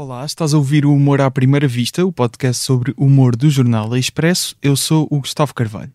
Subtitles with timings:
[0.00, 3.96] Olá, estás a ouvir o Humor à Primeira Vista, o podcast sobre humor do jornal
[3.96, 4.56] Expresso.
[4.62, 5.92] Eu sou o Gustavo Carvalho.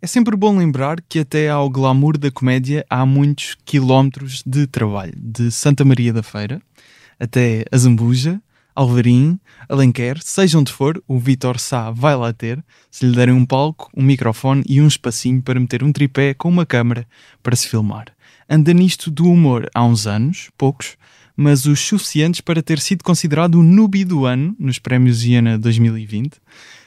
[0.00, 5.12] É sempre bom lembrar que até ao glamour da comédia há muitos quilómetros de trabalho,
[5.14, 6.58] de Santa Maria da Feira
[7.20, 8.40] até Azambuja,
[8.74, 9.38] Alvarim,
[9.68, 13.90] Alenquer, seja onde for, o Vitor Sá vai lá ter, se lhe derem um palco,
[13.94, 17.06] um microfone e um espacinho para meter um tripé com uma câmara
[17.42, 18.06] para se filmar.
[18.48, 20.96] Anda nisto do humor há uns anos, poucos,
[21.40, 26.32] mas os suficientes para ter sido considerado o noob do ano nos prémios Iana 2020.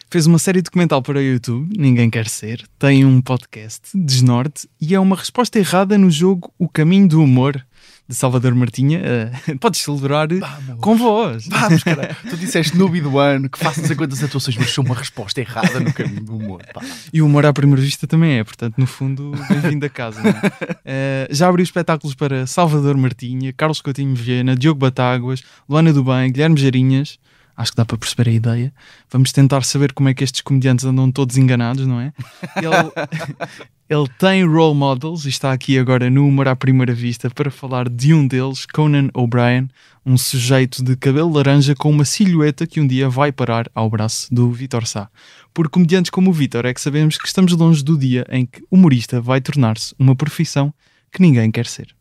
[0.09, 4.94] Fez uma série documental para o YouTube, Ninguém Quer Ser, tem um podcast, Desnorte, e
[4.94, 7.66] é uma resposta errada no jogo O Caminho do Humor,
[8.11, 9.01] de Salvador Martinha.
[9.47, 10.81] Uh, podes celebrar Vamos.
[10.81, 11.47] com voz.
[11.47, 12.15] Vamos, cara.
[12.29, 15.39] tu disseste noob do ano, que faço não sei quantas atuações, mas sou uma resposta
[15.39, 16.61] errada no caminho do humor.
[16.73, 16.81] Pá.
[17.11, 20.21] E o humor à primeira vista também é, portanto, no fundo, bem-vindo a casa.
[20.21, 21.27] É?
[21.31, 26.59] Uh, já abriu espetáculos para Salvador Martinha, Carlos Coutinho Viena, Diogo Batáguas, Luana Bem, Guilherme
[26.59, 27.17] Jarinhas
[27.55, 28.73] acho que dá para perceber a ideia.
[29.09, 32.13] Vamos tentar saber como é que estes comediantes andam todos enganados, não é?
[32.58, 33.09] Ele,
[33.89, 37.89] ele tem role models e está aqui agora no Humor à Primeira Vista para falar
[37.89, 39.69] de um deles, Conan O'Brien,
[40.05, 44.33] um sujeito de cabelo laranja com uma silhueta que um dia vai parar ao braço
[44.33, 45.09] do Vitor Sá.
[45.53, 48.63] Por comediantes como o Vitor é que sabemos que estamos longe do dia em que
[48.71, 50.73] humorista vai tornar-se uma profissão
[51.11, 51.95] que ninguém quer ser.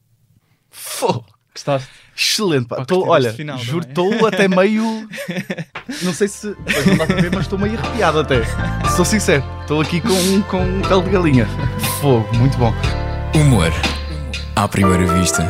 [0.71, 1.27] Fogo!
[1.53, 1.91] Gostaste?
[2.21, 2.85] Excelente, pá.
[2.85, 4.29] Tô, olha, final, juro, estou é?
[4.29, 5.09] até meio.
[6.03, 6.47] Não sei se.
[6.87, 8.43] não dá para ver, mas estou meio arrepiado até.
[8.95, 11.47] Sou sincero, estou aqui com, com um pele de galinha.
[12.01, 12.73] Fogo, muito bom.
[13.35, 13.73] Humor
[14.55, 15.43] à primeira vista.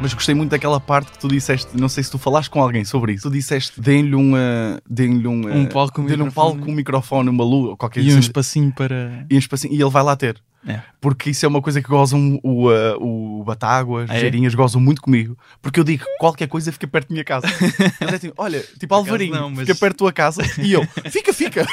[0.00, 2.84] Mas gostei muito daquela parte que tu disseste, não sei se tu falaste com alguém
[2.84, 3.28] sobre isso.
[3.28, 7.28] Tu disseste, deem-lhe um, uh, deem um, uh, um palco, deem um palco, um microfone,
[7.28, 9.26] uma luz, ou qualquer E um espacinho para.
[9.30, 10.40] E um espacinho, e ele vai lá ter.
[10.66, 10.80] É.
[11.00, 14.20] Porque isso é uma coisa que gozam o, uh, o Batáguas, ah, é?
[14.20, 15.36] Geirinhas, gozam muito comigo.
[15.62, 17.46] Porque eu digo qualquer coisa fica perto da minha casa.
[18.00, 19.60] Eles é tipo, olha, tipo Alvarinho, não, mas...
[19.60, 20.42] fica perto da tua casa.
[20.58, 21.66] E eu, fica, fica.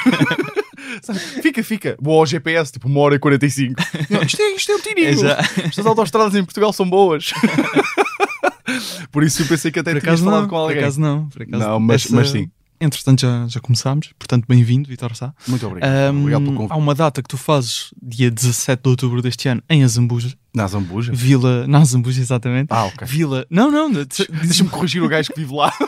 [1.42, 1.96] fica, fica.
[2.00, 3.74] Vou ao GPS, tipo uma hora e 45.
[4.08, 5.28] Não, isto, é, isto é um tirinho.
[5.28, 5.66] É.
[5.66, 7.30] Estas autostradas em Portugal são boas.
[9.10, 10.76] Por isso eu pensei que até por tinhas falado com alguém.
[10.76, 11.28] Por acaso não.
[11.28, 12.14] Por acaso não, mas, Essa...
[12.14, 12.50] mas sim.
[12.80, 15.34] Entretanto, já, já começámos, portanto, bem-vindo, Vitor Sá.
[15.48, 16.14] Muito obrigado.
[16.14, 16.72] Um, obrigado pelo convite.
[16.72, 20.32] Há uma data que tu fazes, dia 17 de outubro deste ano, em Azambuja.
[20.54, 21.12] Na Azambuja?
[21.12, 21.66] Vila.
[21.66, 22.68] Na Azambuja, exatamente.
[22.70, 23.06] Ah, ok.
[23.06, 23.44] Vila.
[23.50, 23.90] Não, não.
[23.90, 25.72] Deixa-me corrigir o gajo que vive lá.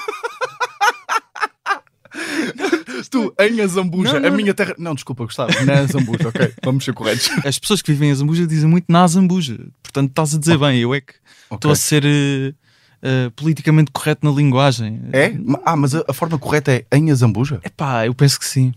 [3.08, 4.74] tu, em Azambuja, não, não, a minha terra.
[4.76, 5.52] Não, desculpa, Gustavo.
[5.64, 6.52] Na Azambuja, ok.
[6.64, 7.30] Vamos ser corretos.
[7.46, 9.58] As pessoas que vivem em Azambuja dizem muito na Azambuja.
[9.82, 10.78] Portanto, estás a dizer bem.
[10.78, 11.14] Eu é que
[11.44, 11.72] estou okay.
[11.72, 12.04] a ser.
[12.04, 12.54] Uh,
[13.02, 15.00] uh, politicamente correto na linguagem.
[15.12, 15.34] É?
[15.64, 17.60] Ah, mas a, a, forma correta é em Azambuja?
[17.62, 18.72] É pá, eu penso que sim.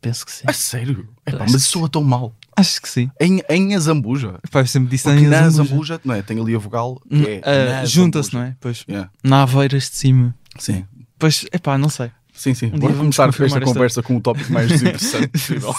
[0.00, 0.44] Penso que sim.
[0.46, 1.08] É sério?
[1.26, 2.34] Epá, mas isso soa tão mal.
[2.56, 3.10] Acho que sim.
[3.20, 4.38] Em, em Azambuja.
[4.44, 6.22] Epá, eu sempre disse Porque em na Azambuja, não é?
[6.22, 7.82] Tem ali a vogal que é.
[7.82, 8.56] Uh, Junta-se, não é?
[8.60, 8.84] Pois.
[8.88, 9.10] Yeah.
[9.22, 10.34] Na Aveiras de cima.
[10.58, 10.84] Sim.
[11.18, 12.10] Pois, é pá, não sei.
[12.32, 12.70] Sim, sim.
[12.72, 15.74] Um Bora começar esta, esta conversa com o tópico mais desinteressante possível.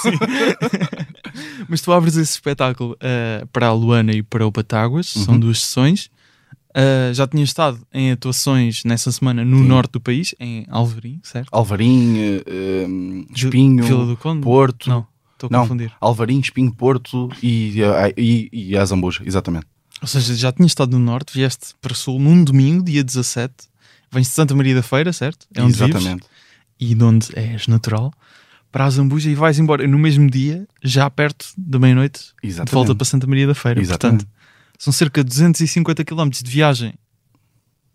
[1.68, 5.26] Mas tu abres esse espetáculo uh, para a Luana e para o Batáguas, uhum.
[5.26, 6.12] são duas sessões.
[6.72, 9.68] Uh, já tinha estado em atuações nessa semana no Sim.
[9.68, 11.50] norte do país, em Alvarim, certo?
[11.52, 14.42] Alvarim, uh, Espinho, Vila do Conde?
[14.42, 14.90] Porto.
[14.90, 15.92] Não, estou a confundir.
[16.00, 19.66] Alvarim, Espinho, Porto e, uh, e, e Azambuja, exatamente.
[20.02, 23.54] Ou seja, já tinha estado no norte, vieste para o sul num domingo, dia 17,
[24.10, 25.46] vens de Santa Maria da Feira, certo?
[25.54, 26.06] É onde Exatamente.
[26.06, 26.28] Vives,
[26.80, 28.14] e de onde és natural,
[28.72, 33.06] para Azambuja e vais embora no mesmo dia, já perto da meia-noite, de volta para
[33.06, 33.80] Santa Maria da Feira.
[33.82, 34.26] Exatamente.
[34.26, 34.41] Portanto,
[34.82, 36.96] são cerca de 250 km de viagem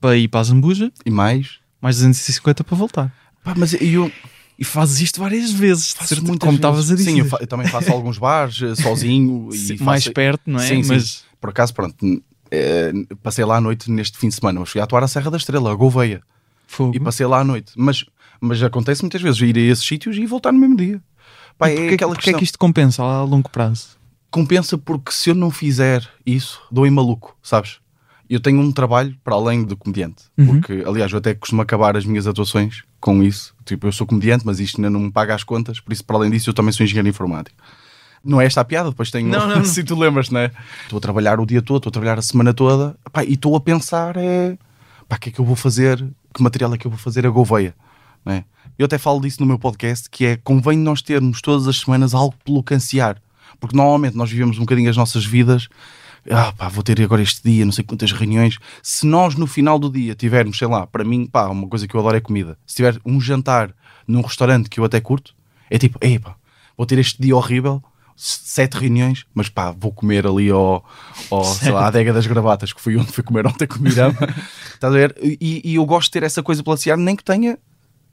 [0.00, 0.92] para ir para a Zambuja.
[1.04, 1.58] E mais?
[1.82, 3.12] Mais 250 para voltar.
[3.42, 4.12] Pá, mas eu...
[4.56, 7.10] E fazes isto várias vezes, faço muito como estavas a dizer.
[7.10, 9.50] Sim, eu, eu, também faço alguns bares eh, sozinho.
[9.52, 10.66] Sim, e mais perto, não é?
[10.66, 10.94] Sim, sim.
[10.94, 11.24] Mas...
[11.40, 14.60] Por acaso, pronto, é, passei lá à noite neste fim de semana.
[14.60, 16.22] Mas fui a atuar à Serra da Estrela, a Gouveia.
[16.68, 16.96] Fogo.
[16.96, 17.72] E passei lá à noite.
[17.76, 18.04] Mas,
[18.40, 21.02] mas acontece muitas vezes ir a esses sítios e voltar no mesmo dia.
[21.58, 22.34] Pá, é aquela porque questão...
[22.36, 23.95] é que isto compensa a longo prazo?
[24.36, 27.78] Compensa porque se eu não fizer isso, dou em maluco, sabes?
[28.28, 30.24] Eu tenho um trabalho para além do comediante.
[30.36, 30.46] Uhum.
[30.46, 33.54] Porque, aliás, eu até costumo acabar as minhas atuações com isso.
[33.64, 36.16] Tipo, eu sou comediante, mas isto ainda não me paga as contas, por isso, para
[36.16, 37.56] além disso, eu também sou engenheiro informático.
[38.22, 39.26] Não é esta a piada, depois tenho.
[39.26, 40.50] Não, não, se tu lembras, não é?
[40.82, 43.56] Estou a trabalhar o dia todo, estou a trabalhar a semana toda, pá, e estou
[43.56, 44.58] a pensar: é.
[45.08, 46.04] Pá, o que é que eu vou fazer?
[46.34, 47.74] Que material é que eu vou fazer a Gouveia?
[48.22, 48.44] Não é?
[48.78, 52.12] Eu até falo disso no meu podcast, que é convém nós termos todas as semanas
[52.12, 53.16] algo pelo que ansiar.
[53.60, 55.68] Porque normalmente nós vivemos um bocadinho as nossas vidas.
[56.30, 58.58] Ah, pá, vou ter agora este dia, não sei quantas reuniões.
[58.82, 61.94] Se nós no final do dia tivermos, sei lá, para mim, pá, uma coisa que
[61.94, 62.58] eu adoro é comida.
[62.66, 63.72] Se tiver um jantar
[64.06, 65.34] num restaurante que eu até curto,
[65.70, 66.36] é tipo, ei, pá,
[66.76, 67.82] vou ter este dia horrível,
[68.16, 70.84] sete reuniões, mas pá, vou comer ali ao,
[71.30, 73.82] ao sei lá, à adega das gravatas, que fui onde fui comer ontem com o
[73.82, 74.16] Mirama.
[74.74, 75.14] Estás a ver?
[75.22, 77.58] E, e eu gosto de ter essa coisa pela nem que tenha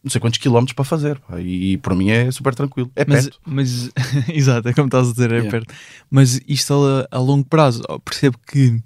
[0.03, 1.17] não sei quantos quilómetros para fazer.
[1.19, 2.91] pá, E, para mim é super tranquilo.
[2.95, 3.39] É Mas, perto.
[3.45, 3.89] mas
[4.29, 5.51] exato, é como estás a dizer, é Yeah.
[5.51, 5.73] perto.
[6.11, 6.73] Mas isto
[7.11, 8.81] a, a longo prazo, percebo que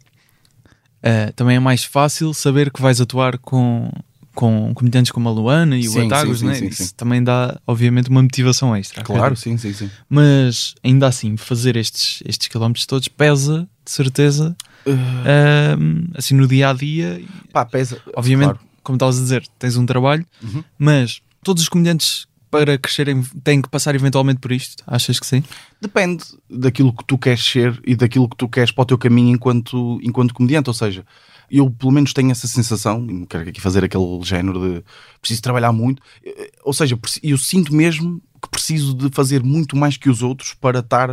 [1.01, 3.89] eh, também é mais fácil saber que vais atuar com,
[4.35, 6.53] com comediantes como a Luana e o Sim, Atagos, sim, né?
[6.55, 9.03] sim, Isso também dá, obviamente, uma motivação extra.
[9.03, 9.89] Claro, sim, sim, sim.
[10.09, 14.55] Mas ainda assim, fazer estes, estes quilómetros todos pesa, de certeza,
[14.85, 17.21] ahm, assim no dia a dia.
[17.51, 17.99] Pá, pesa.
[18.15, 18.66] Obviamente, Claro.
[18.87, 20.63] Como estavas a dizer, tens um trabalho, Uhum.
[20.79, 24.81] mas todos os comediantes para crescerem têm que passar eventualmente por isto?
[24.87, 25.43] Achas que sim?
[25.81, 29.35] Depende daquilo que tu queres ser e daquilo que tu queres para o teu caminho
[29.35, 30.69] enquanto, enquanto comediante.
[30.69, 31.05] Ou seja,
[31.51, 34.83] eu pelo menos tenho essa sensação, e não quero aqui fazer aquele género de
[35.19, 36.01] preciso trabalhar muito.
[36.25, 40.53] eh, Ou seja, eu sinto mesmo que preciso de fazer muito mais que os outros
[40.53, 41.11] para estar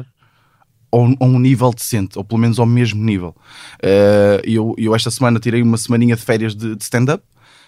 [0.93, 3.35] a um nível decente, ou pelo menos ao mesmo nível.
[3.83, 7.25] Eh, eu, eu esta semana tirei uma semaninha de férias de, de stand-up,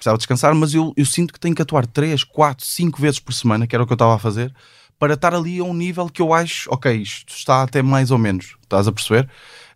[0.06, 3.32] precisava descansar, mas eu, eu sinto que tenho que atuar 3, 4, 5 vezes por
[3.32, 4.54] semana, que era o que eu estava a fazer,
[4.98, 8.18] para estar ali a um nível que eu acho, ok, isto está até mais ou
[8.18, 9.28] menos, estás a perceber?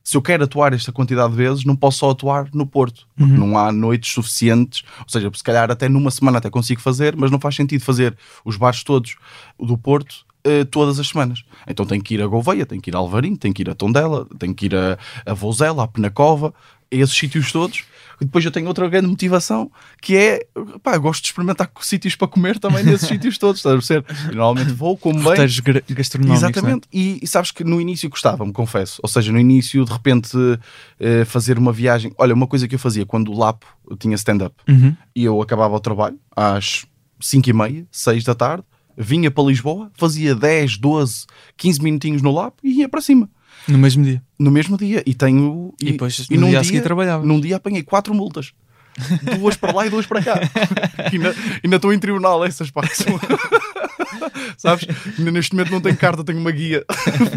[0.03, 3.32] Se eu quero atuar esta quantidade de vezes, não posso só atuar no Porto, porque
[3.32, 7.31] não há noites suficientes, ou seja, se calhar até numa semana até consigo fazer, mas
[7.31, 9.17] não faz sentido fazer os bares todos
[9.59, 11.44] do Porto eh, todas as semanas.
[11.67, 13.75] Então tenho que ir a Gouveia, tenho que ir a Alvarinho, tenho que ir a
[13.75, 16.55] Tondela, tenho que ir a, a Vouzela, a Penacova,
[16.91, 17.85] a esses sítios todos.
[18.20, 19.70] E depois eu tenho outra grande motivação
[20.00, 20.46] que é,
[20.82, 24.34] pá, gosto de experimentar sítios para comer também nesses sítios todos, estás a perceber?
[24.34, 25.25] Normalmente vou, como bem.
[25.25, 26.43] Roteiros gastronómicos.
[26.43, 26.88] Exatamente.
[26.93, 29.00] E, e sabes que no início gostava-me, confesso.
[29.02, 30.37] Ou seja, no início, de repente,
[30.99, 32.12] eh, fazer uma viagem.
[32.19, 33.67] Olha, uma coisa que eu fazia quando o Lapo
[33.99, 34.72] tinha stand-up é?
[34.72, 34.96] Uhum.
[35.14, 36.87] e eu acabava o trabalho às
[37.20, 38.64] 5 e meia, 6 da tarde,
[38.96, 41.26] vinha para Lisboa, fazia 10, 12,
[41.56, 43.28] 15 minutinhos no Lapo e ia para cima.
[43.68, 44.22] No mesmo dia.
[44.38, 45.02] No mesmo dia.
[45.06, 45.72] E tenho.
[45.80, 47.26] E depois, e no num dia a seguir, trabalhavas.
[47.26, 48.52] Num dia apanhei quatro multas.
[49.38, 50.40] Duas para lá e duas para cá.
[51.12, 51.16] e
[51.64, 53.04] ainda estou em tribunal essas partes.
[54.58, 54.86] Sabes?
[55.18, 56.84] Neste momento não tenho carta, tenho uma guia.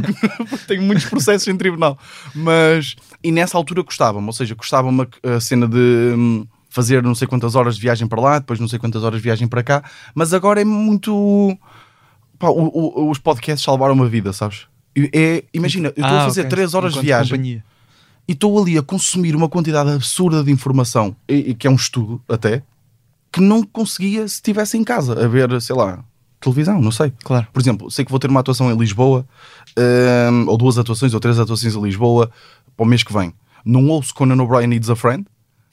[0.67, 1.97] Tenho muitos processos em tribunal.
[2.33, 2.95] Mas.
[3.23, 4.25] E nessa altura gostava-me.
[4.27, 5.77] Ou seja, gostava-me a, a cena de.
[5.77, 9.19] hum, Fazer não sei quantas horas de viagem para lá, depois não sei quantas horas
[9.19, 9.83] de viagem para cá,
[10.15, 11.55] mas agora é muito.
[12.39, 14.65] Pá, o- o- os podcasts salvaram uma vida, sabes?
[15.13, 16.49] É, imagina, eu estou Ah, a fazer ok.
[16.51, 17.63] 3 horas de viagem companhia.
[18.27, 21.75] e estou ali a consumir uma quantidade absurda de informação, e, e que é um
[21.75, 22.61] estudo até,
[23.31, 26.03] que não conseguia se estivesse em casa a ver, sei lá,
[26.39, 27.11] televisão, não sei.
[27.23, 27.47] Claro.
[27.51, 29.25] Por exemplo, sei que vou ter uma atuação em Lisboa,
[30.31, 32.29] hum, ou duas atuações, ou três atuações em Lisboa
[32.77, 33.33] para o mês que vem.
[33.65, 35.25] Não ouço Conan O'Brien Needs a Friend,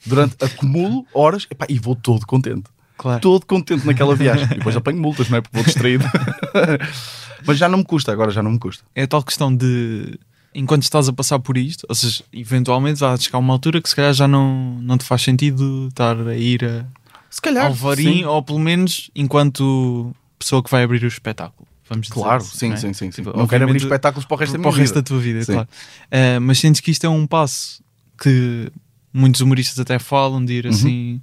[0.05, 2.63] durante acumulo horas epá, e vou todo contente.
[2.97, 3.19] Claro.
[3.19, 4.45] Todo contente naquela viagem.
[4.45, 5.41] E depois apanho multas, não é?
[5.41, 6.05] Porque vou distraído.
[7.45, 8.83] Mas já não me custa, agora já não me custa.
[8.95, 10.19] É a tal questão de
[10.53, 13.95] enquanto estás a passar por isto, ou seja, eventualmente vai chegar uma altura que se
[13.95, 16.85] calhar já não, não te faz sentido estar a ir a
[17.29, 17.67] Se calhar.
[17.67, 18.25] Alvarim, sim.
[18.25, 21.67] ou pelo menos enquanto pessoa que vai abrir o espetáculo.
[21.89, 22.77] Vamos dizer Claro, assim, sim, é?
[22.77, 23.23] sim, sim, sim.
[23.23, 25.01] Tipo, Não quero abrir espetáculos para o resto da para minha o resto vida.
[25.01, 25.53] da tua vida, Sim.
[25.53, 25.69] claro.
[26.09, 27.81] Eh, mas sentes que isto é um passo
[28.21, 28.71] que
[29.13, 31.21] muitos humoristas até falam de ir assim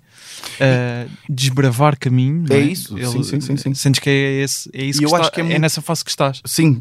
[0.61, 2.35] eh, desbravar caminho.
[2.35, 2.53] não Uhum.
[2.53, 2.63] É é?
[2.63, 3.75] isso, sim, sim, sim, sim.
[3.75, 5.61] Sentes que é, esse, é isso E que eu está- acho que é é, muito-
[5.61, 6.41] nessa fase que estás.
[6.45, 6.81] Sim,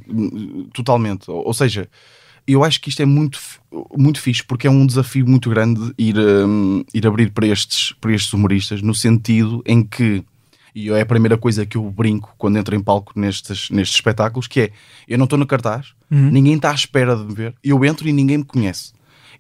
[0.74, 1.30] totalmente.
[1.30, 1.88] Ou ou seja,
[2.48, 3.40] eu acho que isto é muito,
[3.98, 8.14] muito fixe porque é um desafio muito grande ir, hum, ir abrir para estes, para
[8.14, 10.24] estes humoristas, no sentido em que,
[10.76, 14.48] e é a primeira coisa que eu brinco quando entro em palco nestes, nestes espetáculos,
[14.48, 14.72] que é,
[15.08, 16.30] eu não estou no cartaz, Uhum.
[16.32, 18.94] ninguém está à espera de me ver, eu entro e ninguém me conhece.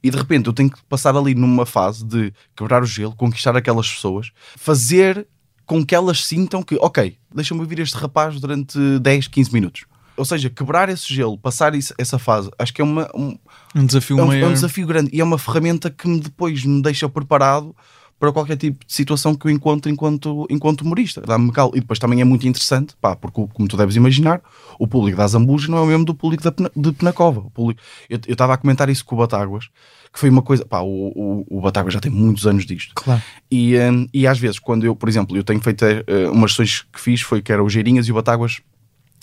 [0.04, 3.56] E de repente eu tenho que passar ali numa fase de quebrar o gelo, conquistar
[3.56, 5.28] aquelas pessoas, fazer
[5.66, 9.86] com que elas sintam que, ok, deixa-me ouvir este rapaz durante 10, 15 minutos.
[10.16, 13.38] Ou seja, quebrar esse gelo, passar isso- essa fase, acho que é, uma, um,
[13.76, 14.50] Um desafio é, um, é maior.
[14.50, 17.76] um desafio grande e é uma ferramenta que me depois me deixa preparado
[18.20, 21.22] para qualquer tipo de situação que eu encontro enquanto, enquanto humorista.
[21.22, 21.72] Dá-me cal.
[21.76, 24.42] E depois também é muito interessante, pá, porque como tu deves imaginar,
[24.80, 27.42] o público da Zambuja não é o mesmo do público da, Pena- de Penacova.
[27.42, 29.70] O público, eu estava a comentar isso com o Batáguas,
[30.12, 32.94] que foi uma coisa, pá, o, o, o Batáguas já tem muitos anos disto.
[32.96, 33.22] Claro.
[33.52, 36.82] E, hum, e às vezes, quando eu, por exemplo, eu tenho feito eh, umas sessões
[36.92, 38.62] que fiz, foi que era o Geirinhas e o Batáguas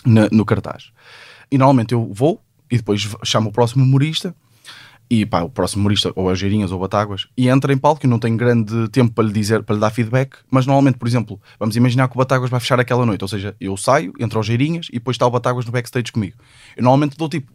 [0.06, 0.92] na- no cartaz.
[1.50, 4.34] E normalmente eu vou e depois chamo o próximo humorista
[5.10, 8.04] e pá, o próximo humorista ou é Geirinhas ou Batáguas e entra em palco.
[8.04, 11.06] Eu não tenho grande tempo para lhe dizer, para lhe dar feedback, mas normalmente, por
[11.06, 14.38] exemplo, vamos imaginar que o Batáguas vai fechar aquela noite, ou seja, eu saio, entro
[14.38, 16.36] aos Geirinhas e depois está o Batáguas no backstage comigo.
[16.76, 17.52] Eu normalmente dou tipo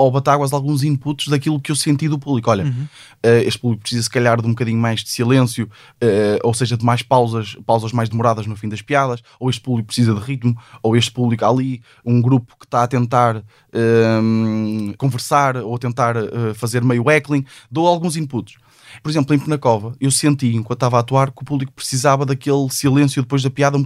[0.00, 2.50] ao Batáguas alguns inputs daquilo que eu senti do público.
[2.50, 2.86] Olha, Uhum.
[3.22, 5.68] eh, este público precisa se calhar de um bocadinho mais de silêncio,
[6.00, 9.60] eh, ou seja, de mais pausas, pausas mais demoradas no fim das piadas, ou este
[9.60, 13.42] público precisa de ritmo, ou este público ali, um grupo que está a tentar
[13.72, 18.54] ehm, conversar ou a tentar eh, fazer meio heckling, dou alguns inputs.
[19.02, 22.68] Por exemplo, em Penacova, eu senti, enquanto estava a atuar, que o público precisava daquele
[22.70, 23.84] silêncio depois da piada, um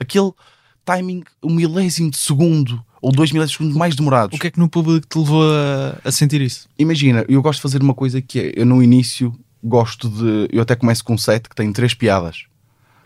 [0.00, 0.32] aquele
[0.84, 4.36] timing, um milésimo de segundo ou dois milésimos mais demorados.
[4.36, 6.68] O que é que no público te levou a, a sentir isso?
[6.78, 10.48] Imagina, eu gosto de fazer uma coisa que é, eu no início gosto de.
[10.52, 12.44] Eu até começo com um set que tem três piadas,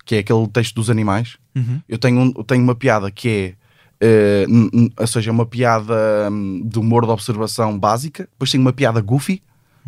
[0.04, 1.36] que é aquele texto dos animais.
[1.54, 1.80] Uhum.
[1.88, 3.54] Eu tenho, um- eu tenho uma piada que
[4.00, 4.44] é.
[4.48, 5.94] n- ou seja, uma piada
[6.30, 9.42] hum, de humor de observação básica, depois tenho uma piada goofy,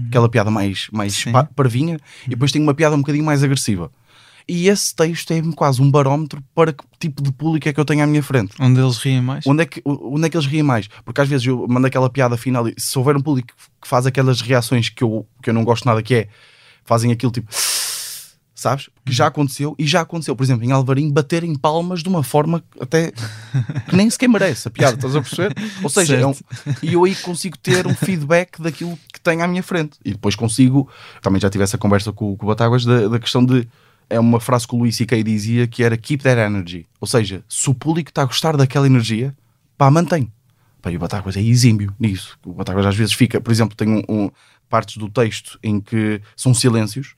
[0.09, 1.15] aquela piada mais, mais
[1.55, 3.91] parvinha, e depois tenho uma piada um bocadinho mais agressiva.
[4.49, 7.85] E esse texto é quase um barómetro para que tipo de público é que eu
[7.85, 8.55] tenho à minha frente.
[8.61, 9.45] Onde eles riem mais?
[9.47, 10.88] Onde é, que, onde é que eles riem mais?
[11.05, 13.49] Porque às vezes eu mando aquela piada final e se houver um público
[13.83, 16.29] que faz aquelas reações que eu, que eu não gosto nada, que é
[16.85, 17.49] fazem aquilo tipo,
[18.55, 18.88] sabes?
[19.05, 22.62] Que já aconteceu e já aconteceu, por exemplo, em Alvarinho, baterem palmas de uma forma
[22.81, 23.11] até
[23.88, 25.55] que nem sequer merece a piada, estás a perceber?
[25.83, 26.35] Ou seja, é um-
[26.83, 30.37] e eu aí consigo ter um feedback daquilo que tenho à minha frente e depois
[30.37, 30.88] consigo.
[31.21, 33.67] Também já tive essa conversa com, com o Batáguas da, da questão de.
[34.09, 35.23] É uma frase que o Luís C.K.
[35.23, 36.87] dizia que era keep that energy.
[37.01, 39.37] Ou seja, se o público está a gostar daquela energia,
[39.77, 40.33] pá, mantém.
[40.81, 42.39] Pá, e o Batáguas é exímio nisso.
[42.45, 44.31] O Batáguas às vezes fica, por exemplo, tem um, um-
[44.69, 47.15] partes do texto em que são silêncios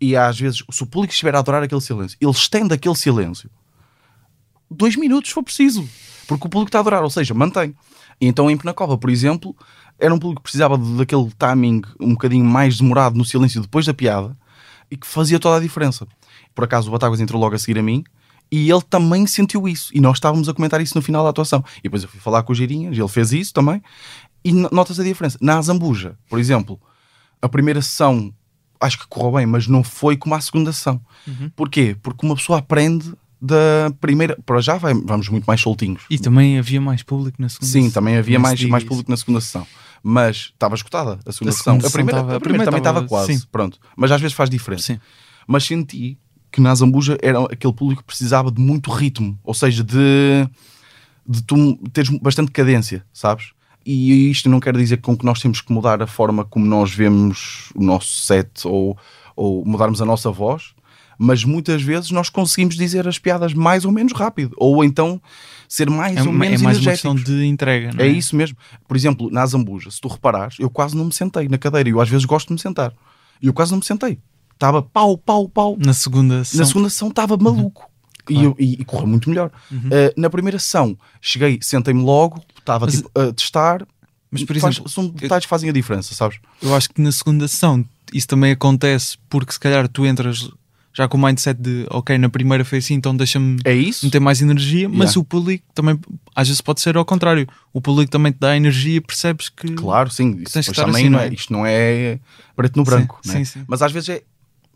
[0.00, 3.50] e às vezes, se o público estiver a adorar aquele silêncio, ele estende aquele silêncio
[4.70, 5.88] dois minutos se for preciso,
[6.26, 7.74] porque o público está a adorar, ou seja, mantém.
[8.20, 9.54] E então em Penacova, por exemplo,
[9.98, 13.94] era um público que precisava daquele timing um bocadinho mais demorado no silêncio depois da
[13.94, 14.36] piada
[14.90, 16.06] e que fazia toda a diferença.
[16.56, 18.02] Por acaso o Batáguas entrou logo a seguir a mim
[18.50, 19.90] e ele também sentiu isso.
[19.94, 21.62] E nós estávamos a comentar isso no final da atuação.
[21.78, 23.80] E depois eu fui falar com o Girinhas, ele fez isso também.
[24.44, 25.36] E no- nota-se a diferença.
[25.40, 26.80] Na Azambuja, por exemplo,
[27.42, 28.32] a primeira sessão
[28.80, 31.00] acho que correu bem, mas não foi como a segunda sessão.
[31.54, 31.96] Porquê?
[32.02, 34.36] Porque uma pessoa aprende da primeira.
[34.46, 36.02] Para já vai- vamos muito mais soltinhos.
[36.08, 39.40] E também havia mais público na segunda Sim, também havia mais, mais público na segunda
[39.40, 39.66] sessão.
[40.02, 41.74] Mas estava esgotada a segunda A sessão.
[41.74, 43.40] segunda A primeira, sessão estava- a primeira também a primeira estava estava- quase.
[43.40, 43.46] sim.
[43.50, 43.78] Pronto.
[43.96, 44.84] Mas às vezes faz diferença.
[44.94, 45.00] Sim.
[45.48, 46.18] Mas senti
[46.56, 49.38] que na Zambuja era aquele público que precisava de muito ritmo.
[49.44, 50.48] Ou seja, de,
[51.28, 53.50] de tu teres bastante cadência, sabes?
[53.84, 56.90] E isto não quer dizer com que nós temos que mudar a forma como nós
[56.94, 58.96] vemos o nosso set ou,
[59.36, 60.72] ou mudarmos a nossa voz,
[61.18, 65.20] mas muitas vezes nós conseguimos dizer as piadas mais ou menos rápido, ou então
[65.68, 67.20] ser mais É, ou uma- é menos mais uma energéticos.
[67.22, 68.10] questão de entrega, não É é?
[68.10, 68.56] isso mesmo.
[68.88, 71.88] Por exemplo, na Zambuja, se tu reparares, eu quase não me sentei na cadeira.
[71.90, 72.94] Eu às vezes gosto de me sentar.
[73.42, 74.18] E eu quase não me sentei.
[74.56, 75.76] Estava pau, pau, pau.
[75.78, 76.60] Na segunda sessão.
[76.60, 77.90] Na segunda sessão estava maluco.
[78.28, 79.50] E, eu- e, e correu muito melhor.
[79.70, 79.86] Uh,
[80.16, 83.86] na primeira sessão, cheguei, sentei-me logo, estava tipo, a testar.
[84.30, 86.38] Mas, por Faz- exemplo, são detalhes que fazem a diferença, sabes?
[86.60, 90.50] eu acho que na segunda sessão isso também acontece porque se calhar tu entras
[90.92, 94.04] já com o mindset de ok, na primeira foi assim, então deixa-me É isso?
[94.06, 95.20] meter mais energia, mas Yeah.
[95.20, 95.98] o público também
[96.34, 97.46] às vezes pode ser ao contrário.
[97.72, 100.38] O público também te dá energia, percebes que Claro, sim.
[100.40, 101.32] Isso Tens que estar também assim, não é, é?
[101.34, 102.18] isto não é
[102.56, 103.20] preto no Sim, branco.
[103.24, 103.32] né?
[103.34, 103.64] sim, sim.
[103.68, 104.22] Mas às vezes é.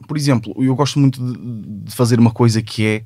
[0.07, 3.02] Por exemplo, eu gosto muito de, de fazer uma coisa que é.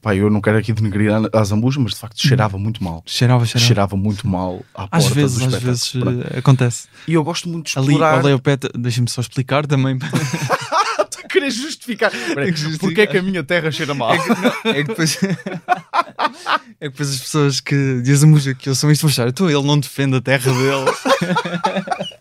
[0.00, 3.04] Pá, eu não quero aqui denegrir a, a Zambuja, mas de facto cheirava muito mal.
[3.06, 3.66] cheirava, cheirava.
[3.66, 6.26] Cheirava muito mal à porta Às vezes, do às vezes Pronto.
[6.34, 6.88] eh, acontece.
[7.06, 8.18] E eu gosto muito de Ali, explorar.
[8.18, 9.96] ao Leopeta, deixa-me só explicar também.
[11.08, 12.10] tu queres justificar.
[12.10, 12.78] Justificar.
[12.80, 14.12] Porque é que a minha terra cheira mal?
[14.12, 15.18] É que, não, é que depois.
[15.22, 19.48] é que depois as pessoas que dizem música que eu sou isto vão achar, então
[19.48, 20.90] ele não defende a terra dele.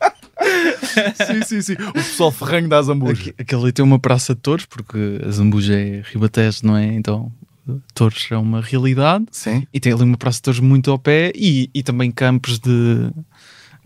[1.15, 1.73] sim, sim, sim.
[1.89, 3.33] O pessoal ferranho da Zambuja.
[3.37, 6.85] Aquele ali tem uma praça de touros, porque a Zambuja é Ribatejo, não é?
[6.85, 7.31] Então,
[7.93, 9.25] touros é uma realidade.
[9.31, 9.65] Sim.
[9.73, 13.09] E tem ali uma praça de touros muito ao pé e, e também campos de.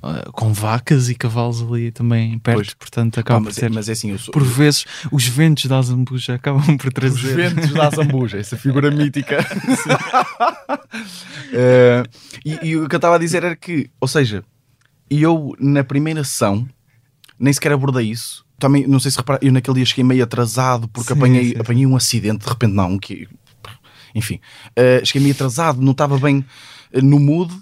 [0.04, 2.74] ah, com vacas e cavalos ali também perto, Pois.
[2.74, 3.70] portanto Ah, acaba por mas, ter.
[3.72, 4.32] mas é assim, sou.
[4.32, 7.36] Por vezes, os ventos da Zambuja acabam por Os trazer.
[7.36, 9.38] ventos da Zambuja, essa figura mítica.
[11.54, 12.04] Eh,
[12.44, 14.44] e, e o que eu estava a dizer era que, ou seja,
[15.10, 16.68] eu na primeira sessão
[17.40, 18.46] nem sequer abordei isso.
[18.58, 21.60] Também, não sei se repara, eu naquele dia cheguei meio atrasado porque Sim, apanhei, sim,
[21.60, 23.28] apanhei um acidente de repente, não, que
[24.14, 24.40] enfim,
[24.76, 26.46] eh, cheguei meio atrasado, não estava bem
[26.94, 27.54] eh, no mood.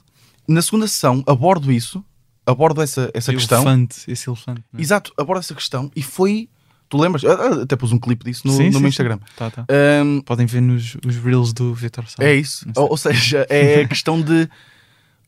[0.48, 2.04] Na segunda sessão abordo isso,
[2.46, 3.62] abordo essa, essa questão.
[3.64, 4.64] Elefante, esse elefante.
[4.72, 4.84] não é?
[4.84, 6.48] Exato, abordo essa questão e foi.
[6.90, 7.24] Tu lembras?
[7.26, 8.88] Ah, ah, Até pus um clipe disso no, Sim, no sim, meu sim.
[8.90, 9.18] Instagram.
[9.36, 9.66] Tá, tá.
[9.68, 12.24] Ahm, Podem ver nos os reels do Vitor Sá.
[12.24, 12.68] é isso.
[12.76, 14.48] Ou, ou seja, é a questão de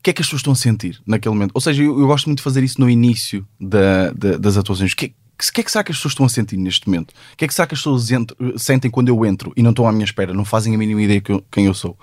[0.02, 1.50] que é que as pessoas estão a sentir naquele momento.
[1.54, 4.92] Ou seja, eu, eu gosto muito de fazer isso no início da- da- das atuações.
[4.92, 6.86] O que, é- que, que é que será que as pessoas estão a sentir neste
[6.88, 7.10] momento?
[7.10, 9.70] O que é que será que as pessoas entro- sentem quando eu entro e não
[9.70, 11.98] estão à minha espera, não fazem a mínima ideia que eu- quem eu sou?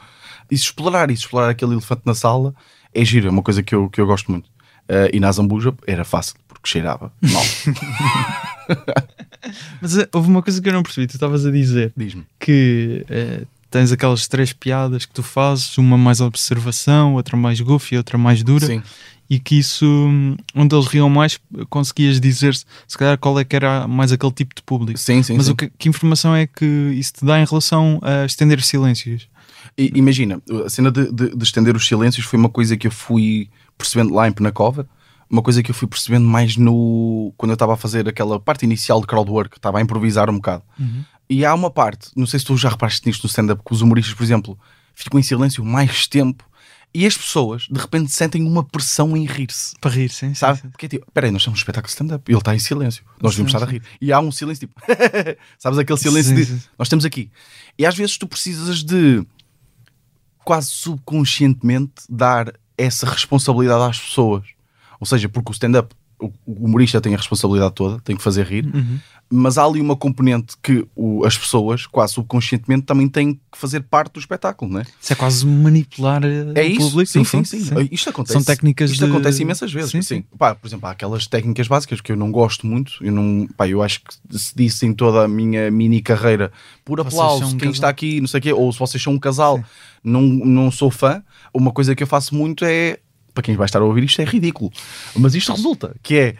[0.52, 2.54] E se explorar isso, explorar aquele elefante na sala,
[2.94, 4.48] é giro, é uma coisa que eu, que eu gosto muito.
[4.84, 7.44] Uh, e na Zambuja era fácil, porque cheirava mal.
[9.82, 12.26] Mas uh, houve uma coisa que eu não percebi, tu estavas a dizer Diz-me.
[12.40, 17.98] que uh, tens aquelas três piadas que tu fazes, uma mais observação, outra mais goofy,
[17.98, 18.84] outra mais dura, Sim.
[19.27, 21.39] e que isso, hum, onde eles riam mais,
[21.72, 25.00] conseguias dizer se calhar qual é que era mais aquele tipo de público.
[25.00, 25.53] Sim, sim, Mas sim.
[25.53, 26.65] o que, que informação é que
[26.96, 29.27] isso te dá em relação a estender silêncios?
[29.75, 32.92] I- imagina, a cena de, de- de estender os silêncios foi uma coisa que eu
[32.92, 34.88] fui percebendo lá em Penacova,
[35.27, 38.65] uma coisa que eu fui percebendo mais no quando eu estava a fazer aquela parte
[38.65, 40.62] inicial de crowdwork, estava a improvisar um bocado.
[41.34, 43.82] E há uma parte, não sei se tu já reparaste nisto no stand-up, que os
[43.82, 44.60] humoristas, por exemplo,
[44.94, 46.48] ficam em silêncio mais tempo
[46.94, 49.74] e as pessoas de repente sentem uma pressão em rir-se.
[49.82, 50.28] Para rir, sim.
[50.28, 50.62] sim, Sabe?
[50.62, 50.70] sim.
[50.70, 52.32] Porque é tipo, peraí, nós somos um espetáculo de stand-up.
[52.32, 53.04] Ele está em silêncio.
[53.20, 53.82] Nós devemos Sim, estar a rir.
[54.00, 54.80] E há um silêncio tipo,
[55.58, 56.62] sabes aquele silêncio Sim, de sim.
[56.78, 57.32] nós estamos aqui.
[57.80, 59.25] E às vezes tu precisas de
[60.46, 64.46] quase subconscientemente dar essa responsabilidade às pessoas.
[65.00, 68.46] Ou seja, porque o stand-up, o o humorista tem a responsabilidade toda, tem que fazer
[68.46, 69.00] rir, Uhum.
[69.30, 73.82] mas há ali uma componente que o- as pessoas, quase subconscientemente, também têm que fazer
[73.82, 74.84] parte do espetáculo, não é?
[75.01, 77.10] Isso é quase manipular eh, É o isso, público.
[77.12, 78.34] sim, sim, fundo, sim, Isto acontece.
[78.34, 79.92] São técnicas Isto de- acontece imensas vezes.
[79.92, 80.25] Sim, Sim, sim.
[80.38, 82.94] Pá, por exemplo, há aquelas técnicas básicas que eu não gosto muito.
[83.01, 86.51] Eu, não, pá, eu acho que se disse em toda a minha mini carreira
[86.86, 87.72] por aplauso, um quem casal.
[87.74, 89.63] está aqui, não sei o quê, ou se vocês são um casal,
[90.03, 91.24] não, não sou fã.
[91.53, 93.00] Uma coisa que eu faço muito é,
[93.34, 94.72] para quem vai estar a ouvir isto, é ridículo.
[95.16, 96.36] Mas isto resulta, que é.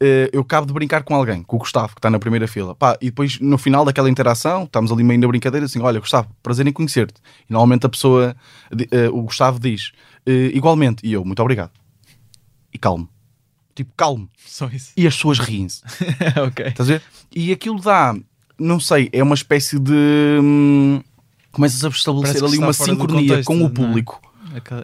[0.00, 2.74] eh, eu acabo de brincar com alguém, com o Gustavo, que está na primeira fila.
[2.74, 6.28] Pá, e depois, no final daquela interação, estamos ali meio na brincadeira, assim: Olha, Gustavo,
[6.42, 7.20] prazer em conhecer-te.
[7.48, 8.36] E normalmente a pessoa,
[8.90, 9.92] eh, o Gustavo diz:
[10.26, 11.06] "Eh, Igualmente.
[11.06, 11.70] E eu, muito obrigado.
[12.72, 13.08] E calmo.
[13.74, 14.28] Tipo, calmo.
[14.44, 14.92] Só isso.
[14.96, 15.82] E as pessoas riem-se.
[16.46, 16.66] ok.
[16.66, 17.02] Estás a ver?
[17.34, 18.14] E aquilo dá,
[18.58, 19.92] não sei, é uma espécie de.
[20.42, 21.00] hum,
[21.52, 23.70] começas a estabelecer ali uma sincronia contexto, com o é?
[23.70, 24.20] público.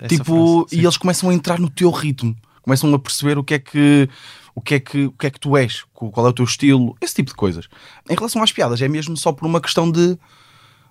[0.08, 3.54] Tipo, frase, e eles começam a entrar no teu ritmo, começam a perceber o que
[3.54, 4.08] é que
[4.56, 6.96] o que é que, o que, é que tu és, qual é o teu estilo,
[7.00, 7.66] esse tipo de coisas.
[8.08, 10.16] Em relação às piadas, é mesmo só por uma questão de,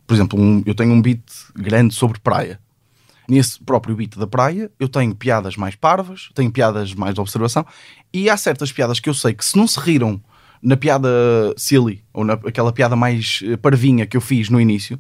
[0.06, 1.22] por exemplo, um- eu tenho um beat
[1.56, 2.60] grande sobre praia.
[3.26, 7.66] Nesse próprio beat da praia, eu tenho piadas mais parvas, tenho piadas mais de observação,
[8.14, 10.22] e há certas piadas que eu sei que se não se riram
[10.62, 11.10] na piada
[11.56, 15.00] silly, ou naquela piada mais eh, parvinha que eu fiz no início,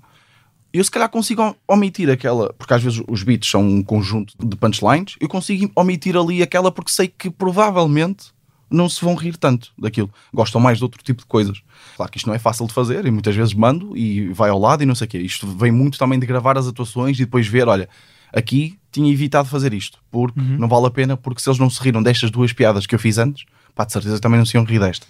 [0.74, 4.56] eu se calhar consigo omitir aquela, porque às vezes os beats são um conjunto de
[4.56, 8.34] punchlines, eu consigo omitir ali aquela porque sei que provavelmente
[8.72, 10.12] não se vão rir tanto daquilo.
[10.34, 11.62] Gostam mais de outro tipo de coisas.
[11.96, 14.58] Claro que isto não é fácil de fazer e muitas vezes mando e vai ao
[14.58, 15.20] lado e não sei o quê.
[15.20, 17.88] Isto vem muito também de gravar as atuações e depois ver, olha,
[18.34, 21.82] aqui tinha evitado fazer isto, porque não vale a pena, porque se eles não se
[21.82, 24.64] riram destas duas piadas que eu fiz antes, pá, de certeza também não se iam
[24.64, 25.06] rir desta.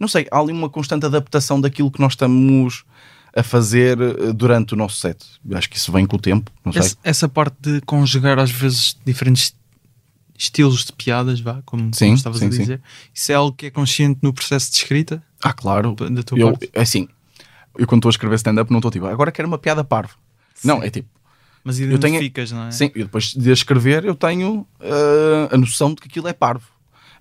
[0.00, 2.84] Não sei, há ali uma constante adaptação daquilo que nós estamos
[3.34, 5.24] a fazer eh, durante o nosso set.
[5.52, 6.50] Acho que isso vem com o tempo.
[6.74, 9.54] Essa, essa parte de conjugar às vezes diferentes
[10.38, 12.58] estilos de piadas, vá, como, Sim, como estavas sim, a sim.
[12.58, 12.82] dizer,
[13.14, 15.94] isso é algo que é consciente no processo de escrita Ah, claro.
[15.94, 16.70] da tua Eu, parte?
[16.74, 17.08] assim,
[17.78, 20.14] eu quando estou a escrever stand-up não estou tipo, agora quero uma piada parva.
[20.64, 21.08] Não, é tipo,
[21.62, 22.70] Mas eu tenho- identificas, não é?
[22.72, 26.66] sim, e depois de escrever eu tenho eh, a noção de que aquilo é parvo.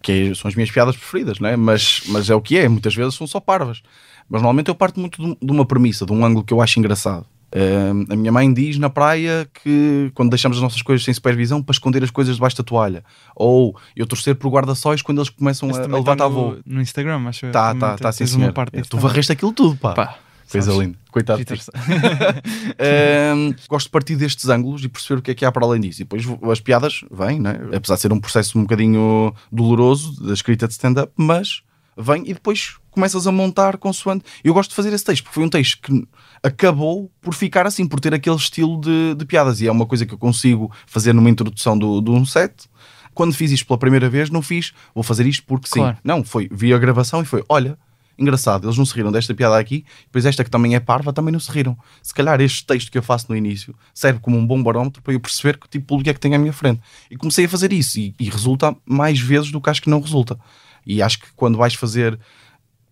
[0.01, 1.55] Que é- são as minhas piadas preferidas, não é?
[1.55, 3.83] Mas, mas é o que é, muitas vezes são só parvas.
[4.31, 6.79] Mas normalmente eu parto muito de, um- uma premissa, de um ângulo que eu acho
[6.79, 7.25] engraçado.
[7.51, 11.61] Eh, a minha mãe diz na praia que quando deixamos as nossas coisas sem supervisão
[11.61, 13.03] para esconder as coisas debaixo da toalha.
[13.35, 16.57] Ou eu torcer por guarda-sóis quando eles começam a, a levantar tá no, voo.
[16.65, 17.51] no Instagram, acho eu.
[17.51, 18.53] Tá, tá, tá, sim, senhor.
[18.71, 19.93] disso Tu varreste aquilo tudo, pá.
[19.93, 20.17] Pá,
[20.49, 20.97] Coisa linda.
[21.11, 21.65] Coitado de ti.
[21.65, 21.73] Peter-
[22.79, 25.81] Ahm, gosto de partir destes ângulos e perceber o que é que há para além
[25.81, 26.01] disso.
[26.01, 27.59] E depois as piadas vêm, né?
[27.75, 31.63] apesar de ser um processo um bocadinho doloroso da escrita de stand-up, mas
[31.97, 34.25] vem e depois começas a montar consoante.
[34.43, 36.07] Eu gosto de fazer esse texto, porque foi um texto que
[36.43, 39.61] acabou por ficar assim, por ter aquele estilo de, de piadas.
[39.61, 42.69] E é uma coisa que eu consigo fazer numa introdução do, de um set.
[43.13, 45.79] Quando fiz isto pela primeira vez, não fiz, vou fazer isto porque sim.
[45.79, 45.97] Claro.
[46.03, 47.77] Não, foi, vi a gravação e foi, olha,
[48.17, 51.31] engraçado, eles não se riram desta piada aqui, depois esta que também é parva, também
[51.31, 51.77] não se riram.
[52.01, 55.13] Se calhar este texto que eu faço no início serve como um bom barómetro para
[55.13, 56.81] eu perceber que tipo de público é que tem à minha frente.
[57.09, 59.99] E comecei a fazer isso e, e resulta mais vezes do que acho que não
[59.99, 60.39] resulta.
[60.85, 62.19] E acho que quando vais fazer,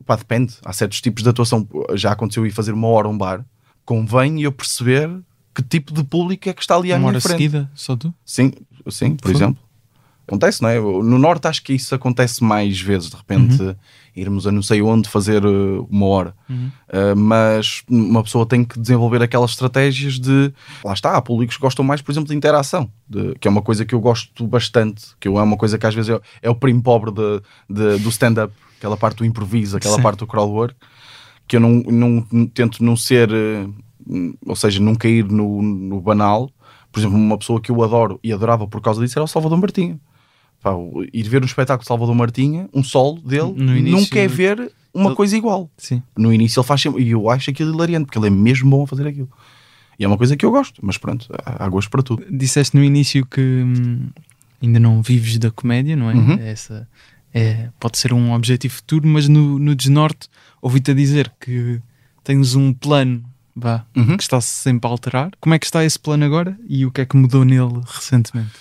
[0.05, 3.45] pá, depende, há certos tipos de atuação, já aconteceu ir fazer uma hora um bar,
[3.85, 5.09] convém eu perceber
[5.55, 7.33] que tipo de público é que está ali à Uma minha hora frente.
[7.37, 8.13] seguida, só tu?
[8.23, 8.51] Sim,
[8.89, 9.37] sim, por Fogo.
[9.37, 9.63] exemplo.
[10.27, 10.79] Acontece, não é?
[10.79, 13.75] No Norte acho que isso acontece mais vezes, de repente Uhum.
[14.19, 16.33] Irmos a não sei onde fazer uh, uma hora.
[16.49, 16.71] Uhum.
[16.89, 20.53] Uh, mas uma pessoa tem que desenvolver aquelas estratégias de.
[20.83, 23.61] Lá está, há públicos que gostam mais, por exemplo, de interação, de- que é uma
[23.61, 26.49] coisa que eu gosto bastante, que eu- é uma coisa que às vezes é, é
[26.49, 30.01] o primo pobre de, de- do stand-up, aquela parte do improviso, aquela Sim.
[30.03, 30.75] parte do crowdwork,
[31.47, 31.71] que eu não,
[32.31, 33.73] não- tento não ser, uh,
[34.45, 36.49] ou seja, não cair no, no banal.
[36.91, 39.59] Por exemplo, uma pessoa que eu adoro e adorava por causa disso era o Salvador
[39.59, 39.99] Martinho
[40.61, 40.71] Pá,
[41.13, 45.07] ir ver um espetáculo de Salvador Martinha, um solo dele, início- nunca é ver uma
[45.09, 45.69] Ele- coisa igual.
[45.77, 46.03] Sim.
[46.17, 48.83] No início ele faz sempre, e eu acho aquilo hilariante, porque ele é mesmo bom
[48.83, 49.29] a fazer aquilo.
[49.97, 52.25] E é uma coisa que eu gosto, mas pronto, há, há gosto para tudo.
[52.29, 54.07] Disseste no início que hum,
[54.61, 56.13] ainda não vives da comédia, não é?
[56.15, 56.33] Uhum.
[56.39, 56.87] Essa
[57.33, 60.27] é, pode ser um objetivo futuro, mas no, no Desnorte
[60.61, 61.79] ouvi-te a dizer que
[62.23, 63.23] tens um plano
[63.55, 64.17] vá, Uhum.
[64.17, 65.31] que está sempre a alterar.
[65.39, 68.51] Como é que está esse plano agora e o que é que mudou nele recentemente?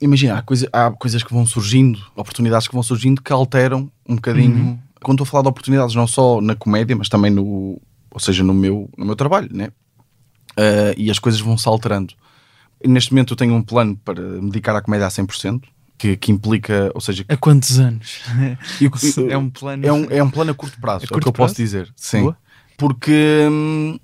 [0.00, 4.14] Imagina, há, coisa- há coisas que vão surgindo, oportunidades que vão surgindo que alteram um
[4.16, 4.56] bocadinho.
[4.56, 4.78] Uhum.
[5.02, 8.42] Quando estou a falar de oportunidades, não só na comédia, mas também no, ou seja,
[8.42, 9.68] no meu, no meu trabalho, né?
[10.56, 12.14] Ah, e as coisas vão se alterando.
[12.86, 15.62] Neste momento eu tenho um plano para me dedicar à comédia a 100%,
[15.98, 18.20] que, que implica, ou seja, Há quantos anos?
[19.28, 19.86] é um plano.
[19.86, 21.54] é um, é um plano a curto prazo, A é o curto que eu posso
[21.54, 21.92] dizer.
[21.94, 22.22] Sim.
[22.22, 22.36] Boa.
[22.78, 23.46] Porque.
[23.50, 23.98] hum,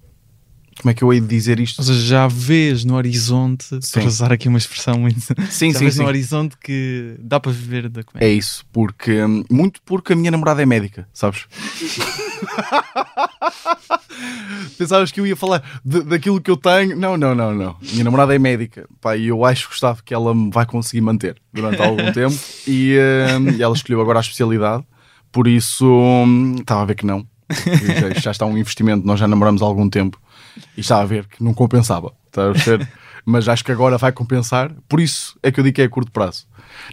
[0.80, 1.78] como é que eu hei de dizer isto?
[1.78, 3.92] Ou seja, já vês no horizonte, Sim.
[3.92, 5.20] para usar aqui uma expressão muito.
[5.50, 6.02] Sim, já sim, vês sim.
[6.02, 8.26] no horizonte que dá para viver da comédia.
[8.28, 11.46] É isso, porque hum, muito porque a minha namorada é médica, sabes?
[14.78, 16.96] Pensavas que eu ia falar de- daquilo que eu tenho?
[16.96, 17.76] Não, não, não, não.
[17.92, 21.36] Minha namorada é médica, pá, e eu acho, Gustavo, que ela me vai conseguir manter
[21.52, 22.36] durante algum tempo.
[22.66, 22.96] E,
[23.38, 24.84] hum, e ela escolheu agora a especialidade,
[25.32, 27.26] por isso hum, estava a ver que não.
[27.50, 30.20] Já, já está um investimento, nós já namoramos há algum tempo
[30.76, 32.12] e estava a ver que não compensava.
[32.26, 32.88] Estás a perceber?
[33.24, 35.88] Mas acho que agora vai compensar, por isso é que eu digo que é a
[35.88, 36.46] curto prazo.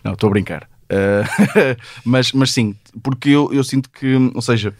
[0.03, 0.67] Não, estou a brincar.
[0.83, 4.73] Uh, mas, mas sim, porque eu, eu sinto que, ou seja,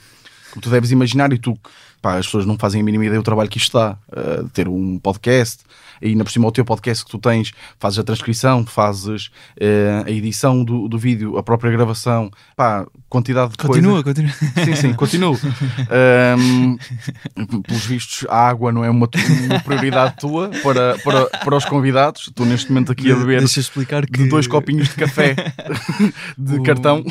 [0.52, 1.58] como tu deves imaginar, e tu,
[2.04, 4.68] pá, as pessoas não fazem a mínima ideia do trabalho que isto dá, uh, ter
[4.68, 5.63] um podcast,
[6.02, 10.06] e ainda por cima o teu podcast que tu tens, fazes a transcrição, fazes uh,
[10.06, 14.32] a edição do, do vídeo, a própria gravação, pá, quantidade de Continua, coisas.
[14.36, 14.66] continua.
[14.66, 15.39] Sim, sim, continuo.
[16.36, 16.78] Um,
[17.62, 19.08] pelos vistos, a água não é uma,
[19.46, 22.28] uma prioridade tua para, para, para os convidados.
[22.28, 25.36] Estou neste momento aqui a beber Deixa explicar que de dois copinhos de café
[26.38, 27.04] de O- cartão.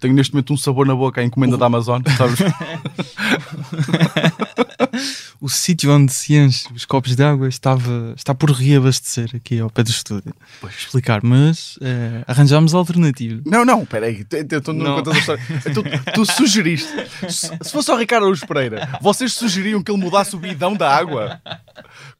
[0.00, 2.38] Tenho neste momento um sabor na boca, a encomenda da Amazon, sabes?
[5.40, 9.70] o sítio onde se enche os copos de água estava, está por reabastecer aqui ao
[9.70, 10.34] pé do estúdio.
[10.78, 13.40] Explicar, mas eh, arranjámos alternativa.
[13.46, 14.24] Não, não, peraí,
[14.72, 14.96] não Não.
[14.96, 15.44] contas a história.
[15.74, 16.88] Tu, tu sugeriste,
[17.28, 20.94] se se fosse ao Ricardo Araújo Pereira, vocês sugeriam que ele mudasse o bidão da
[20.94, 21.40] água?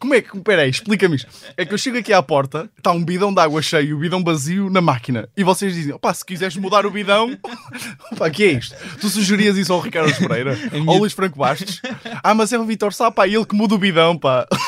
[0.00, 1.28] Como é que, peraí, explica-me isto.
[1.58, 3.98] É que eu chego aqui à porta, está um bidão de água cheio e o
[3.98, 7.36] bidão vazio na máquina, e vocês dizem, opá, se quiseres mudar o bidão,
[8.10, 8.74] opá, que é isto?
[8.98, 10.56] Tu sugerias isso ao Ricardo Pereira?
[10.72, 11.82] minha- Ao Luís Franco Bastos?
[12.22, 14.46] Ah, mas é o Vitor Sá, pá, ele que muda o bidão, pá.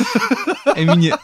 [0.64, 1.18] A minha,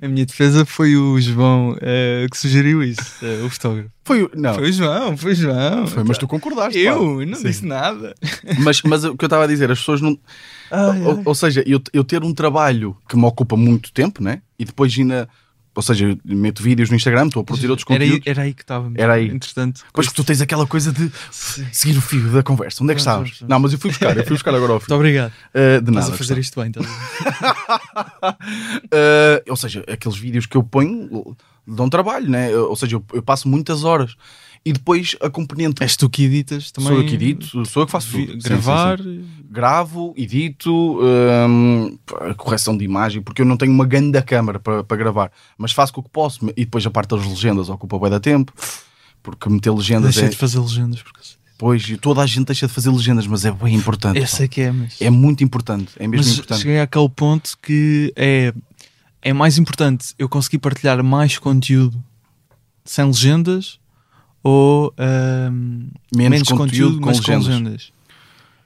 [0.00, 3.90] a minha defesa foi o João eh, que sugeriu isso, eh, o fotógrafo.
[4.04, 4.30] Foi o.
[4.34, 5.86] Não, Foi o João, foi o João.
[5.86, 6.72] foi, mas tu concordaste.
[6.82, 6.90] pá.
[6.90, 7.44] Eu não Sim.
[7.48, 8.14] disse nada.
[8.58, 10.18] Mas, mas o que eu estava a dizer, as pessoas não.
[10.72, 11.22] Ai, ou, ai.
[11.24, 14.40] ou seja, eu, eu ter um trabalho que me ocupa muito tempo, né?
[14.58, 15.28] E depois ainda.
[15.74, 18.26] Ou seja, meto vídeos no Instagram, estou a produzir outros Era aí, conteúdos.
[18.26, 18.92] era aí que estava.
[18.94, 19.30] Era aí.
[19.30, 21.66] Entretanto, Depois que tu tens aquela coisa de Sim.
[21.72, 22.82] seguir o fio da conversa.
[22.82, 23.40] Onde é que estavas?
[23.48, 24.96] Não, mas eu fui buscar, eu fui buscar agora ao Muito fio.
[24.96, 25.32] obrigado.
[25.54, 26.08] Uh, de nada.
[26.08, 26.80] Estás a fazer isto bem, ver?
[26.82, 26.86] Uh,
[29.48, 31.34] ou seja, aqueles vídeos que eu ponho
[31.66, 32.54] dão trabalho, né?
[32.54, 34.14] Ou seja, eu, eu passo muitas horas.
[34.64, 35.82] E depois a componente.
[35.82, 36.90] És tu que editas também.
[36.92, 38.32] Sou eu que edito, sou eu que faço tudo.
[38.32, 38.98] Sim, sim, gravar.
[39.00, 39.24] sim.
[39.50, 41.98] gravo, edito, hum,
[42.36, 45.92] correção de imagem, porque eu não tenho uma grande câmara para, para gravar, mas faço
[45.92, 46.46] com o que posso.
[46.56, 48.52] E depois a parte das legendas ocupa bem da tempo,
[49.20, 50.28] porque meter legendas Deixei é.
[50.28, 51.02] de fazer legendas.
[51.02, 51.20] Porque...
[51.58, 54.18] Pois, e toda a gente deixa de fazer legendas, mas é bem importante.
[54.18, 55.00] Eu sei que é, mas.
[55.00, 56.60] É muito importante, é mesmo mas importante.
[56.60, 58.54] cheguei àquele ponto que é,
[59.20, 62.00] é mais importante eu conseguir partilhar mais conteúdo
[62.84, 63.81] sem legendas
[64.42, 67.44] ou ahm, Menos, conteúdo, com mas legendas.
[67.46, 67.92] com legendas.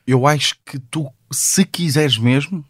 [0.06, 2.64] Eu acho que tu, se quiseres mesmo,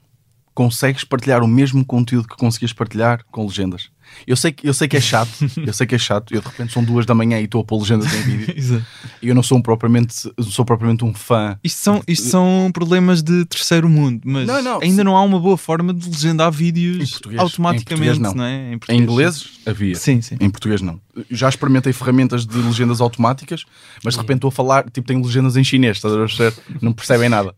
[0.54, 3.90] consegues partilhar o mesmo conteúdo que conseguias partilhar com legendas.
[4.26, 5.30] Eu sei, que- eu sei que é chato,
[5.66, 6.34] eu sei que é chato.
[6.34, 8.84] Eu de repente são duas da manhã e estou a pôr legendas em vídeo.
[9.22, 11.58] E eu não sou um propriamente, sou propriamente um fã.
[11.64, 15.40] Isto são, isto são problemas de terceiro mundo, mas Não, não, ainda não há uma
[15.40, 18.34] boa forma de legendar Em vídeos automaticamente, Em português, não.
[18.34, 18.72] não é?
[18.74, 19.94] Em português, inglês havia.
[19.94, 20.36] Sim, sim.
[20.40, 21.00] Em português não.
[21.30, 23.64] Já experimentei ferramentas de legendas automáticas,
[24.04, 26.54] mas de repente estou a falar, tipo, tenho legendas em chinês, estás a perceber?
[26.82, 27.54] Não percebem nada.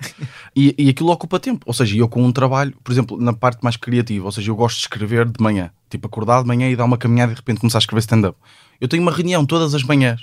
[0.55, 1.65] E, e aquilo ocupa tempo.
[1.67, 4.57] Ou seja, eu com um trabalho, por exemplo, na parte mais criativa, ou seja, eu
[4.57, 5.71] gosto de escrever de manhã.
[5.89, 8.37] Tipo, acordar de manhã e dar uma caminhada e de repente começar a escrever stand-up.
[8.81, 10.21] Eu tenho uma reunião todas as manhãs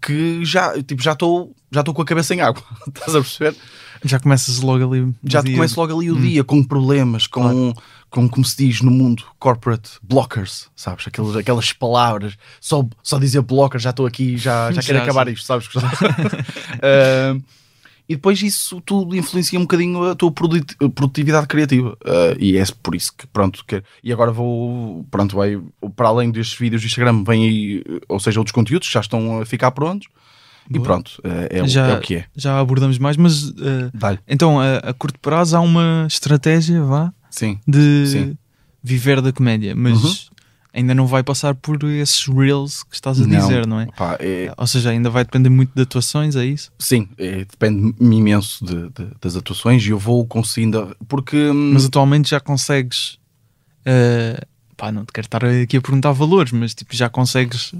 [0.00, 2.62] que já tipo, já estou já estou com a cabeça em água.
[2.88, 3.56] Estás a perceber?
[4.04, 5.00] Já começas logo ali.
[5.00, 5.54] o já dia.
[5.56, 7.72] começo logo ali o dia com problemas, com,
[8.10, 11.06] com como se diz no mundo, corporate blockers, sabes?
[11.08, 15.26] Aquelas, aquelas palavras, só, só dizer blocker, já estou aqui, já, já quero Já, acabar
[15.26, 15.32] já.
[15.32, 15.68] isto, sabes?
[16.82, 17.36] Ah,
[18.06, 21.96] E depois isso tudo influencia um bocadinho a tua produti- produtividade criativa.
[22.04, 25.58] Uh, e é por isso que, pronto, que, e agora vou, pronto, vai,
[25.96, 29.40] para além destes vídeos do Instagram, vem aí, ou seja, outros conteúdos que já estão
[29.40, 30.06] a ficar prontos.
[30.68, 30.84] E Boa.
[30.84, 32.24] pronto, uh, é, o- Já- é o que é.
[32.36, 33.50] Já abordamos mais, mas
[33.94, 34.18] Dá-lhe.
[34.28, 37.58] então a, a curto prazo há uma estratégia, vá, Sim.
[37.66, 38.38] de Sim.
[38.82, 40.33] viver da comédia, mas Uhum.
[40.74, 43.38] Ainda não vai passar por esses reels que estás a Não.
[43.38, 43.86] dizer, não é?
[43.96, 46.72] Pá, é- Ou seja, ainda vai depender muito de atuações, é isso?
[46.78, 50.94] sim, é, depende-me imenso de- de- das atuações e eu vou conseguindo.
[51.08, 51.36] Porque.
[51.36, 53.18] hum, Mas atualmente já consegues.
[53.86, 54.40] eh,
[54.76, 57.72] pá, não te quero estar aqui a perguntar valores, mas tipo, já consegues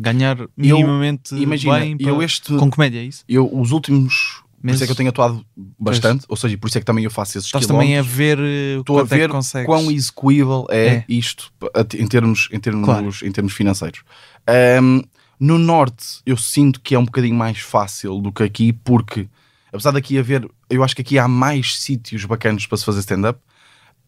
[0.00, 3.24] ganhar minimamente imagina, bem eu para- este- com comédia, é isso?
[3.28, 4.41] eu, os últimos.
[4.62, 5.44] Por isso é que eu tenho atuado
[5.78, 8.38] bastante, ou seja, por isso é que também eu faço esses Estás também a ver
[8.38, 9.66] eh, Estou a é ver consegues.
[9.66, 11.04] quão execuível é, É.
[11.08, 11.52] isto
[11.98, 13.10] em termos, em, termos, Claro.
[13.24, 14.02] em termos financeiros.
[14.46, 15.02] Ahm,
[15.40, 19.28] no Norte, eu sinto que é um bocadinho mais fácil do que aqui, porque
[19.72, 23.40] apesar daqui haver, eu acho que aqui há mais sítios bacanas para se fazer stand-up.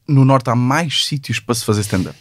[0.07, 2.17] No Norte há mais sítios para se fazer stand-up.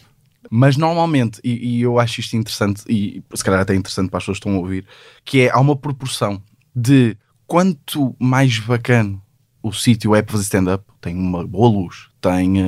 [0.50, 4.24] Mas normalmente, e, e eu acho isto interessante, e se calhar até interessante para as
[4.24, 4.84] pessoas que estão a ouvir,
[5.24, 6.42] que é há uma proporção
[6.74, 7.16] de
[7.46, 9.20] quanto mais bacana
[9.62, 12.60] o sítio é para fazer stand-up, tem uma boa luz, tem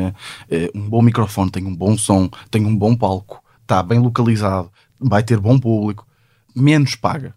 [0.51, 4.71] eh, um bom microfone, tem um bom som, tem um bom palco, está bem localizado,
[4.99, 6.07] vai ter bom público,
[6.55, 7.35] menos paga.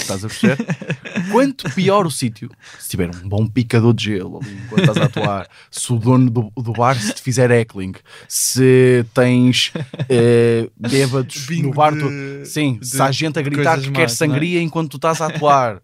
[0.00, 0.56] Estás a perceber?
[1.30, 5.04] Quanto pior o sítio, se tiver um bom picador de gelo ali enquanto estás a
[5.04, 7.92] atuar, se o dono do, do bar se te fizer heckling,
[8.26, 9.70] se tens
[10.08, 14.04] eh, bêbados Bingo no bar, tu- sim, se há gente a gritar que quer não
[14.04, 14.08] é?
[14.08, 15.82] sangria enquanto tu estás a atuar,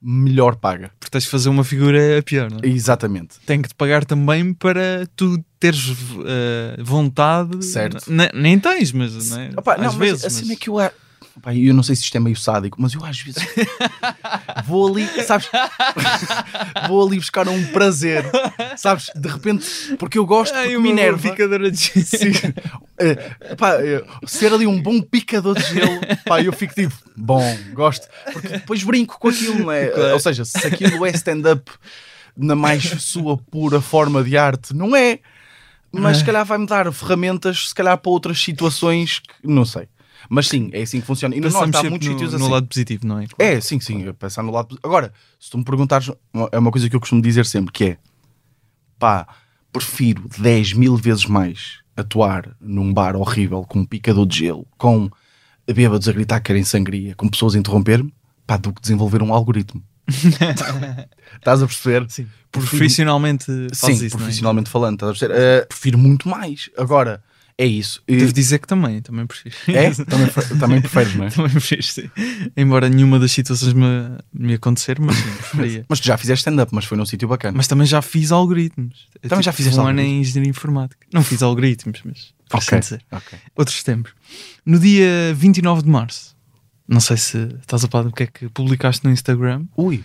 [0.00, 0.90] melhor paga.
[0.98, 2.66] Porque tens de fazer uma figura pior, não é?
[2.68, 3.36] Exatamente.
[3.46, 5.92] Tem que te pagar também para tu teres
[6.26, 7.64] eh, vontade.
[7.64, 8.10] Certo.
[8.12, 9.50] N- nem tens, mas não é?
[9.56, 10.24] Opa, não, às mas vezes.
[10.26, 10.76] assim mas- é que eu.
[11.36, 13.42] Opa, eu não sei se isto é meio sádico, mas eu às vezes
[14.64, 15.48] vou ali, sabes?
[16.86, 18.24] vou ali buscar um prazer,
[18.76, 19.10] sabes?
[19.16, 19.66] De repente,
[19.98, 21.30] porque eu gosto, porque Ai, me enerva.
[21.30, 22.32] picadora de Sim.
[22.98, 27.42] Eh, pá, eh, ser ali um bom picador de gelo, pá, eu fico tipo, bom,
[27.72, 29.88] gosto, porque depois brinco com aquilo, não é?
[29.94, 30.12] Claro.
[30.14, 31.70] Ou seja, se aquilo é stand-up
[32.36, 35.18] na mais sua pura forma de arte, não é?
[35.92, 39.88] Mas se calhar vai-me dar ferramentas, se calhar para outras situações que não sei.
[40.28, 41.34] Mas sim, é assim que funciona.
[41.34, 42.50] E no Norte há muitos no, sítios no assim.
[42.52, 43.26] lado positivo, não é?
[43.38, 44.78] É, sim, sim, pensar no lado.
[44.82, 46.10] Agora, se tu me perguntares,
[46.52, 47.98] é uma coisa que eu costumo dizer sempre: que é
[48.98, 49.26] pá,
[49.72, 55.10] prefiro 10 mil vezes mais atuar num bar horrível com um picador de gelo, com
[55.66, 58.12] bêbados a gritar que querem sangria, com pessoas a interromper-me,
[58.46, 59.82] pá, do que desenvolver um algoritmo.
[61.36, 62.06] Estás a perceber?
[62.10, 62.26] Sim.
[62.50, 64.08] Prefiro- Profissionalmente Sim, isso, é?
[64.10, 65.34] profissionalmente falando, estás a perceber?
[65.40, 66.70] Eh, prefiro muito mais.
[66.76, 67.22] Agora,
[67.56, 68.02] é isso.
[68.06, 69.54] Devo dizer que também, também prefiro.
[69.68, 69.90] É?
[70.04, 71.30] Também, também preferes, não é?
[71.30, 72.10] também prefiro, sim.
[72.56, 73.84] Embora nenhuma das situações me,
[74.32, 75.86] me acontecer, mas sim, preferia.
[75.88, 77.56] Mas tu já fizeste stand-up, mas foi num sítio bacana.
[77.56, 79.08] Mas também já fiz algoritmos.
[79.22, 81.06] Eu Também já tive fizeste um ano em engenharia informática.
[81.12, 83.02] Não fiz algoritmos, mas por Ok, dizer.
[83.12, 83.38] ok.
[83.56, 84.12] Outros tempos.
[84.66, 86.34] No dia 29 de março,
[86.88, 89.64] não sei se estás a falar do que é que publicaste no Instagram.
[89.76, 90.02] Ui,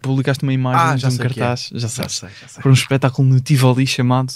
[0.00, 1.18] Publicaste uma imagem Ah, de já um é.
[1.18, 2.16] cartaz, já já sabes.
[2.16, 2.60] sei, já sei.
[2.62, 4.32] para um espetáculo no Tivoli chamado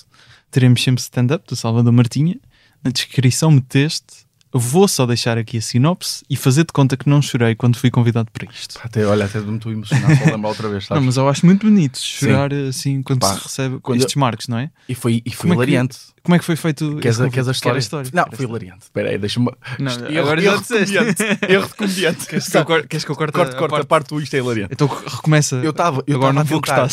[0.56, 2.40] Teremos Sempre Stand-Up, do Salvador Martinha.
[2.82, 4.25] Na descrição meteste
[4.58, 7.90] Vou só deixar aqui a sinopse e fazer de conta que não chorei quando fui
[7.90, 8.78] convidado para isto.
[8.82, 11.00] Até, olha, até me estou emocionado só lembrar outra vez, sabes?
[11.00, 14.48] Não, mas eu acho muito bonito chorar assim quando Pá, se recebe quando estes marcos,
[14.48, 14.70] não é?
[14.88, 15.98] E foi, e foi Como é que- hilariante.
[16.22, 17.78] Como é que foi feito Queres, a- queres a história?
[17.80, 18.44] A Não, Quero foi história.
[18.46, 18.82] hilariante.
[18.82, 19.46] Espera aí, deixa-me.
[19.78, 21.22] Não, Erro- agora já erro de disseste.
[21.52, 22.26] Erro de comediante.
[22.26, 24.08] Queres que eu queres que eu corte Corta, a corta, a parte?
[24.08, 24.72] do isto é hilariante.
[24.72, 25.56] Então recomeça.
[25.56, 26.02] Eu estava.
[26.06, 26.88] Eu Agora tava não vou gostar?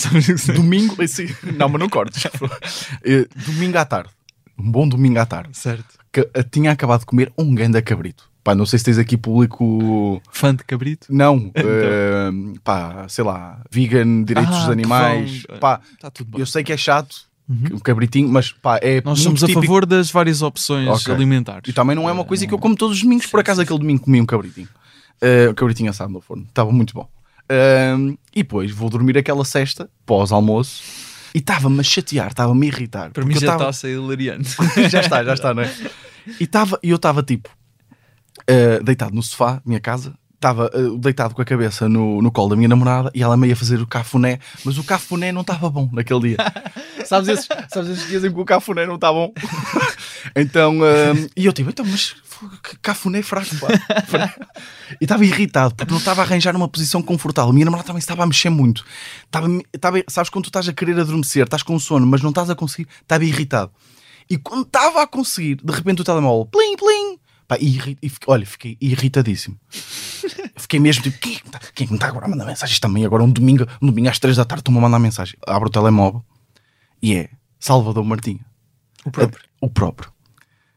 [0.54, 1.08] Domingo.
[1.08, 1.28] sim.
[1.58, 2.24] Não, mas não cortes.
[3.04, 4.10] Eh, domingo à tarde.
[4.58, 5.50] Um bom domingo à tarde.
[5.58, 6.03] Certo.
[6.52, 8.30] Tinha acabado de comer um ganda cabrito.
[8.44, 10.22] Pá, não sei se tens aqui público.
[10.32, 11.08] Fã de cabrito?
[11.10, 12.30] Não, eh,
[12.64, 15.44] pá, sei lá, vegan, direitos Ah, dos animais.
[15.62, 16.40] Pá, Está tudo bem.
[16.42, 17.16] eu sei que é chato,
[17.50, 19.66] um cabritinho, mas pá, é Nós somos a típico.
[19.66, 21.14] favor das várias opções Ok.
[21.14, 21.70] alimentares.
[21.70, 23.28] E também não é uma coisa que eu como todos os domingos.
[23.28, 24.68] Por acaso, aquele domingo comi um cabritinho.
[25.22, 26.44] Uh, o cabritinho assado no forno.
[26.50, 27.08] Estava muito bom.
[27.98, 30.82] Um, e depois vou dormir aquela cesta, pós-almoço,
[31.36, 33.12] e estava-me a chatear, estava-me a irritar.
[33.12, 34.50] Para mim já tava- está a ser hilariante.
[34.90, 35.72] já está, já está, não é?
[36.40, 37.50] E tava- e eu estava tipo
[38.50, 42.50] uh, deitado no sofá, minha casa, estava uh, deitado com a cabeça no, no colo
[42.50, 45.70] da minha namorada e ela meio a fazer o cafuné, mas o cafuné não estava
[45.70, 46.38] bom naquele dia.
[47.06, 49.32] sabes, esses, sabes esses dias em que o cafuné não está bom?
[50.36, 52.16] então, um, e eu tipo, então, mas
[52.82, 54.34] cafuné fraco, pá.
[55.02, 57.50] E estava irritado porque não estava a arranjar uma posição confortável.
[57.50, 58.86] A minha namorada também estava a mexer muito.
[59.26, 62.50] Estava, estava, sabes quando tu estás a querer adormecer, estás com sono, mas não estás
[62.50, 63.72] a conseguir, estava irritado.
[64.30, 68.46] E quando estava a conseguir, de repente o telemóvel, plim, plim, Pá, e, e olha,
[68.46, 69.60] fiquei irritadíssimo.
[70.58, 72.30] fiquei mesmo tipo, quem é que me tá- quem é que me está agora a
[72.30, 73.06] mandar mensagens também?
[73.06, 75.38] Agora um domingo, um domingo às 3 da tarde estão-me a mandar mensagem.
[75.46, 76.24] Abro o telemóvel
[77.02, 78.46] e é Salvador Martinha.
[79.06, 79.44] O próprio.
[79.60, 80.12] O próprio.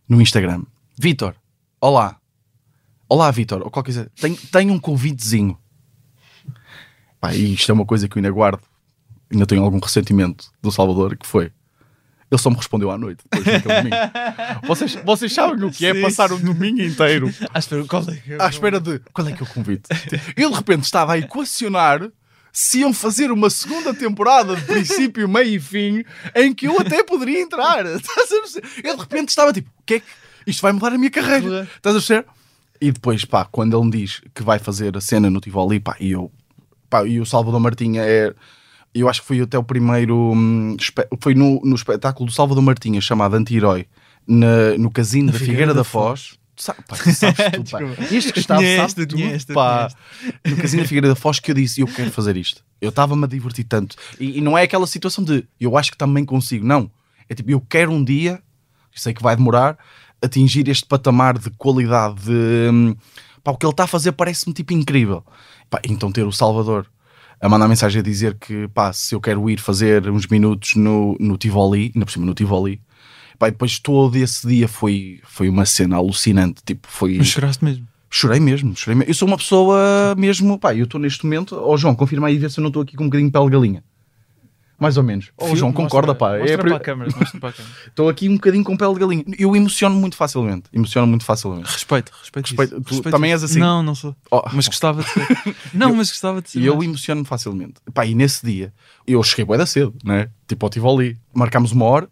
[0.08, 0.64] No Instagram.
[0.98, 1.36] Vitor,
[1.80, 2.18] olá.
[3.08, 3.62] Olá, Vitor.
[3.62, 4.12] Ou qualquer coisa.
[4.16, 5.56] Tenho, tenho um convitezinho.
[7.20, 8.60] Pá, e isto é uma coisa que eu ainda guardo.
[9.30, 11.52] Ainda tenho algum ressentimento do Salvador, que foi.
[12.30, 13.22] Ele só me respondeu à noite.
[13.30, 13.96] Depois domingo.
[14.66, 18.22] vocês, vocês sabem o que é Sim, passar um domingo inteiro Ah, espera, qual é
[18.32, 18.42] é?
[18.42, 19.88] à espera de qual é que é o convite?
[20.36, 22.10] Eu de repente estava a equacionar
[22.52, 26.02] se iam fazer uma segunda temporada de princípio, meio e fim
[26.34, 27.84] em que eu até poderia entrar.
[27.84, 30.06] Eu de repente estava tipo, o que é que
[30.46, 31.46] isto vai mudar a minha carreira?
[31.46, 31.68] Claro.
[31.76, 32.26] Estás a perceber?
[32.80, 35.96] E depois, pá, quando ele me diz que vai fazer a cena no Tivoli, pá,
[36.00, 36.30] e eu,
[36.88, 38.34] pá, e o Salvador Martinha é.
[38.98, 40.16] Eu acho que foi até o primeiro.
[40.34, 40.76] hum,
[41.20, 43.86] foi no, no espetáculo do Salvador Martinha chamado Anti-Herói,
[44.78, 46.38] no Casino da Figueira da Foz.
[46.56, 47.78] Tu sa- pá, tu sabes tudo, pá.
[48.10, 49.88] Este Tinha sabe tudo, pá.
[50.46, 52.64] No Casino da Figueira da Foz que eu disse, eu quero fazer isto.
[52.80, 53.94] Eu estava-me a divertir tanto.
[54.18, 56.66] E, e não é aquela situação de, eu acho que também consigo.
[56.66, 56.90] Não.
[57.28, 58.40] É tipo, eu quero um dia,
[58.94, 59.76] sei que vai demorar,
[60.22, 62.70] atingir este patamar de qualidade, de...
[62.72, 62.96] hum,
[63.44, 65.22] Pá, o que ele está a fazer parece-me tipo incrível.
[65.70, 66.86] Pá, então ter o Salvador
[67.40, 71.16] a mandar mensagem a dizer que, pá, se eu quero ir fazer uns minutos no,
[71.20, 72.80] no Tivoli, ainda por cima no Tivoli,
[73.38, 76.62] pá, e depois todo esse dia foi, foi uma cena alucinante.
[76.64, 77.18] Tipo, foi...
[77.18, 77.86] Mas choraste mesmo.
[78.08, 79.10] Chorei mesmo, chorei mesmo.
[79.10, 82.48] Eu sou uma pessoa mesmo, pá, eu estou neste momento, ó João, confirma aí, vê
[82.48, 83.84] se eu não estou aqui com um bocadinho de pele galinha.
[84.78, 85.30] Mais ou menos.
[85.38, 86.36] Ó João, concorda, pá.
[86.38, 87.74] Mostra É, para a mostra para a câmara.
[87.86, 89.24] Estou aqui um bocadinho com pele de galinha.
[89.38, 90.64] Eu emociono muito facilmente.
[90.72, 91.64] Emociono muito facilmente.
[91.64, 92.46] Respeito, respeito.
[92.46, 92.92] Respeito.
[92.92, 93.02] isso.
[93.02, 93.44] Tu também isso.
[93.44, 93.60] és assim?
[93.60, 94.14] Não, não sou.
[94.30, 95.26] Oh, Mas gostava de ser.
[95.72, 96.60] Não, mas gostava de ser.
[96.60, 97.74] E eu emociono-me facilmente.
[97.92, 98.72] Pá, e nesse dia,
[99.06, 100.28] eu cheguei bué da cedo, né?
[100.46, 101.18] Tipo, ao Tivoli.
[101.32, 102.08] Marcámos uma hora,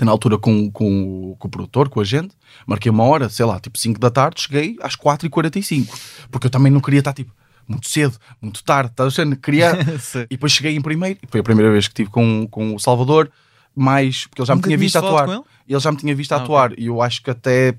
[0.00, 2.34] na altura com, com, com o produtor, com a gente.
[2.66, 4.40] Marquei uma hora, sei lá, tipo 5 da tarde.
[4.42, 5.88] Cheguei às 4h45.
[6.30, 7.32] Porque eu também não queria estar, tipo,
[7.68, 8.90] muito cedo, muito tarde.
[8.90, 9.36] Estás a ver?
[9.36, 9.72] Queria...
[10.30, 11.18] E depois cheguei em primeiro.
[11.22, 13.30] E foi a primeira vez que estive com, com o Salvador.
[13.74, 14.26] Mais...
[14.26, 15.28] Porque ele já me Nunca tinha tinhas visto atuar.
[15.28, 15.40] ele?
[15.68, 16.78] Ele já me tinha visto Ah, atuar.
[16.78, 17.74] E eu acho que até...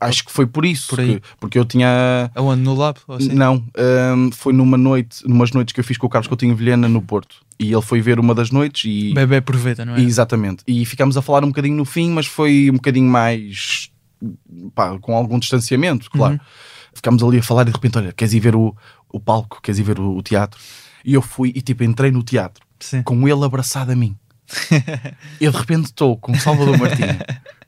[0.00, 0.88] Acho que foi por isso.
[0.88, 2.30] Por que- porque eu tinha...
[2.34, 2.62] Aonde?
[2.62, 2.98] No lab?
[3.08, 3.28] Assim?
[3.32, 3.64] Não,
[4.16, 7.00] hum, foi numa noite, numas noites que eu fiz com o Carlos Coutinho Vilhena no
[7.00, 7.36] Porto.
[7.58, 9.14] E ele foi ver uma das noites e.
[9.14, 10.00] Bebê aproveita, não é?
[10.00, 10.64] e- exatamente.
[10.66, 13.88] E ficámos a falar um bocadinho no fim, mas foi um bocadinho mais.
[14.74, 16.34] pá, com algum distanciamento, claro.
[16.34, 16.40] Uhum.
[16.92, 18.74] Ficámos ali a falar e de repente, olha, queres ir ver o,
[19.16, 20.60] o palco, queres ir ver o, o teatro?
[21.04, 23.02] E eu fui e tipo, entrei no teatro Sim.
[23.02, 24.16] com ele abraçado a mim.
[25.40, 27.18] eu de repente estou com o Salvador Martinho,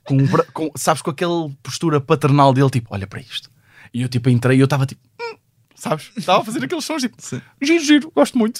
[0.03, 0.17] com,
[0.53, 3.49] com- sabes, com aquela postura paternal dele, tipo, olha para isto.
[3.93, 5.37] E eu tipo entrei e eu estava tipo, "Hum",
[5.75, 6.11] sabes?
[6.17, 7.41] Estava a fazer aqueles sons tipo, Sim.
[7.61, 8.59] giro, giro, gosto muito.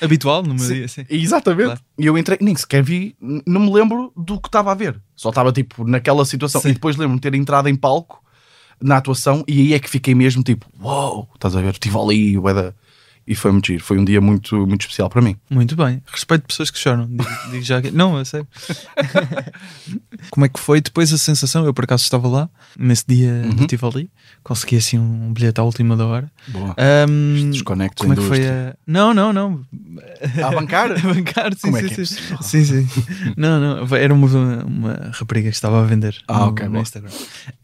[0.00, 0.74] Habitual no meu Sim.
[0.74, 1.04] dia, sim.
[1.08, 1.64] Exatamente.
[1.66, 1.80] Claro.
[1.98, 3.14] E eu entrei, nem sequer vi,
[3.46, 5.00] não me lembro do que estava a ver.
[5.14, 6.60] Só estava tipo naquela situação.
[6.60, 6.70] Sim.
[6.70, 8.21] E depois lembro-me de ter entrado em palco
[8.80, 11.72] na atuação e aí é que fiquei mesmo tipo, wow, estás a ver?
[11.72, 12.74] Estive ali, bué da-
[13.26, 13.82] e foi muito giro.
[13.84, 15.36] Foi um dia muito, muito especial para mim.
[15.50, 16.02] Muito bem.
[16.06, 17.06] Respeito pessoas que choram.
[17.06, 17.90] Digo, digo já que...
[17.90, 18.44] Não, eu sei.
[20.30, 21.64] Como é que foi depois a sensação?
[21.64, 23.50] Eu por acaso estava lá, nesse dia Uhum.
[23.56, 24.10] que estive ali,
[24.42, 26.30] consegui assim um bilhete à última da hora.
[26.48, 26.74] Boa.
[26.78, 28.74] Ahm, Desconectos como é que foi a.
[28.86, 29.64] Não, não, não.
[30.44, 30.92] A bancar?
[31.04, 32.14] A bancar, sim, Como é sim, que é sim.
[32.14, 32.38] possível?
[32.42, 32.88] sim, sim.
[33.36, 33.96] Não, não.
[33.96, 34.26] Era uma,
[34.64, 36.80] uma rapariga que estava a vender Ah, no, ok, no.
[36.80, 37.10] Instagram.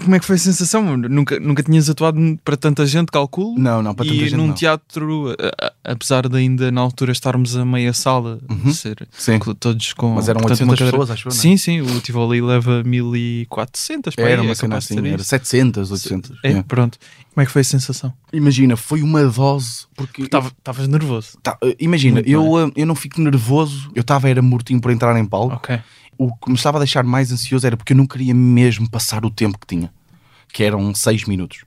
[0.03, 0.97] Como é que foi a sensação?
[0.97, 3.59] Nunca, nunca tinhas atuado para tanta gente, calculo?
[3.59, 4.55] Não, não, para tanta e gente num não.
[4.55, 5.48] teatro, a-
[5.85, 8.73] apesar de ainda na altura estarmos a meia sala, Uhum.
[8.73, 9.39] ser Sim.
[9.59, 10.15] todos com.
[10.15, 11.41] Mas eram portanto, uma 800 cadeira- pessoas, acho eu, não é?
[11.41, 15.17] Sim, sim, o Tivoli leva 1400 pá, Era é uma cena capaz de assim, era
[15.21, 15.25] isso.
[15.29, 16.33] 700, 800.
[16.43, 16.63] É, é.
[16.63, 16.99] pronto.
[17.35, 18.13] Como é que foi a sensação?
[18.33, 19.87] Imagina, foi uma dose.
[19.95, 21.39] Porque Estavas nervoso.
[21.43, 24.91] Tá, eh, imagina, Muito eu, eh, eu não fico nervoso, eu estava era mortinho por
[24.91, 25.61] entrar em palco.
[26.19, 29.25] O que me estava a deixar mais ansioso era porque eu não queria mesmo passar
[29.25, 29.93] o tempo que tinha,
[30.53, 31.65] que eram 6 minutos.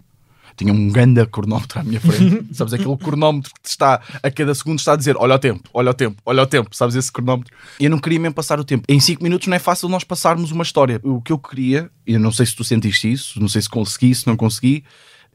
[0.56, 2.74] Tinha um grande cronómetro à minha frente, sabes?
[2.74, 5.92] Aquele cronómetro que te está a cada segundo está a dizer: olha o tempo, olha
[5.92, 6.96] o tempo, olha o tempo, sabes?
[6.96, 7.54] Esse cronómetro.
[7.80, 8.84] E eu não queria mesmo passar o tempo.
[8.88, 11.00] Em 5 minutos não é fácil nós passarmos uma história.
[11.04, 13.70] O que eu queria, e eu não sei se tu sentiste isso, não sei se
[13.70, 14.84] consegui, se não consegui,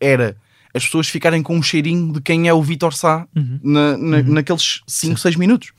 [0.00, 0.36] era
[0.74, 3.26] as pessoas ficarem com um cheirinho de quem é o Vitor Sá
[3.62, 5.70] na, na- naqueles 5, 6 minutos.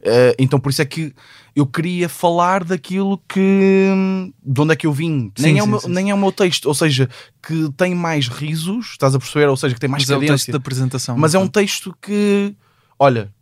[0.00, 1.14] Uh, então por isso é que
[1.54, 5.64] eu queria falar daquilo que de onde é que eu vim nem, Sim, é o
[5.64, 7.08] sim, meu, sim, nem é o meu texto, ou seja,
[7.42, 9.48] que tem mais risos, estás a perceber?
[9.48, 11.16] Ou seja, que tem mais Mas é o cadência, texto da apresentação.
[11.18, 12.54] mas é um não texto que
[12.98, 13.32] olha,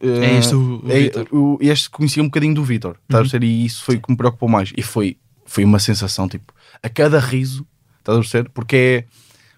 [0.00, 3.46] É este o- o é- o- este conhecia um bocadinho do Vitor, estás a perceber?
[3.46, 4.72] E isso foi o que me preocupou mais.
[4.76, 7.66] E foi, foi uma sensação, tipo, a cada riso,
[7.98, 8.48] estás a perceber?
[8.50, 9.04] Porque é.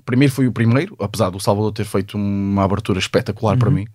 [0.05, 3.87] Primeiro foi o primeiro, apesar do Salvador ter feito uma abertura espetacular para mim.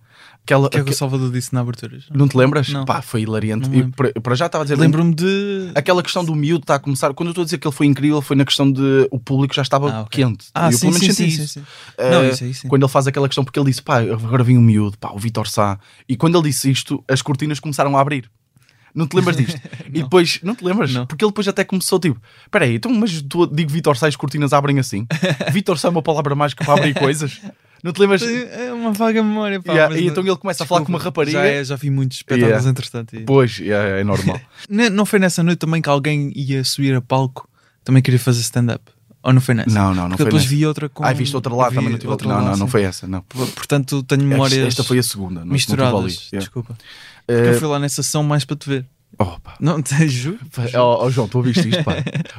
[0.44, 2.00] Aquela, O que é que o Salvador disse na abertura?
[2.00, 2.06] Já?
[2.12, 2.68] Não te lembras?
[2.68, 2.84] Não.
[2.84, 3.70] Pá, foi hilariante.
[3.72, 4.76] E para, já estava a dizer.
[4.76, 5.70] Lembro-me de.
[5.74, 7.14] Aquela questão do miúdo está a começar.
[7.14, 9.54] Quando eu estou a dizer que ele foi incrível, foi na questão de o público
[9.54, 10.24] já estava Ah, ok.
[10.24, 10.46] quente.
[10.52, 11.62] Ah, eu sim, pelo menos sim, senti sim, isso.
[11.96, 12.68] Eh, Não, isso sim.
[12.68, 15.18] Quando ele faz aquela questão, porque ele disse, pá, agora vem o miúdo, pá, o
[15.18, 15.78] Vitor Sá.
[16.08, 18.28] E quando ele disse isto, as cortinas começaram a abrir.
[18.94, 19.58] Não te lembras disto?
[19.88, 20.92] e depois, não te lembras?
[20.92, 21.06] Não.
[21.06, 24.10] Porque ele depois até começou tipo: Espera aí, então, mas tu digo Vitor Sá e
[24.10, 25.06] as cortinas abrem assim?
[25.52, 27.40] Vitor Sá é uma palavra mágica para abrir coisas?
[27.82, 28.22] Não te lembras?
[28.22, 29.72] É uma vaga memória, pá.
[29.72, 31.38] Yeah, e não- então ele começa a falar com uma Desculpa, rapariga.
[31.38, 32.70] Já, é, já vi muitos espetáculos Yeah.
[32.70, 33.16] entretanto.
[33.16, 34.40] e- Pois, é, é normal.
[34.70, 37.48] Não, não foi nessa noite também que alguém ia subir a palco,
[37.84, 38.84] também queria fazer stand-up?
[39.24, 39.70] Ou não foi nessa?
[39.70, 40.54] Não, não, não Porque foi depois nessa.
[40.56, 41.04] vi outra com.
[41.04, 41.90] Ah, viste outra lá vi também?
[41.92, 42.10] Não, tive...
[42.10, 43.22] outra não, lá, não, não foi essa, não.
[43.22, 45.40] Portanto, tenho memórias Esta, esta foi a segunda.
[45.40, 45.94] não- não misturadas.
[46.00, 46.12] ali.
[46.32, 46.38] Yeah.
[46.40, 46.76] Desculpa.
[47.26, 48.86] Porque eu fui lá nessa sessão mais para te ver.
[49.18, 49.54] Oh, pá.
[49.60, 50.38] Não, te juro.
[50.74, 51.96] Ó ó, João, tu ouviste isto, pá?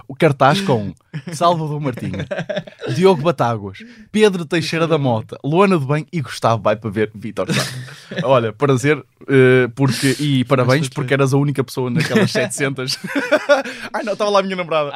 [0.07, 0.93] O cartaz com
[1.31, 2.25] Salvador Martinho,
[2.95, 3.79] Diogo Batáguas,
[4.11, 7.63] Pedro Teixeira da Mota, Luana do Bem e Gustavo vai para ver Vitor Sá.
[8.23, 12.97] Olha, prazer, eh, porque, e parabéns porque eras a única pessoa naquelas 700.
[13.93, 14.93] Ai não, estava lá a minha namorada.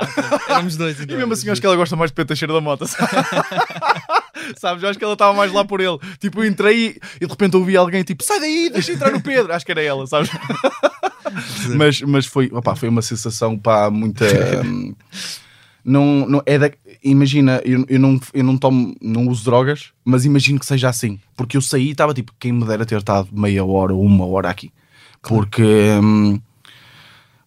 [0.50, 1.00] Éramos dois.
[1.00, 2.86] E então, mesmo assim, acho que ela gosta mais de Pedro Teixeira da Mota.
[4.58, 4.84] Sabes?
[4.84, 5.98] Eu acho que ela estava mais lá por ele.
[6.20, 9.54] Tipo, eu entrei e, de repente ouvi alguém tipo, sai daí, deixa entrar no Pedro.
[9.54, 10.30] Acho que era ela, sabes?
[11.76, 14.26] mas, mas foi, opá, foi uma sensação, pá, muita.
[14.66, 14.94] hum,
[15.84, 16.72] não, não, é da-
[17.04, 21.20] imagina, eu, eu, não, eu não tomo, não uso drogas, mas imagino que seja assim.
[21.36, 24.26] Porque eu saí e estava tipo, quem me dera ter estado meia hora ou uma
[24.26, 24.72] hora aqui.
[25.22, 25.64] Porque.
[26.02, 26.40] hum,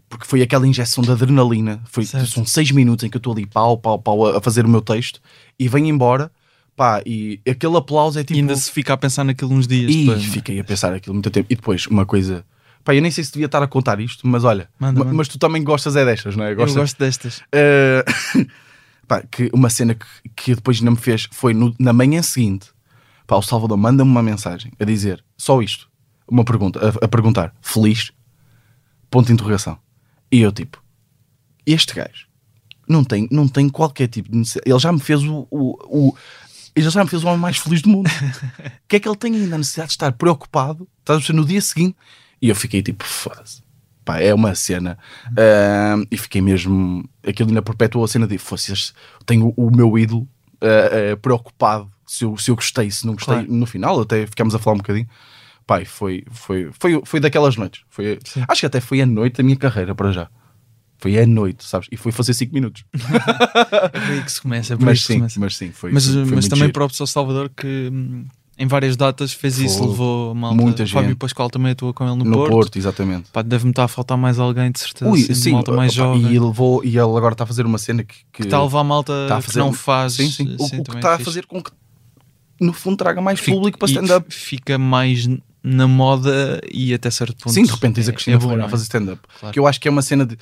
[0.09, 1.81] porque foi aquela injeção de adrenalina.
[1.85, 2.27] Foi, Certo.
[2.29, 4.81] são seis minutos em que eu estou ali pau, pau, pau a fazer o meu
[4.83, 5.21] texto
[5.57, 6.33] e venho embora.
[6.81, 8.39] Pá, e aquele aplauso é tipo.
[8.39, 10.25] E ainda se fica a pensar naquilo uns dias E depois.
[10.25, 11.47] fiquei a pensar aquilo muito tempo.
[11.53, 12.43] E depois, uma coisa.
[12.83, 14.67] Pá, eu nem sei se devia estar a contar isto, mas olha.
[14.79, 15.15] Manda, ma- manda.
[15.19, 16.53] Mas tu também gostas é destas, não é?
[16.53, 17.43] Eu Gostas, gosto destas.
[17.53, 18.03] Eh,
[19.07, 22.69] pá, que uma cena que, que depois não me fez foi no- na manhã seguinte.
[23.27, 25.87] Pá, o Salvador manda-me uma mensagem a dizer só isto.
[26.27, 28.11] Uma pergunta, a, a perguntar: feliz?
[29.11, 29.77] Ponto de interrogação.
[30.33, 30.83] E eu, tipo,
[31.67, 32.27] este gajo
[32.89, 34.71] não tem, não tem qualquer tipo de necessidade.
[34.71, 35.47] Ele já me fez o.
[35.51, 36.17] o, o
[36.75, 38.09] ele já me fez o homem mais feliz do mundo.
[38.09, 40.89] O que é que ele tem ainda a necessidade de estar preocupado?
[41.01, 41.33] Estás a?
[41.33, 41.97] No dia seguinte.
[42.41, 43.63] E eu fiquei tipo, foda-se.
[44.05, 44.99] Pá, é uma cena.
[45.37, 47.09] Ahm, e fiquei mesmo.
[47.27, 48.39] Aquilo ainda perpetuou a cena de
[48.73, 48.93] este-
[49.27, 50.27] tenho o meu ídolo
[50.61, 53.35] ah, ah, preocupado se eu, se eu gostei, se não gostei.
[53.35, 53.53] Claro.
[53.53, 55.09] No final, até ficámos a falar um bocadinho.
[55.67, 57.83] Pai, foi, foi, foi, foi daquelas noites.
[57.89, 58.19] Foi,
[58.49, 60.29] acho que até foi a noite da minha carreira para já.
[61.01, 61.89] Foi a noite, sabes?
[61.91, 62.85] E foi fazer 5 minutos.
[63.93, 64.75] É aí que se começa.
[64.75, 65.41] É Mas que se sim, começa.
[65.41, 65.93] mas sim, foi.
[65.93, 66.73] mas foi, foi mas também giro.
[66.73, 68.25] próprio ao Salvador que hum,
[68.59, 69.89] em várias datas fez isso, Foi.
[69.89, 70.57] levou a malta.
[70.63, 71.19] Muita o Fábio gente.
[71.19, 72.51] Pascoal também atuou com ele no, no Porto.
[72.51, 72.77] Porto.
[72.79, 73.29] exatamente.
[73.47, 75.11] Deve-me estar a faltar mais alguém, de certeza.
[75.11, 76.23] Ui, assim, sim, malta mais opa, jovem.
[76.33, 78.59] E ele, levou, e ele agora está a fazer uma cena que, que que está
[78.59, 80.13] a levar a malta está a que fazer- não faz.
[80.15, 80.57] Sim, sim.
[80.59, 81.71] O, sim, o que está a fazer com que,
[82.61, 84.27] no fundo, traga mais Fica- público para stand-up.
[84.35, 85.27] Fica mais
[85.63, 87.55] na moda e até certo ponto.
[87.55, 88.71] Sim, de repente tens a é- Cristina é bom, Ferreira não a é?
[88.71, 89.21] fazer stand-up.
[89.41, 89.53] Claro.
[89.55, 90.37] Que eu acho que é uma cena de.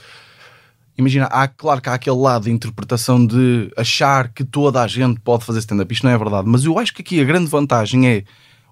[0.98, 5.20] Imagina, há, claro que há aquele lado de interpretação de achar que toda a gente
[5.20, 5.94] pode fazer stand-up.
[5.94, 6.48] Isto não é verdade.
[6.48, 8.24] Mas eu acho que aqui a grande vantagem é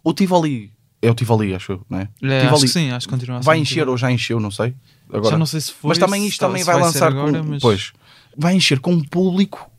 [0.03, 0.73] o Tivoli.
[1.01, 2.09] É o Tivoli, acho eu, não é?
[2.23, 4.75] É, Tivoli acho que sim, acho que continua vai encher ou já encheu, não sei.
[5.09, 5.91] Agora, Já não sei se foi.
[5.91, 7.49] mas também isto também vai, ser lançar agora, com.
[7.49, 7.93] mas Pois,
[8.37, 9.71] vai encher com um público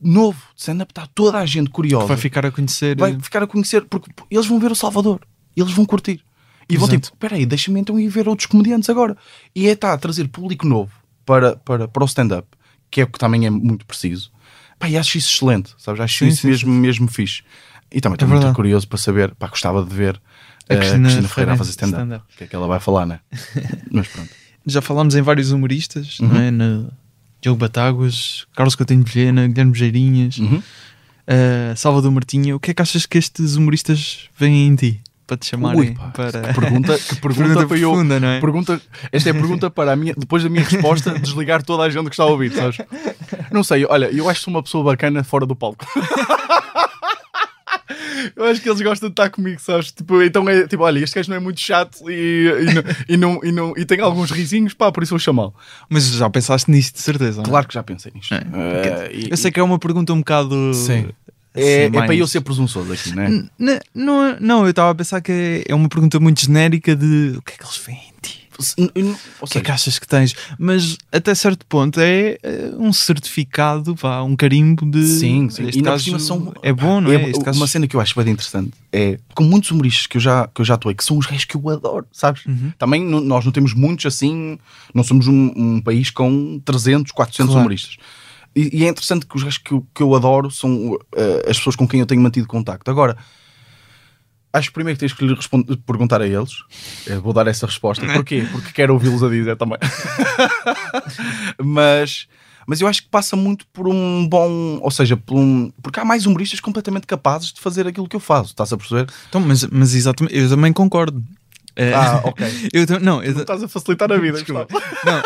[0.00, 0.90] novo de stand-up.
[0.92, 2.06] Está toda a gente curiosa.
[2.06, 2.96] vai ficar a conhecer.
[2.96, 5.20] vai ficar a conhecer, porque eles vão ver o Salvador,
[5.54, 6.24] eles vão curtir.
[6.70, 7.02] E vão Exato.
[7.02, 9.14] tipo, espera aí, deixa-me então ir ver outros comediantes agora.
[9.54, 12.46] E é tá, a trazer público novo para, para, para o stand-up,
[12.90, 14.30] que é o que também é muito preciso.
[14.78, 16.00] Pá, e acho isso excelente, sabes?
[16.00, 17.42] Acho Sim, isso sim, mesmo, mesmo fixe.
[17.90, 20.20] E também estou É muito curioso para saber, pá, gostava de ver
[20.68, 22.24] A a Cristina Cristina, Ferreira a fazer stand-up.
[22.32, 23.20] o que é que ela vai falar, né?
[23.90, 24.30] Mas pronto.
[24.66, 26.28] Já falámos em vários humoristas, Uhum.
[26.28, 26.50] não é?
[26.50, 26.92] No
[27.40, 30.56] Diogo Batáguas, Carlos Coutinho de Vilhena, Guilherme Geirinhas, Uhum.
[30.58, 32.56] uh, Salvador Martinho.
[32.56, 35.00] O que é que achas que estes humoristas veem em ti?
[35.36, 36.40] Para te Ui, pá, para.
[36.42, 37.90] que pergunta, que pergunta, Pergunta para eu.
[37.90, 38.40] profunda, não é?
[38.40, 41.90] Pergunta, esta é a pergunta para a minha, depois da minha resposta, desligar toda a
[41.90, 42.78] gente que está a ouvir, sabes?
[43.50, 45.84] Não sei, olha, eu acho que sou uma pessoa bacana fora do palco.
[48.36, 49.90] Eu acho que eles gostam de estar comigo, sabes?
[49.90, 52.46] Tipo, então é tipo, olha, este gajo não é muito chato e,
[53.08, 55.52] e, não, e, não, e, e tem alguns risinhos, pá, por isso vou chamá-lo.
[55.88, 57.42] Mas já pensaste nisto, de certeza.
[57.42, 57.44] é?
[57.44, 58.32] Claro que já pensei nisto.
[58.34, 59.10] É.
[59.12, 60.72] E- Eu sei que é uma pergunta um bocado.
[60.74, 61.08] Sim.
[61.54, 63.28] Assim, é, é mais- para eu ser presunçoso aqui, né?
[63.28, 66.94] N- n- Não, não, eu estava a pensar que é- é uma pergunta muito genérica
[66.96, 68.42] de o que é que eles veem em ti?
[69.40, 70.36] O que é que achas que tens?
[70.58, 75.04] Mas até certo ponto é eh, um certificado, vá, um carimbo de.
[75.04, 75.66] Sim, sim.
[75.66, 77.16] Este E na caso são- é bom, não é?
[77.16, 80.16] É, Este caso- Uma cena que eu acho bem interessante é com muitos humoristas que
[80.16, 82.44] eu já, que eu já atuei, que são os gajos que eu adoro, sabes?
[82.46, 82.72] Uhum.
[82.78, 84.58] Também não- nós não temos muitos assim,
[84.94, 87.60] não somos um, um país com 300, 400 Claro.
[87.60, 87.96] humoristas.
[88.54, 91.56] E, e é interessante que os gajos que eu, que eu adoro são eh, as
[91.56, 92.90] pessoas com quem eu tenho mantido contacto.
[92.90, 93.16] Agora,
[94.54, 96.52] Acho que primeiro que tens que lhe responder- perguntar a eles.
[97.06, 98.04] Eu vou dar essa resposta.
[98.04, 98.46] Porquê?
[98.52, 99.78] Porque quero ouvi-los a dizer também.
[101.62, 102.26] mas,
[102.66, 104.78] mas eu acho que passa muito por um bom.
[104.82, 108.20] Ou seja, por um, porque há mais humoristas completamente capazes de fazer aquilo que eu
[108.20, 108.50] faço.
[108.50, 109.06] Estás a perceber?
[109.28, 111.22] Então, mas, mas exatamente, eu também concordo.
[111.74, 112.46] É, Ah, ok.
[112.74, 114.34] eu, não, eu, Estás a facilitar a vida.
[114.36, 114.66] Desculpa.
[115.04, 115.22] Não,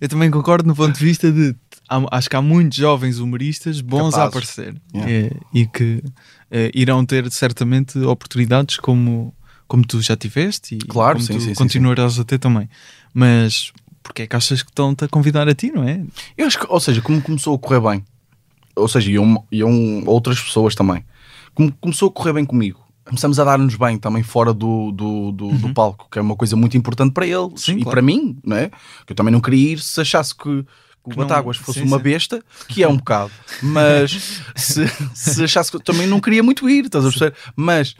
[0.00, 1.54] eu também concordo no ponto de vista de
[1.88, 4.28] há- acho que há muitos jovens humoristas bons a Capazes.
[4.28, 5.12] aparecer Yeah.
[5.12, 6.02] É, e que
[6.50, 9.34] é, irão ter certamente oportunidades como,
[9.66, 12.68] como tu já tiveste e Claro, como sim, tu sim, sim, continuarás a ter também.
[13.14, 13.72] Mas
[14.02, 16.02] porque é que achas que estão-te a convidar a ti, não é?
[16.36, 18.04] Eu acho que, ou seja, como começou a correr bem,
[18.74, 21.04] ou seja, e, um, e um, outras pessoas também,
[21.54, 25.48] como começou a correr bem comigo, começamos a dar-nos bem também fora do, do, do,
[25.58, 27.56] do palco, que é uma coisa muito importante para eles Uhum.
[27.56, 27.90] Sim, e claro.
[27.90, 28.70] para mim, não é?
[29.06, 30.64] Que eu também não queria ir se achasse que.
[31.04, 33.30] Que O não- Batáguas fosse sim, uma besta, que é um bocado,
[33.62, 34.84] mas se,
[35.14, 37.34] se achasse que também não queria muito ir, estás a perceber?
[37.56, 37.94] Mas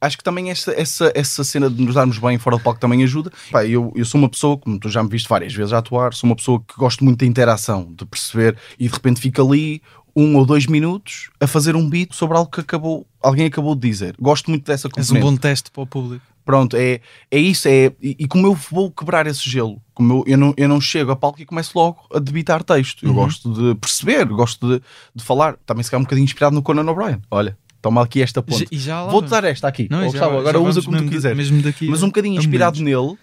[0.00, 3.02] acho que também essa, essa, essa cena de nos darmos bem fora do palco também
[3.04, 3.32] ajuda.
[3.50, 6.12] Pá, eu, eu sou uma pessoa, como tu já me viste várias vezes a atuar,
[6.12, 9.80] sou uma pessoa que gosto muito da interação, de perceber e de repente fica ali
[10.16, 13.88] um ou dois minutos a fazer um beat sobre algo que acabou, alguém acabou de
[13.88, 14.14] dizer.
[14.20, 15.26] Gosto muito dessa És componente.
[15.26, 16.24] um bom teste para o público.
[16.44, 17.66] Pronto, é, é isso.
[17.68, 20.80] É, e, e como eu vou quebrar esse gelo, como eu, eu, não, eu não
[20.80, 23.04] chego a palco e começo logo a debitar texto.
[23.04, 23.14] Eu Uhum.
[23.16, 24.82] gosto de perceber, gosto de,
[25.14, 25.56] de falar.
[25.64, 27.20] Também se calhar um bocadinho inspirado no Conan O'Brien.
[27.30, 28.66] Olha, toma aqui esta ponte.
[29.10, 29.88] Vou-te dar esta aqui.
[29.90, 33.16] Não, já- Gustavo, agora usa como tu daqui Mas um bocadinho inspirado nele,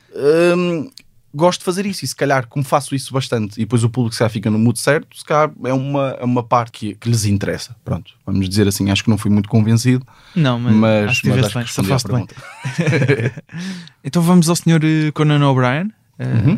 [0.56, 0.90] hum,
[1.34, 2.04] gosto de fazer isso.
[2.04, 4.80] E se calhar, como faço isso bastante, e depois o público se fica no mood
[4.80, 7.76] certo, se calhar é uma, é uma parte que, que lhes interessa.
[7.84, 8.90] Pronto, vamos dizer assim.
[8.92, 10.06] Acho que não fui muito convencido,
[10.36, 13.42] Não, mas, mas, acho que mas estiveste bem, acho que respondi à pergunta.
[14.04, 15.92] Então vamos ao senhor eh, Conan O'Brien.
[16.20, 16.58] eh, Uhum.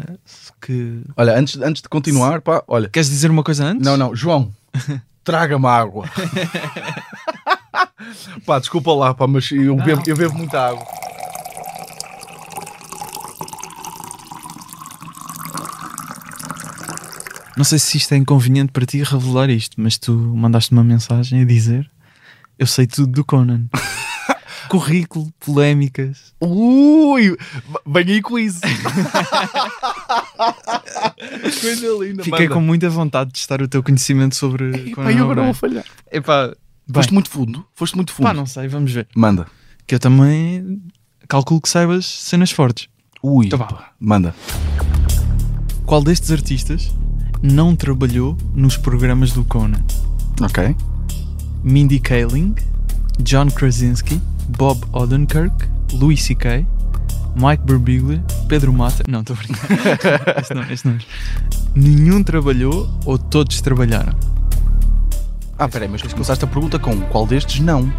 [0.61, 1.01] que...
[1.17, 2.89] Olha, antes, antes de continuar, pá, olha.
[2.89, 3.85] Queres dizer uma coisa antes?
[3.85, 4.53] Não, não, João,
[5.23, 6.09] traga-me água.
[8.45, 10.85] pá, desculpa lá, pá, mas eu bebo, eu bebo muita água.
[17.55, 21.41] Não sei se isto é inconveniente para ti revelar isto, mas tu mandaste uma mensagem
[21.41, 21.89] a dizer
[22.57, 23.65] eu sei tudo do Conan.
[24.69, 26.33] Currículo, polémicas.
[26.39, 27.35] Ui,
[27.85, 28.61] vem aí com isso.
[31.61, 32.23] Coisa linda.
[32.23, 35.53] Fiquei com muita vontade de testar o teu conhecimento sobre Epá, Conan eu agora vou
[35.53, 35.83] falhar.
[36.11, 36.55] Epá,
[36.91, 37.65] Foste muito fundo.
[37.75, 38.25] Foste muito fundo.
[38.27, 39.07] pá, não sei, vamos ver.
[39.15, 39.47] Manda.
[39.85, 40.81] Que eu também
[41.27, 42.87] calculo que saibas cenas fortes.
[43.21, 44.33] Ui, Então pá, manda.
[45.85, 46.91] Qual destes artistas
[47.43, 49.83] não trabalhou nos programas do Conan?
[50.41, 50.73] Ok.
[51.61, 52.55] Mindy Kaling,
[53.19, 56.65] John Krasinski, Bob Odenkirk, Louis C.K.,
[57.35, 59.03] Mike Birbiglia, Pedro Mata.
[59.07, 60.39] Não, estou a brincar.
[60.39, 60.97] este não, este não.
[61.75, 64.13] Nenhum trabalhou ou todos trabalharam?
[65.57, 67.91] Ah, peraí, mas começaste a pergunta com qual destes não?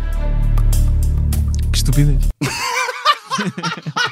[1.70, 2.28] Que estupidez.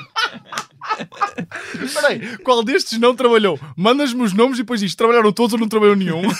[1.94, 3.58] Peraí, qual destes não trabalhou?
[3.76, 6.22] Mandas-me os nomes e depois diz trabalharam todos ou não trabalhou nenhum?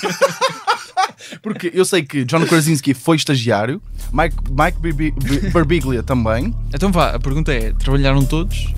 [1.43, 3.81] Porque eu sei que John Krasinski foi estagiário,
[4.13, 6.55] Mike, Mike Birbiglia também.
[6.75, 8.73] Então vá, a pergunta é: trabalharam todos?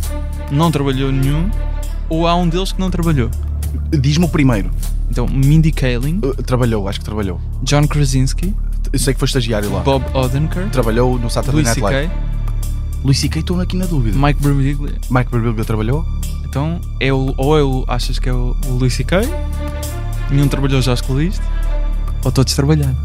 [0.50, 1.50] Não trabalhou nenhum?
[2.08, 3.30] Ou há um deles que não trabalhou?
[3.90, 4.70] Diz-me o primeiro.
[5.10, 7.40] Então, Mindy Kaling, Uh, trabalhou, acho que trabalhou.
[7.62, 8.54] John Krasinski,
[8.92, 9.80] Eu sei que foi estagiário lá.
[9.80, 12.08] Bob Odenkirk, Trabalhou no Saturday Louis Night Live.
[12.08, 12.34] C.K.,
[13.04, 13.40] Luís C.K.
[13.40, 14.16] estou aqui na dúvida.
[14.18, 14.94] Mike Birbiglia.
[15.10, 16.04] Mike Birbiglia trabalhou?
[16.54, 19.22] Então, é o, ou é o, achas que é o, o Louis C.K.,
[20.30, 21.42] nenhum trabalhou, já escolhiste,
[22.24, 22.96] ou todos trabalharam.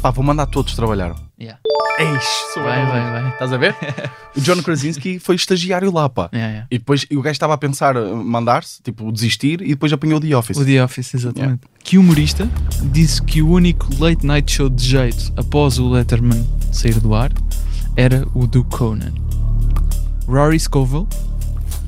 [0.00, 1.16] Pá, vou mandar todos trabalharam.
[1.38, 1.60] Yeah.
[1.98, 2.24] Eis,
[2.56, 3.28] Vai, vai, vai.
[3.28, 3.76] Estás a ver?
[4.34, 6.30] o John Krasinski foi estagiário lá, pá.
[6.32, 6.66] Yeah, yeah.
[6.70, 10.20] E depois o gajo estava a pensar uh, mandar-se, tipo, desistir, e depois apanhou o
[10.22, 10.56] The Office.
[10.56, 11.60] O The Office, exatamente.
[11.84, 12.48] Que humorista
[12.84, 17.30] disse que o único late night show de jeito após o Letterman sair do ar
[17.94, 19.27] era o do Conan?
[20.28, 21.08] Rory Scovel,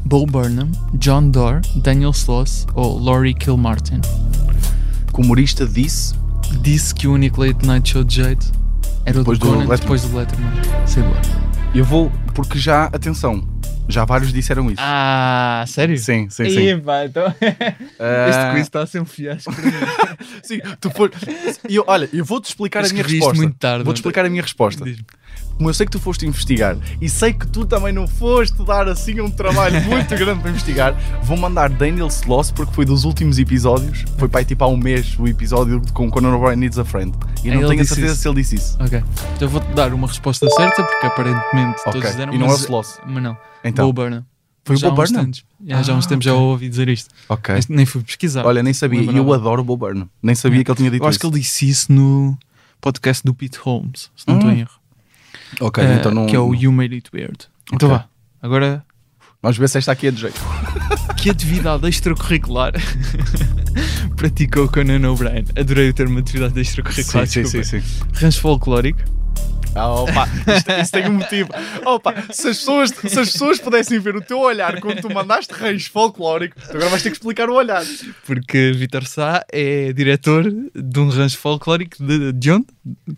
[0.03, 4.01] Bo Burnham, John Doerr, Daniel Sloss ou Laurie Kilmartin?
[5.13, 6.15] O humorista disse,
[6.63, 8.51] Disse que o único late night show de jeito
[9.05, 9.79] era Depois o do do Conan Letterman.
[9.81, 11.23] depois do Letterman do ar.
[11.75, 13.45] eu vou, porque já, atenção,
[13.91, 14.81] já vários disseram isso.
[14.81, 15.97] Ah, sério?
[15.99, 16.79] Sim, sim, sim.
[16.81, 17.35] Pá, então Ah,
[18.31, 19.53] este quiz está a ser um fiasco.
[20.43, 21.11] Sim, tu for...
[21.69, 23.37] e eu, olha, eu vou-te explicar a minha resposta.
[23.37, 24.85] muito tarde, Vou-te explicar a minha resposta.
[25.57, 28.89] Como eu sei que tu foste investigar e sei que tu também não foste dar
[28.89, 33.39] assim um trabalho muito grande para investigar, vou mandar Daniel Sloss porque foi dos últimos
[33.39, 34.05] episódios.
[34.19, 37.13] Foi para aí tipo há um mês o episódio com Conor O'Brien Needs a Friend.
[37.45, 38.23] E não tenho a certeza isso.
[38.23, 38.79] se ele disse isso.
[38.81, 38.99] Ok.
[38.99, 42.01] Então eu vou-te dar uma resposta certa, porque aparentemente Ok.
[42.01, 42.99] todos deram E não é o mas, Sloss.
[43.07, 43.37] mas não.
[43.65, 44.25] Então, Bo Burnham.
[44.65, 45.25] foi o Já Bob uns Burnham?
[45.27, 45.45] tempos.
[45.67, 47.11] Já, já há uns Ah, tempos já ouvi dizer isto.
[47.29, 47.55] Ok.
[47.57, 48.45] Este nem fui pesquisar.
[48.47, 49.03] Olha, nem sabia.
[49.03, 50.09] E eu adoro o Bob Burnham.
[50.23, 51.21] Nem sabia que ele tinha dito eu acho isso.
[51.21, 52.39] que ele disse isso no
[52.81, 54.55] podcast do Pete Holmes, se não estou Hum.
[54.55, 54.71] em erro.
[55.61, 56.27] Ok, eh, então não.
[56.27, 57.47] que é o You Made It Weird.
[57.73, 57.99] Então Ok.
[57.99, 58.09] vá,
[58.43, 58.85] agora
[59.43, 60.39] Vamos ver se esta aqui é de jeito.
[61.17, 62.73] que atividade extracurricular
[64.17, 65.45] praticou Conan O'Brien?
[65.59, 67.27] Adorei o termo atividade extracurricular.
[67.27, 67.65] desculpa.
[67.65, 67.83] sim.
[68.15, 69.01] Rancho folclórico.
[69.75, 71.49] Ah, opa, isto, isso tem um motivo.
[71.87, 75.53] Opa, se as, pessoas, se as pessoas pudessem ver o teu olhar quando tu mandaste
[75.55, 77.83] rancho folclórico, tu agora vais ter que explicar o olhar.
[78.27, 82.67] Porque Vitor Sá é diretor de um rancho folclórico de, de onde?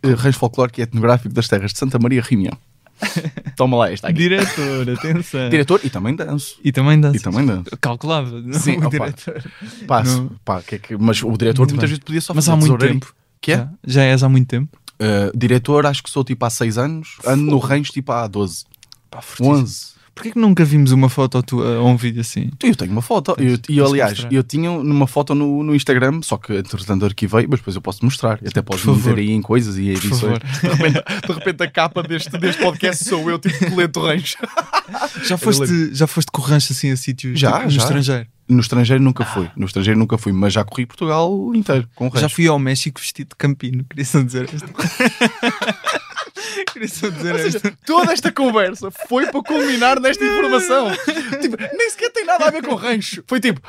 [0.05, 2.57] Uh, rancho folclórico e etnográfico das terras de Santa Maria Reunião.
[3.57, 4.19] Toma lá esta aqui.
[4.19, 5.49] Diretor, atenção.
[5.49, 6.61] Diretor e também danço.
[6.63, 7.17] E também dança.
[7.17, 7.71] E também danço.
[7.81, 8.31] Calculava.
[8.41, 8.53] não?
[8.61, 8.91] Sim, o opa.
[8.91, 9.43] diretor.
[9.89, 10.31] Pá, Não.
[10.45, 11.89] pá, que é que, mas o diretor Muito muitas bem.
[11.89, 12.95] vezes podia só Mas fazer há muito tesoureiro.
[13.01, 13.15] tempo.
[13.41, 13.57] Que é?
[13.57, 14.79] Já, já és há muito tempo.
[15.03, 17.17] Uh, diretor, acho que sou tipo há 6 anos.
[17.27, 18.65] Ando no rancho tipo há 12.
[19.11, 19.57] Pá, fortíssimo.
[19.57, 19.93] 11.
[20.15, 22.51] Porquê que nunca vimos uma foto tua ou um vídeo assim?
[22.63, 23.35] Eu tenho uma foto.
[23.39, 27.61] Eu, e aliás, eu tinha numa foto no, no Instagram, só que entretanto arquivei, mas
[27.61, 28.39] depois eu posso mostrar.
[28.47, 30.39] Até podes me ver aí em coisas e edições.
[30.39, 34.37] De repente, de repente a capa deste, deste podcast sou eu, tipo colete rancho.
[35.25, 37.83] Já foste, já foste com o rancho assim a sítios Já, tipo, no já.
[37.83, 38.27] estrangeiro?
[38.49, 39.49] No estrangeiro nunca fui.
[39.57, 42.11] No estrangeiro nunca fui, mas já corri Portugal inteiro com.
[42.17, 43.85] Já fui ao México vestido de campino.
[43.89, 44.69] Queria só dizer isto.
[46.73, 47.73] Queria só dizer Ou seja, isto.
[47.87, 50.91] toda esta conversa foi para culminar nesta informação.
[51.41, 53.23] tipo, nem sequer tem nada a ver com rancho.
[53.27, 53.61] Foi tipo,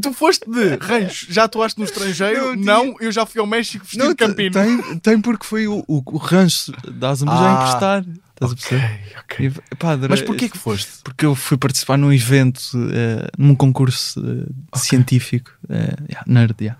[0.00, 2.56] tu foste de rancho, já atuaste no estrangeiro?
[2.56, 4.52] Não, Não, eu já fui ao México vestido de campino.
[4.52, 8.04] tem, tem porque foi o, o, o rancho da Asamos Ah, a emprestar.
[8.44, 9.00] Estás a perceber?
[9.18, 9.62] Ok, ok.
[9.72, 10.90] E, pá, adorei- Mas porquê que foste?
[11.04, 12.60] Porque eu fui participar num evento,
[12.92, 15.50] eh, num concurso eh, científico.
[15.68, 16.78] eh, yeah, nerd, yeah.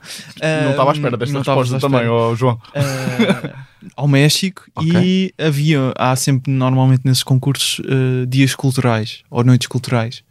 [0.65, 2.61] não estava à espera desta resposta também, ó João.
[3.97, 7.81] Ao México e havia, há sempre normalmente nesses concursos
[8.29, 10.23] dias culturais ou noites culturais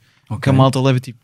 [0.41, 1.19] que a malta leva tipo,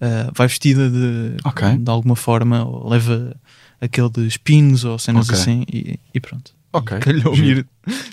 [0.00, 1.76] eh, vai vestida de, Ok.
[1.78, 3.34] de alguma forma ou leva
[3.80, 5.38] aquele de pinos ou cenas Ok.
[5.40, 6.52] assim e, e pronto.
[6.72, 6.98] Ok.
[7.00, 7.66] Calhou-me ir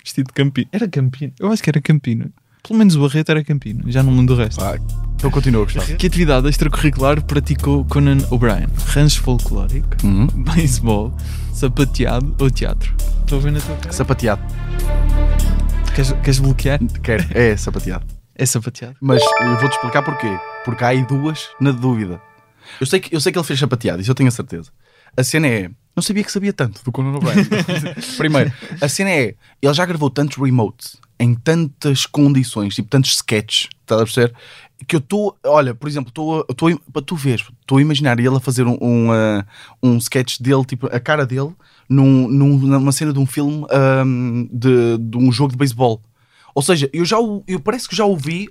[0.03, 0.67] vestido de campino.
[0.71, 2.31] Era campino, eu acho que era campino.
[2.67, 4.63] Pelo menos o Barreto era campino, já não lembro do resto.
[4.63, 4.79] Ah,
[5.15, 5.85] então continua a gostar.
[5.97, 8.65] Que atividade extracurricular praticou Conan O'Brien?
[8.87, 10.25] Rancho folclórico, Uhum.
[10.27, 11.15] beisebol,
[11.53, 12.95] sapateado ou teatro?
[13.21, 13.91] Estou a ver na tua cara.
[13.91, 14.41] Sapateado.
[15.93, 16.79] Queres, queres bloquear?
[17.03, 17.23] Quero.
[17.37, 18.05] É sapateado.
[18.35, 18.95] É sapateado.
[18.99, 20.37] Mas eu vou-te explicar porquê.
[20.65, 22.19] Porque há aí duas na dúvida.
[22.81, 24.71] Eu sei, que, eu sei que ele fez sapateado, isso eu tenho a certeza.
[25.15, 25.69] A cena é.
[25.95, 27.45] Não sabia que sabia tanto do Conan O'Brien.
[28.17, 29.35] Primeiro, a cena é.
[29.61, 34.33] Ele já gravou tantos remotes em tantas condições, tipo tantos sketches, estás a perceber?
[34.87, 35.37] Que eu estou.
[35.45, 36.45] Olha, por exemplo, estou.
[36.91, 39.45] Para tu veres, estou a imaginar ele a fazer um, um, ah,
[39.81, 41.53] um sketch dele, tipo a cara dele,
[41.87, 46.01] num, num- numa cena de um filme ahm, de, de um jogo de beisebol.
[46.53, 48.47] Ou seja, eu já o- eu parece que já o vi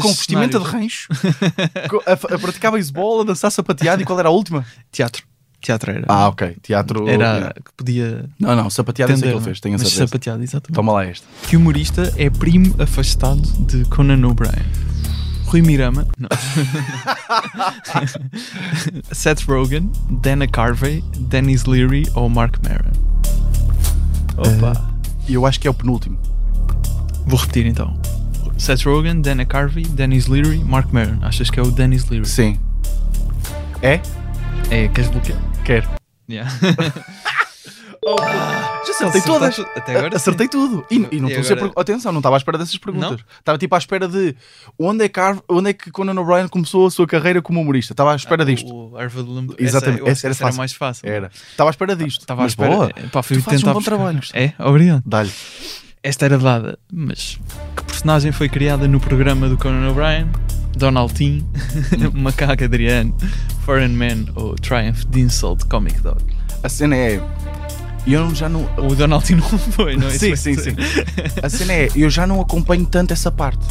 [0.00, 1.08] com vestimenta de cenários.
[1.10, 4.64] rancho, co- a, a praticar beisebol, a dançar sapateado e qual era a última?
[4.92, 5.24] Teatro.
[5.64, 6.04] Teatro era.
[6.08, 6.58] Ah, ok.
[6.62, 7.08] Teatro.
[7.08, 8.28] Era que podia.
[8.38, 10.06] Não, não, sapateado eu sei que tender, ele fez, tenho a certeza.
[10.06, 10.74] sapateado, exatamente.
[10.74, 11.26] Toma lá este.
[11.48, 14.62] Que humorista é primo afastado de Conan O'Brien?
[15.46, 16.28] Rui Mirama, não.
[19.10, 22.92] Seth Rogen, Dana Carvey, Dennis Leary ou Mark Maron?
[24.36, 24.94] Opa!
[25.26, 26.18] E eu acho que é o penúltimo.
[27.24, 27.98] Vou repetir então.
[28.58, 31.20] Seth Rogen, Dana Carvey, Dennis Leary, Mark Maron.
[31.22, 32.26] Achas que é o Dennis Leary?
[32.26, 32.58] Sim.
[33.80, 34.02] É?
[34.70, 35.38] É, queres bloquear?
[35.64, 35.88] Quero.
[36.28, 36.50] Yeah.
[38.86, 39.58] Já acertei todas.
[39.58, 40.16] Até agora sim.
[40.16, 40.84] Acertei tudo.
[40.90, 43.20] E, e não estou a ser agora- per- Atenção, não estava à espera dessas perguntas.
[43.38, 44.36] Estava tipo à espera de
[44.78, 47.94] onde é, que Ar- onde é que Conan O'Brien começou a sua carreira como humorista.
[47.94, 48.68] Estava à espera disto.
[48.70, 51.08] Ah, O Harvard Lamb- Exatamente, Essa, essa era essa era mais fácil.
[51.08, 51.30] Era.
[51.50, 52.20] Estava à espera disto.
[52.20, 52.70] Estava à Mas espera.
[52.74, 52.90] boa.
[53.10, 53.90] Pá, fui Tu fazes um bom buscar.
[53.96, 54.20] trabalho.
[54.34, 54.52] É?
[54.58, 55.02] Obrigado.
[55.06, 55.32] Dá-lhe.
[56.02, 57.38] Esta era dada, mas
[57.74, 60.28] que personagem foi criada no programa do Conan O'Brien?
[60.76, 61.44] Donaldin,
[62.14, 63.14] Macaco Adriano,
[63.64, 66.22] Foreign Man ou Triumph de Insult Comic Dog?
[66.62, 67.20] A cena é.
[68.06, 68.68] Eu já não.
[68.76, 70.10] O Donaldin não foi, não é?
[70.10, 70.74] Sim, sim, sim.
[71.42, 71.88] A cena é.
[71.96, 73.64] Eu já não acompanho tanto essa parte.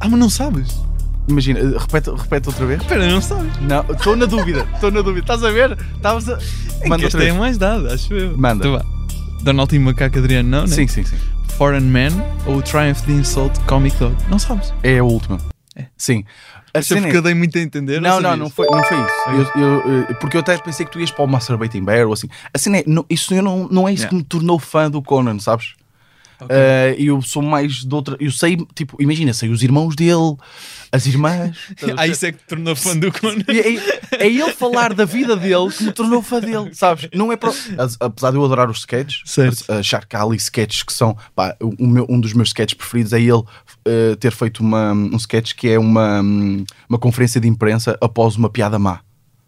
[0.00, 0.82] Ah, mas não sabes?
[1.28, 2.80] Imagina, eh, repete, repete outra vez.
[2.82, 3.50] Espera, não sabes?
[3.62, 5.20] Não, estou na dúvida, estou na dúvida.
[5.20, 5.78] Estás a ver?
[5.96, 6.32] Estavas a.
[6.32, 7.36] Manda Manda outra é vez.
[7.36, 8.36] mais dada, acho eu.
[8.36, 8.66] Manda.
[8.66, 8.84] Então vá.
[9.42, 10.66] Donaldin, Macaco Adriano, não, né?
[10.66, 11.16] Sim, sim, sim.
[11.56, 14.14] Foreign Man ou Triumph de Insult Comic Dog?
[14.28, 14.72] Não sabes?
[14.82, 15.38] É a última.
[15.76, 15.86] É.
[15.96, 16.24] Sim.
[16.72, 17.18] A Achei cena porque é...
[17.18, 18.00] eu dei muito a entender.
[18.00, 18.38] Não, não, sabias?
[18.38, 19.50] não foi, não foi isso.
[19.56, 22.12] Eu, eu, eh, porque eu até pensei que tu ias para o Masturbating Bear ou
[22.12, 22.28] assim.
[22.52, 24.10] A cena é, não, isso eu não, não é isso Yeah.
[24.10, 25.74] que me tornou fã do Conan, sabes?
[26.40, 26.48] Ok.
[26.56, 28.16] Eh, eu sou mais de outra.
[28.20, 30.36] Eu sei, tipo, imagina, sei os irmãos dele,
[30.92, 31.56] as irmãs.
[31.96, 33.42] Ah, isso é que te tornou fã do Conan.
[33.48, 33.58] E
[34.18, 37.08] É, é ele falar da vida dele que me tornou fã dele, sabes?
[37.14, 37.52] Não é para.
[38.00, 39.70] Apesar de eu adorar os sketches, Certo.
[39.72, 41.16] achar que há ali sketches que são.
[41.34, 43.42] pá, o meu- um dos meus sketches preferidos é ele
[43.86, 46.20] eh, ter feito uma, um sketch que é uma,
[46.88, 49.00] uma conferência de imprensa após uma piada má.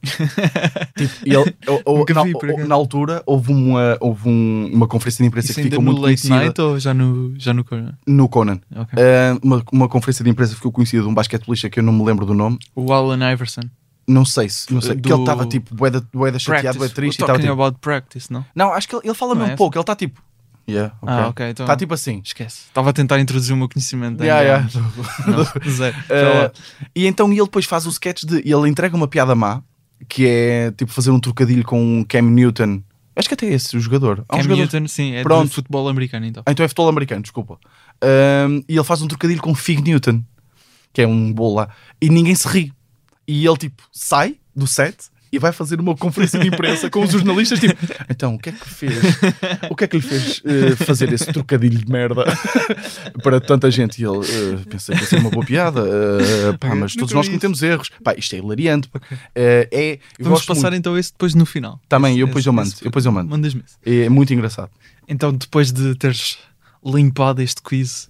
[0.02, 5.60] Tipo, ele, na, vi, na altura houve uma, houve um- uma conferência de imprensa Isso
[5.60, 7.94] que ficou muito conhecida night ou já no, já no Conan?
[8.06, 8.60] no Conan.
[8.74, 8.98] Ok.
[8.98, 11.92] Uh, uma, uma conferência de imprensa que ficou conhecida de um basquetebolista que eu não
[11.92, 12.58] me lembro do nome.
[12.74, 13.62] O Alan Iverson.
[14.08, 17.20] Não sei se, não sei, Do- que ele estava tipo boeda, boeda chateado, boeda triste
[17.20, 17.52] e Talking tipo.
[17.52, 18.44] about practice, não?
[18.54, 19.56] Não, acho que ele, ele fala Não mesmo é?
[19.56, 20.22] pouco, ele está tipo.
[20.68, 21.14] Yeah, ok.
[21.14, 22.20] Ah, ok, então- Está tipo assim.
[22.24, 22.62] Esquece.
[22.68, 24.22] Estava a tentar introduzir o meu conhecimento.
[24.22, 24.68] Yeah, yeah.
[25.26, 25.96] Não, zero.
[25.96, 26.52] Uh,
[26.94, 28.38] e então ele depois faz o sketch de.
[28.38, 29.60] Ele entrega uma piada má,
[30.08, 32.82] que é tipo fazer um trocadilho com Cam Newton.
[33.14, 34.24] Acho que até é esse o jogador.
[34.28, 35.48] Há um Cam jogador- Newton, sim, é Pronto.
[35.48, 36.42] de futebol americano então.
[36.46, 37.58] Ah, então é futebol americano, desculpa.
[38.48, 40.22] Um, e ele faz um trocadilho com Fig Newton,
[40.92, 41.68] que é um bolo lá,
[42.00, 42.72] e ninguém se ri.
[43.26, 44.96] E ele tipo sai do set
[45.36, 47.74] e vai fazer uma conferência de imprensa com os jornalistas, tipo,
[48.08, 48.94] então o que é que fez?
[49.70, 52.24] O que é que lhe fez eh, fazer esse trocadilho de merda
[53.22, 54.00] para tanta gente?
[54.00, 57.26] E ele eh, pensei que ia ser uma boa piada, eh, pá, mas todos nós
[57.28, 57.90] cometemos erros.
[58.02, 58.88] Pá, isto é hilariante.
[59.34, 60.76] Eh, é, Vamos passar muito.
[60.80, 61.80] então esse depois no final.
[61.88, 63.30] Também, Esse- eu depois esse- eu mando, esse- eu depois eu mando.
[63.30, 64.04] Mandas-me esse.
[64.04, 64.70] É muito engraçado.
[65.08, 66.38] Então, depois de teres
[66.84, 68.08] limpado este quiz,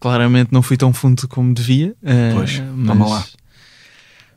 [0.00, 1.94] claramente não fui tão fundo como devia.
[2.02, 2.86] eh, Pois, mas...
[2.88, 3.24] toma lá.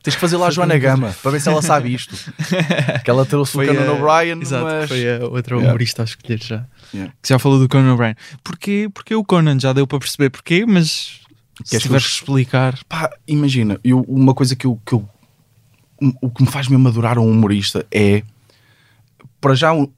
[0.06, 2.14] Tens que fazer lá a Foi Joana Gama para ver se ela sabe isto.
[3.04, 4.88] que ela trouxe o a- Conan O'Brien, Exato, mas.
[4.88, 5.68] foi a outra Yeah.
[5.68, 6.64] humorista a escolher já.
[6.94, 7.12] Yeah.
[7.20, 8.14] Que já falou do Conan O'Brien.
[8.44, 8.88] Porquê?
[8.94, 11.18] Porque o Conan já deu para perceber porquê, mas se
[11.56, 12.78] Queres que eu tiveres que explicar.
[12.88, 15.08] Pá, imagina, eu, uma coisa que eu, que eu-
[16.22, 18.22] O que me faz mesmo adorar um humorista é.
[19.40, 19.90] Para já, o,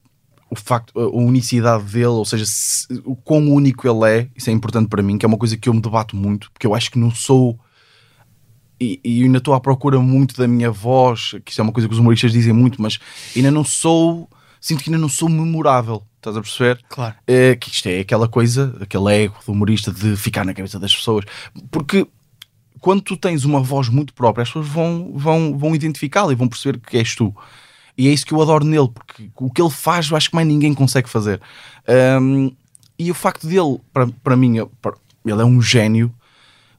[0.50, 4.52] o facto, a unicidade dele, ou seja, se- o quão único ele é, isso é
[4.52, 6.90] importante para mim, que é uma coisa que eu me debato muito, porque eu acho
[6.90, 7.58] que não sou.
[8.80, 11.88] E, e ainda estou à procura muito da minha voz, que isto é uma coisa
[11.88, 12.98] que os humoristas dizem muito, mas
[13.34, 14.28] ainda não sou.
[14.60, 16.80] Sinto que ainda não sou memorável, estás a perceber?
[16.88, 17.14] Claro.
[17.26, 20.94] É, que isto é aquela coisa, aquele ego do humorista de ficar na cabeça das
[20.94, 21.24] pessoas.
[21.70, 22.06] Porque
[22.80, 26.48] quando tu tens uma voz muito própria, as pessoas vão, vão, vão identificá-la e vão
[26.48, 27.34] perceber que és tu.
[27.96, 30.34] E é isso que eu adoro nele, porque o que ele faz eu acho que
[30.36, 31.40] mais ninguém consegue fazer.
[31.86, 32.50] Ahm,
[32.98, 33.80] e o facto dele,
[34.22, 36.12] para, mim, para- ele é um gênio,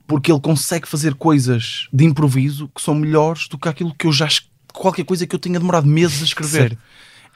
[0.10, 4.12] porque ele consegue fazer coisas de improviso que são melhores do que aquilo que eu
[4.12, 4.28] já.
[4.74, 6.62] qualquer coisa que eu tenha demorado meses a escrever.
[6.62, 6.78] Sério?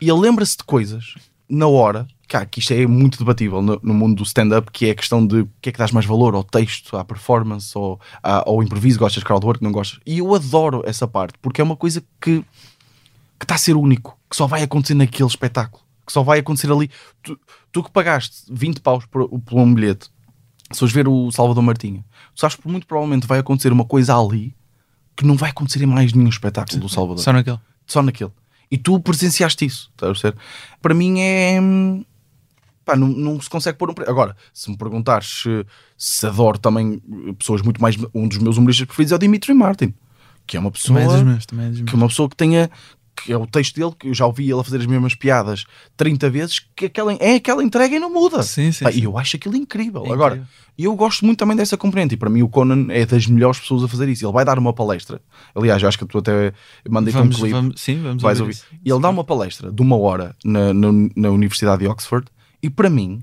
[0.02, 1.14] E ele lembra-se de coisas
[1.48, 4.90] na hora, cá, que isto é muito debatível no, no mundo do stand-up, que é
[4.90, 8.02] a questão de o que é que dás mais valor ao texto, à performance, ou
[8.24, 10.00] à- ao improviso, gostas de crowdwork, não gostas.
[10.04, 12.44] E eu adoro essa parte, porque é uma coisa que
[13.40, 16.72] que está a ser único, que só vai acontecer naquele espetáculo, que só vai acontecer
[16.72, 16.90] ali.
[17.22, 17.38] Tu,
[17.72, 20.10] tu que pagaste 20 paus por, por um bilhete,
[20.72, 22.04] se fores ver o Salvador Martinha,
[22.34, 24.56] tu sabes que muito provavelmente vai acontecer uma coisa ali
[25.16, 27.60] que não vai acontecer em mais nenhum espetáculo do Salvador Só naquele.
[27.86, 28.32] só naquele.
[28.72, 30.38] E tu presenciaste isso, estás a perceber?
[30.82, 31.60] Para mim é.
[32.84, 34.10] Pá, não, não se consegue pôr um preço.
[34.10, 35.66] Agora, se me perguntares se,
[35.98, 37.02] se adoro também
[37.38, 37.96] pessoas muito mais.
[38.14, 39.94] Um dos meus humoristas preferidos é o Dimitri Martin,
[40.48, 41.00] que é uma pessoa.
[41.00, 41.90] Também é dos meus, também é dos meus.
[41.90, 42.70] que é uma pessoa que tenha.
[43.16, 45.66] Que é o texto dele, que eu já ouvi ele a fazer as mesmas piadas
[45.96, 48.44] 30 vezes, que aquela, é aquela entrega e não muda.
[48.44, 49.00] Sim, sim, Pá, sim.
[49.00, 50.06] E eu acho aquilo incrível.
[50.06, 50.54] É Agora, incrível.
[50.78, 52.16] e eu gosto muito também dessa componente.
[52.16, 54.26] E para mim, o Conan é das melhores pessoas a fazer isso.
[54.26, 55.22] Ele vai dar uma palestra.
[55.56, 56.54] Aliás, eu acho que tu até
[56.90, 58.58] mandei-te um clipe vamos, sim, vamos ouvir ouvir.
[58.84, 62.28] E ele dá uma palestra de uma hora na, na, na Universidade de Oxford
[62.62, 63.22] e para mim,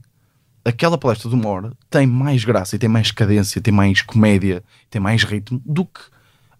[0.64, 4.62] aquela palestra de uma hora tem mais graça e tem mais cadência, tem mais comédia,
[4.88, 6.00] tem mais ritmo do que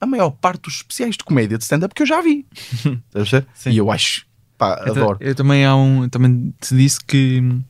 [0.01, 2.47] a maior parte dos especiais de comédia de stand-up que eu já vi.
[3.67, 4.27] E eu acho,
[4.57, 5.19] pá, Eu, adoro.
[5.21, 7.63] eu também há um, também te disse que hum,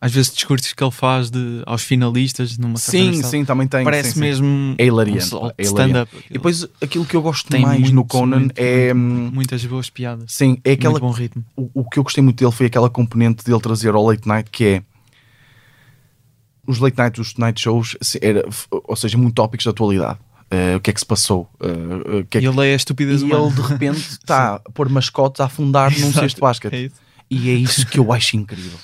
[0.00, 3.84] às vezes discursos que ele faz de, aos finalistas numa certa Sim, sim, também tem.
[3.84, 4.20] parece sim, sim.
[4.20, 6.10] mesmo É hilariante, um é stand-up.
[6.30, 8.92] E depois aquilo que eu gosto Tem mais no muito, Conan muito, é.
[8.94, 10.32] muito, hum, muitas boas piadas.
[10.32, 11.44] Sim, é aquela Muito bom ritmo.
[11.56, 14.50] o, o que eu gostei muito dele foi aquela componente dele trazer ao late night
[14.50, 14.82] que é
[16.66, 20.18] os late night, os night shows, era, ou seja, muito tópicos da atualidade.
[20.54, 21.48] Eh, o que é que se passou?
[21.60, 23.44] O que é E que- ele é a estupidez e humana.
[23.46, 26.74] ele de repente está a pôr mascotes a afundar num cesto de basquete.
[26.74, 27.04] é.
[27.30, 28.78] E é isso que eu acho incrível.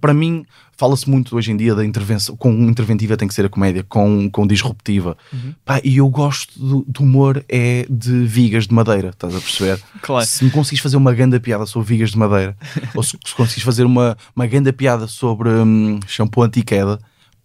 [0.00, 0.44] Para mim,
[0.76, 2.36] fala-se muito hoje em dia da intervenção.
[2.36, 5.16] Com interventiva tem que ser a comédia, com, com disruptiva.
[5.32, 5.54] Uhum.
[5.64, 9.80] Pá, e eu gosto do, do humor é de vigas de madeira, estás a perceber?
[10.02, 10.26] Claro.
[10.26, 12.56] Se me conseguis fazer uma grande piada sobre vigas de madeira,
[12.96, 16.98] ou se, se conseguis fazer uma, uma grande piada sobre hum, shampoo anti-queda,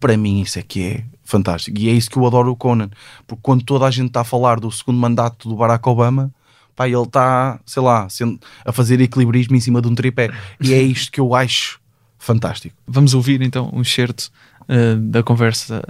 [0.04, 1.78] para mim isso é que é fantástico.
[1.80, 2.90] E é isso que eu adoro o Conan.
[3.26, 6.30] Porque quando toda a gente está a falar do segundo mandato do Barack Obama,
[6.76, 10.28] pá, ele está, sei lá, sendo- a fazer equilibrismo em cima de um tripé.
[10.60, 11.80] E é isto que eu acho
[12.18, 12.76] fantástico.
[12.86, 14.30] Vamos ouvir então um excerto
[14.68, 15.82] uh, da conversa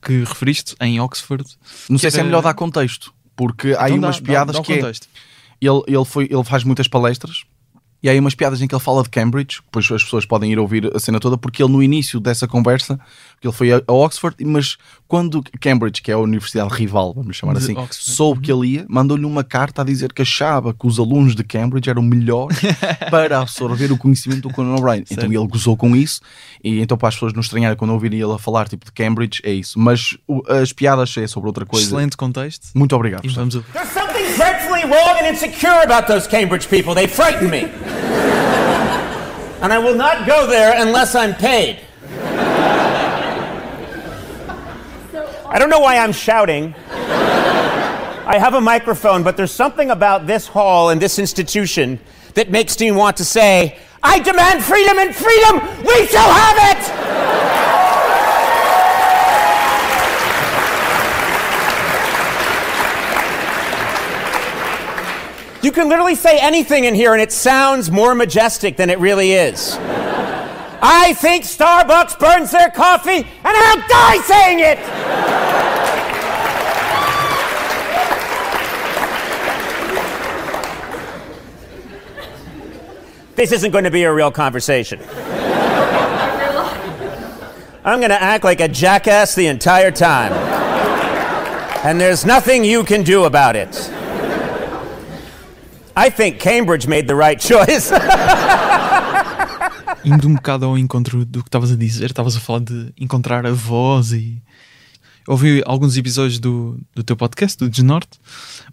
[0.00, 1.44] que referiste em Oxford.
[1.90, 4.20] Não sei Que se é era- melhor dar contexto, porque há aí Então dá- umas
[4.20, 4.92] dá- piadas dá o que é-
[5.60, 7.44] ele, ele, foi, ele faz muitas palestras
[8.00, 10.52] E há aí umas piadas em que ele fala de Cambridge, depois as pessoas podem
[10.52, 12.96] ir ouvir a cena toda, porque ele no início dessa conversa,
[13.38, 14.76] porque ele foi a a Oxford, mas
[15.06, 19.24] quando Cambridge, que é a universidade rival, vamos chamar assim, soube que ele ia, mandou-lhe
[19.24, 22.58] uma carta a dizer que achava que os alunos de Cambridge eram melhores
[23.10, 25.04] para absorver o conhecimento do Conan O'Brien.
[25.10, 26.20] Então ele gozou com isso,
[26.62, 29.40] e então para as pessoas não estranharem quando ouvirem ele a falar tipo de Cambridge,
[29.44, 29.78] é isso.
[29.78, 31.86] Mas o- as piadas é sobre outra coisa.
[31.86, 32.68] Excelente contexto.
[32.74, 33.24] Muito obrigado.
[33.24, 33.70] E vamos ouvir.
[33.72, 36.94] There's something dreadfully wrong and insecure about those Cambridge people.
[36.94, 37.66] They frighten me.
[39.62, 41.78] and I will not go there unless I'm paid.
[45.50, 46.74] I don't know why I'm shouting.
[46.90, 51.98] I have a microphone, but there's something about this hall and this institution
[52.34, 57.08] that makes me want to say, I demand freedom and freedom we shall have it!
[65.64, 69.32] You can literally say anything in here and it sounds more majestic than it really
[69.32, 69.78] is.
[70.80, 74.78] I think Starbucks burns their coffee and I'll die saying it!
[83.34, 85.00] This isn't going to be a real conversation.
[87.84, 90.32] I'm going to act like a jackass the entire time.
[91.84, 93.90] And there's nothing you can do about it.
[95.96, 97.90] I think Cambridge made the right choice.
[100.04, 103.46] Indo um bocado ao encontro do que estavas a dizer, estavas a falar de encontrar
[103.46, 104.42] a voz e
[105.28, 108.18] ouvi alguns episódios do, do teu podcast, do Desnorte,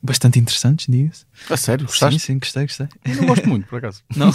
[0.02, 1.26] bastante interessantes, diga-se.
[1.50, 2.20] A sério, Sim, gostaste?
[2.20, 2.88] sim, gostei, gostei.
[3.04, 4.02] Eu não gosto muito, por acaso.
[4.16, 4.32] Não?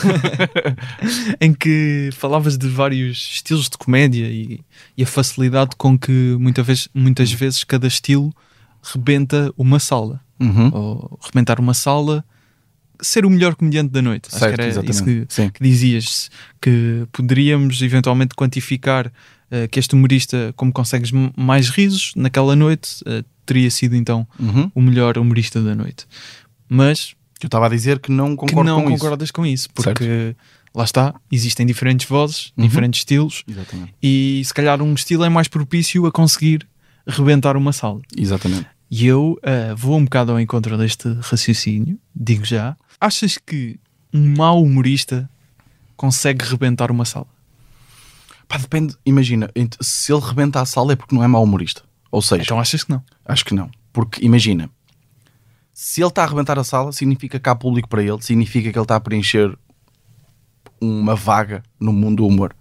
[1.41, 4.61] em que falavas de vários estilos de comédia e,
[4.97, 8.34] e a facilidade com que muita vez, muitas vezes cada estilo
[8.82, 10.20] rebenta uma sala.
[10.38, 10.70] Uhum.
[10.74, 12.22] Ou rebentar uma sala,
[13.03, 14.29] ser o melhor comediante da noite.
[14.29, 16.31] Acho Certo, que era isso que, que dizias,
[16.61, 19.13] que poderíamos eventualmente quantificar
[19.51, 24.71] eh, que este humorista, como consegues mais risos naquela noite, eh, teria sido então Uhum.
[24.75, 26.07] o melhor humorista da noite.
[26.69, 30.37] Mas Eu estava a dizer que não que concordo não com concordas com isso, porque
[30.75, 32.65] lá está, existem diferentes vozes, Uhum.
[32.67, 33.59] diferentes estilos, isso.
[33.59, 33.95] Exatamente.
[34.03, 36.69] e se calhar um estilo é mais propício a conseguir
[37.07, 38.01] rebentar uma sala.
[38.17, 38.67] Exatamente.
[38.91, 42.77] E eu ah, vou um bocado ao encontro deste raciocínio, digo já.
[43.01, 43.79] Achas que
[44.13, 45.29] um mau humorista
[45.97, 47.27] consegue rebentar uma sala?
[48.47, 49.49] Pá, depende, imagina,
[49.81, 51.83] se ele rebenta a sala é porque não é mau humorista.
[52.11, 53.03] Ou seja, Então achas que não?
[53.25, 53.71] acho que não.
[53.93, 54.69] Porque imagina,
[55.73, 58.77] se ele está a arrebentar a sala, significa que há público para ele, significa que
[58.79, 59.57] ele está a preencher
[60.81, 62.55] uma vaga no mundo do humor.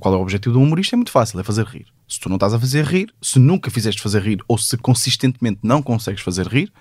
[0.00, 0.94] Qual é o objetivo do humorista?
[0.94, 1.86] É muito fácil, é fazer rir.
[2.08, 5.60] Se tu não estás a fazer rir, se nunca fizeste fazer rir, ou se consistentemente
[5.62, 6.72] não consegues fazer rir,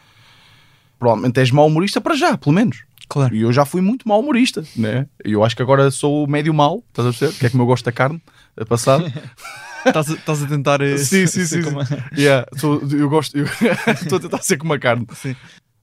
[0.99, 2.83] provavelmente és mau humorista para já, pelo menos.
[3.07, 3.35] Claro.
[3.35, 5.07] E eu já fui muito mau humorista, né?
[5.23, 7.33] Eu acho que agora sou o médio mau, estás a perceber?
[7.39, 8.21] Que é como eu gosto da carne,
[8.57, 8.99] a passar.
[9.85, 10.09] Estás
[10.41, 10.81] a, a tentar.
[10.81, 11.61] eh, sim, sim, ser sim.
[11.61, 11.81] como-.
[12.17, 13.37] Yeah, sou- eu gosto,
[14.01, 15.05] estou a tentar ser como a carne.
[15.15, 15.35] Sim.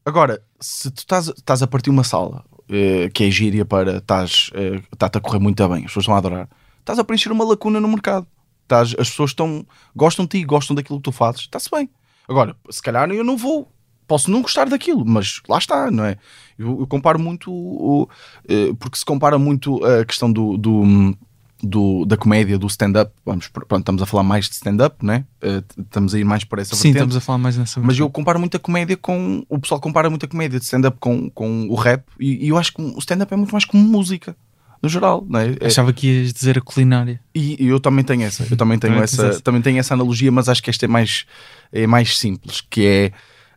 [0.04, 4.50] Agora, se tu estás, a partir uma sala eh, que é gíria para estás,
[4.92, 6.48] está-te a correr muito bem, as pessoas estão a adorar,
[6.80, 8.26] estás a preencher uma lacuna no mercado.
[8.64, 11.88] Estás, as pessoas estão, gostam de ti, gostam daquilo que tu fazes, está-se bem.
[12.28, 13.71] Agora, se calhar eu não vou,
[14.12, 16.16] posso não gostar daquilo, mas lá está, não é?
[16.58, 18.06] Eu, eu comparo muito, o-
[18.46, 21.16] eh, porque se compara muito a questão do, do,
[21.62, 25.24] do- da comédia, do stand-up, vamos, pronto, estamos a falar mais de stand-up, né?
[25.40, 26.96] Eh, estamos a ir mais para essa Sim, vertente.
[26.98, 29.42] estamos a falar mais nessa Mas eu comparo muito a comédia com.
[29.48, 32.58] O pessoal compara muito a comédia de stand-up com, com o rap e, e eu
[32.58, 34.36] acho que o stand-up é muito mais como música,
[34.82, 35.56] no geral, não é?
[35.58, 37.18] É- Achava que ias dizer a culinária.
[37.34, 39.40] e, e eu também tenho essa, eu também tenho essa, essa.
[39.40, 41.24] também tenho essa analogia, mas acho que esta é mais,
[41.72, 43.12] é mais simples, que é.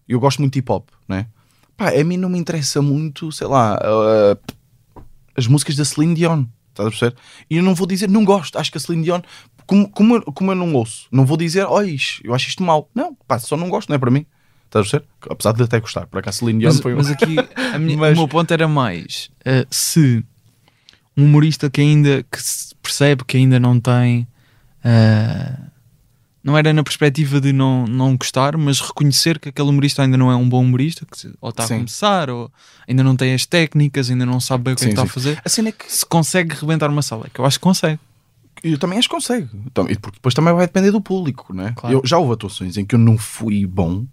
[0.08, 1.28] Eu gosto muito de hip hop, não é?
[1.78, 5.02] Pá, a mim não me interessa muito, sei lá, uh,
[5.36, 7.16] as músicas da Celine Dion, estás a perceber?
[7.50, 9.22] E eu não vou dizer, não gosto, acho que a Celine Dion,
[9.68, 11.94] como, como, eu, como eu não ouço, não vou dizer, olha,
[12.24, 12.90] eu acho isto mau.
[12.96, 14.26] Não, pá, só não gosto, não é para mim.
[14.68, 15.06] Estás a perceber?
[15.30, 17.36] Apesar de até gostar, por acaso Celine Dion Mas, foi um- mas aqui
[17.80, 20.24] minha- Mas- o meu ponto era mais eh, se
[21.18, 24.28] um humorista que ainda que se percebe que ainda não tem
[24.84, 25.58] eh,
[26.46, 30.32] não era na perspectiva de não, não gostar, mas reconhecer que aquele humorista ainda não
[30.32, 32.52] é um bom humorista, que ou está a começar, ou
[32.88, 35.10] ainda não tem as técnicas, ainda não sabe bem o que é que Sim, está
[35.10, 37.64] a fazer, A cena é que se consegue rebentar uma sala, que eu acho que
[37.64, 38.00] consegue.
[38.64, 39.50] eu também acho que consegue.
[39.74, 41.74] Porque depois também vai depender do público, né?
[41.76, 41.96] Claro.
[41.96, 44.06] Eu, já houve atuações em que eu não fui bom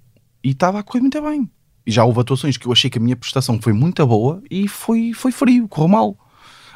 [0.43, 1.51] e estava a correr muito bem.
[1.87, 4.67] E já houve atuações que eu achei que a minha prestação foi muito boa e
[4.69, 6.17] foi, foi frio, correu mal.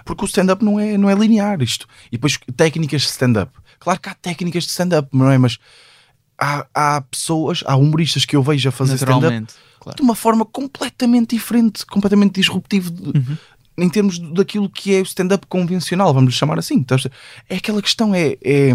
[0.04, 1.88] Porque o stand-up não é, não é linear isto.
[2.09, 3.50] E depois técnicas de stand-up.
[3.78, 5.38] Claro que há técnicas de stand-up, não é?
[5.38, 5.58] Mas
[6.38, 9.46] há, há pessoas, há humoristas que eu vejo a fazer stand-up.
[9.80, 9.96] Claro.
[9.96, 12.90] de uma forma completamente diferente, completamente disruptivo.
[12.90, 13.36] de-
[13.78, 16.82] em termos daquilo que é o stand-up convencional, vamos chamar assim.
[16.82, 17.14] Perceber?
[17.48, 18.36] É aquela questão, é.
[18.42, 18.72] é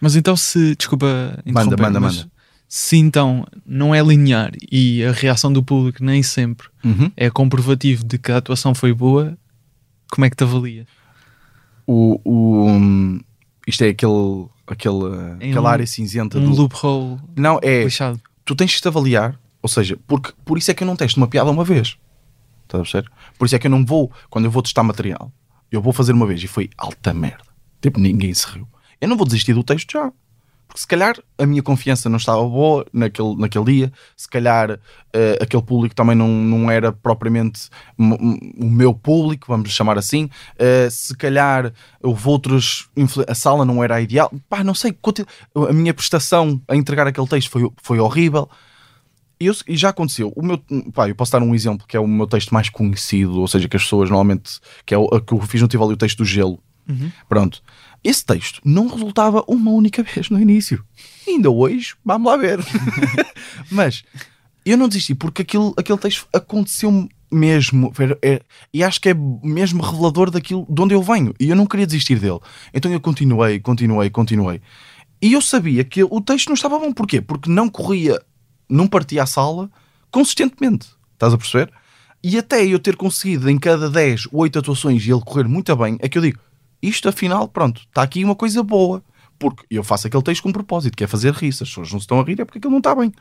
[0.00, 1.06] Mas então se, desculpa
[1.46, 2.30] manda, mas manda.
[2.68, 7.10] se então não é linear e a reação do público nem sempre Uhum.
[7.16, 9.36] é comprovativo de que a atuação foi boa,
[10.10, 10.86] como é que te avalia?
[11.86, 13.20] o, o, hum,
[13.68, 16.62] isto é aquele, aquele, aquela um- área cinzenta Um do.
[16.62, 17.84] loophole Não, é.
[17.84, 18.20] lixado.
[18.44, 21.18] Tu tens que te avaliar, ou seja, porque, por isso é que eu não testo
[21.18, 21.96] uma piada uma vez.
[22.64, 23.10] Estás a perceber?
[23.38, 25.30] Por isso é que eu não vou, quando eu vou testar material,
[25.70, 27.44] eu vou fazer uma vez e foi alta merda.
[27.80, 28.66] Tipo, ninguém se riu.
[29.00, 30.10] Eu não vou desistir do texto já.
[30.68, 34.78] Porque se calhar a minha confiança não estava boa naquele, naquele dia, se calhar
[35.14, 40.28] eh, aquele público também não, não era propriamente o meu público, vamos chamar assim.
[40.58, 42.88] Eh, se calhar houve outros.
[43.26, 44.30] A sala não era a ideal.
[44.48, 44.96] Pá, não sei.
[45.68, 48.48] A minha prestação a entregar aquele texto foi, foi horrível.
[49.40, 50.32] E, eu- e já aconteceu.
[50.36, 50.58] O meu,
[50.92, 53.68] pá, eu posso dar um exemplo que é o meu texto mais conhecido, ou seja,
[53.68, 54.60] que as pessoas normalmente.
[54.84, 56.58] que é o que eu fiz no Tivoli, o texto do gelo.
[57.28, 57.62] Pronto.
[58.02, 60.84] Esse texto não resultava uma única vez no início.
[61.26, 62.60] Ainda hoje, vamos lá ver.
[63.70, 64.04] Mas
[64.64, 67.92] eu não desisti porque aquilo, aquele texto aconteceu mesmo.
[68.22, 68.42] É-
[68.72, 71.34] e acho que é mesmo revelador daquilo de onde eu venho.
[71.40, 72.38] E eu não queria desistir dele.
[72.72, 74.60] Então eu continuei, continuei, continuei.
[75.20, 76.92] E eu sabia que o texto não estava bom.
[76.92, 77.20] Porquê?
[77.20, 78.20] Porque não corria,
[78.68, 79.68] não partia a sala
[80.10, 80.86] consistentemente.
[81.14, 81.70] Estás a perceber?
[82.22, 85.96] E até eu ter conseguido em cada 10, 8 atuações e ele correr muito bem,
[86.00, 86.38] é que eu digo,
[86.82, 89.02] isto afinal, pronto, está aqui uma coisa boa.
[89.38, 91.52] Porque eu faço aquele texto com propósito, que é fazer rir.
[91.52, 93.12] Se as pessoas não se estão a rir, é porque aquilo não está bem.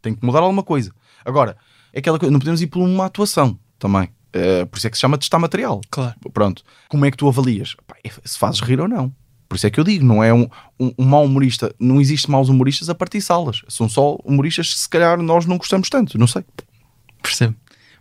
[0.00, 0.92] Tem que mudar alguma coisa.
[1.24, 1.56] Agora,
[1.92, 4.08] é aquela coisa, não podemos ir por uma atuação também.
[4.32, 5.80] Eh, por isso é que se chama testar material.
[5.90, 6.14] Claro.
[6.32, 6.62] Pronto.
[6.88, 7.74] Como é que tu avalias?
[7.88, 9.12] Pá, é se fazes rir ou não.
[9.48, 10.48] Por isso é que eu digo, não é um,
[10.78, 11.74] um, um mau humorista.
[11.78, 13.62] Não existe maus humoristas a partir de salas.
[13.68, 16.16] São só humoristas que se calhar nós não gostamos tanto.
[16.16, 16.44] Não sei.
[17.20, 17.56] Percebo.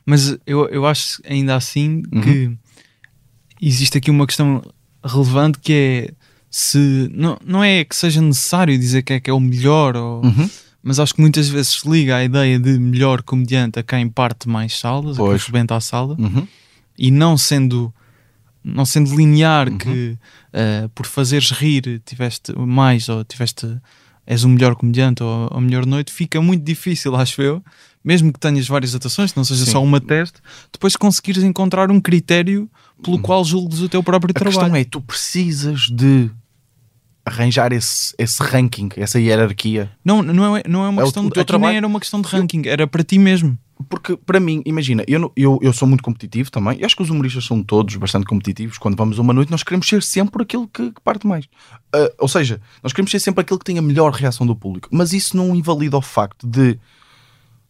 [0.05, 2.21] Mas eu, eu acho ainda assim Uhum.
[2.21, 2.57] que
[3.61, 4.61] existe aqui uma questão
[5.03, 6.13] relevante que é
[6.49, 10.23] se não, não é que seja necessário dizer que é que é o melhor, ou-
[10.23, 10.49] Uhum.
[10.83, 14.47] mas acho que muitas vezes se liga à ideia de melhor comediante a quem parte
[14.47, 15.43] mais salas, a Pois.
[15.43, 16.47] quem rebenta a sala, Uhum.
[16.97, 17.93] e não sendo
[18.65, 20.17] não sendo linear que
[20.53, 23.67] eh, por fazeres rir tiveste mais ou tiveste
[24.25, 27.63] és o melhor comediante ou a melhor noite, fica muito difícil, acho eu,
[28.03, 29.71] mesmo que tenhas várias atuações, que não seja Sim.
[29.71, 30.39] só uma teste,
[30.71, 32.69] depois conseguires encontrar um critério
[33.03, 34.57] pelo qual julgues o teu próprio A trabalho.
[34.59, 36.29] questão é, tu precisas de
[37.25, 39.89] arranjar esse, esse ranking, essa hierarquia.
[40.03, 42.21] Não, não é, não é uma É questão o de, trabalho- nem era uma questão
[42.21, 43.57] de ranking, era para ti mesmo.
[43.89, 46.79] Porque para mim, imagina, eu, eu, eu sou muito competitivo também.
[46.79, 48.77] Eu acho que os humoristas são todos bastante competitivos.
[48.77, 51.47] Quando vamos a uma noite, nós queremos ser sempre aquele que, que parte mais.
[51.93, 54.89] Ah, ou seja, nós queremos ser sempre aquele que tem a melhor reação do público.
[54.91, 56.79] Mas isso não invalida o facto de.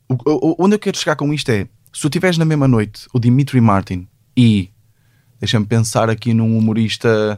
[0.10, 3.08] o- o- onde eu quero chegar com isto é: se tu tiveres na mesma noite
[3.14, 4.70] o Dimitri Martin e.
[5.40, 7.38] Deixa-me pensar aqui num humorista.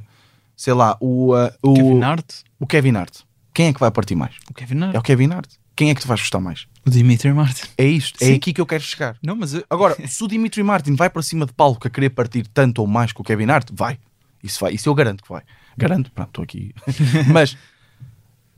[0.56, 3.18] Sei lá, o, ah, o, Kevin Hart, o Kevin Hart.
[3.54, 4.36] Quem é que vai partir mais?
[4.50, 5.50] o Kevin Hart, É o Kevin Hart.
[5.76, 6.68] Quem é que tu vais gostar mais?
[6.86, 7.68] o Dimitri Martin.
[7.78, 8.22] É isto.
[8.24, 8.34] É Sim.
[8.36, 9.18] aqui que eu quero chegar.
[9.22, 12.12] Não, mas eu- Agora, se o Dimitri Martin vai para cima de palco a querer
[12.12, 13.98] partir tanto ou mais que o Kevin Hart, vai.
[14.44, 14.74] Isso vai.
[14.74, 15.42] Isso eu garanto que vai.
[15.78, 16.74] Garanto, pronto, estou aqui.
[17.34, 17.58] Mas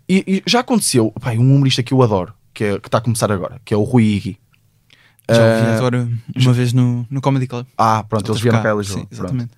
[0.09, 3.31] e- e já aconteceu, pá, um humorista que eu adoro, que, é- está a começar
[3.31, 4.37] agora, que é o Rui Iggy.
[5.29, 7.65] já ouvi Ah, agora uma vez no, no Comedy Club.
[7.77, 9.05] Ah, pronto, eles vieram cá a Sim, Lisboa.
[9.07, 9.13] Pronto.
[9.13, 9.51] exatamente.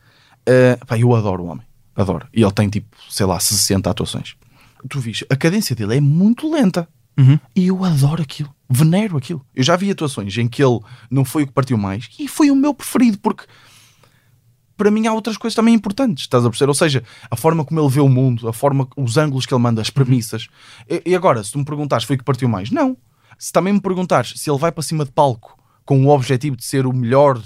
[0.48, 1.66] Uh, pá, eu adoro o homem.
[1.96, 2.28] Adoro.
[2.34, 4.36] E ele tem tipo, sei lá, 60 atuações.
[4.90, 6.88] Tu viste, a cadência dele é muito lenta.
[7.20, 7.38] Uhum.
[7.54, 8.50] E eu adoro aquilo.
[8.70, 9.46] Venero aquilo.
[9.54, 10.80] Eu já vi atuações em que ele
[11.12, 13.46] não foi o que partiu mais e foi o meu preferido, porque
[14.78, 16.70] para mim há outras coisas também importantes, estás a perceber?
[16.70, 19.62] Ou seja, a forma como ele vê o mundo, a forma, os ângulos que ele
[19.62, 20.48] manda, as premissas.
[20.90, 22.96] E, e agora, se tu me perguntares foi o que partiu mais, não.
[23.38, 26.64] Se também me perguntares se ele vai para cima de palco com o objetivo de
[26.64, 27.42] ser o melhor,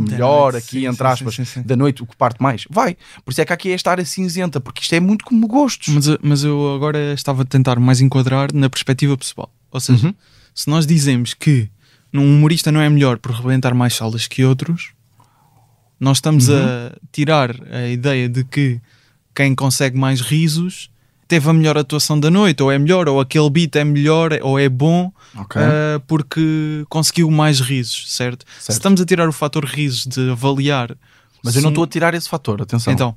[0.00, 2.96] melhor noite, aqui, sim, entre aspas, sim, sim, da noite, o que parte mais, vai.
[3.24, 5.88] Por isso é que aqui esta área cinzenta, porque isto é muito como gostos.
[5.94, 9.52] Mas, eu- mas eu agora estava a tentar mais enquadrar na perspectiva pessoal.
[9.70, 10.14] Ou seja, Uhum.
[10.54, 11.68] se nós dizemos que
[12.12, 14.90] um humorista não é melhor por rebentar mais salas que outros,
[15.98, 16.56] nós estamos Uhum.
[16.56, 18.80] a tirar a ideia de que
[19.34, 20.89] quem consegue mais risos
[21.30, 24.58] teve a melhor atuação da noite, ou é melhor, ou aquele beat é melhor, ou
[24.58, 25.62] é bom, Ok.
[25.62, 28.44] ah, porque conseguiu mais risos, certo?
[28.58, 28.76] Se Certo.
[28.78, 30.96] estamos a tirar o fator risos de avaliar.
[31.44, 32.92] Mas se eu não estou a tirar esse fator, atenção.
[32.92, 33.16] Então,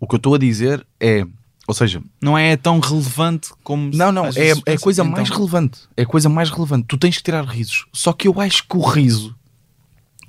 [0.00, 1.24] O que eu estou a dizer é,
[1.68, 3.90] ou seja, não é tão relevante como.
[3.94, 5.78] Não, não, é, é coisa Então, mais relevante.
[5.96, 6.86] É a coisa mais relevante.
[6.88, 7.86] Tu tens que tirar risos.
[7.92, 9.34] Só que eu acho que o riso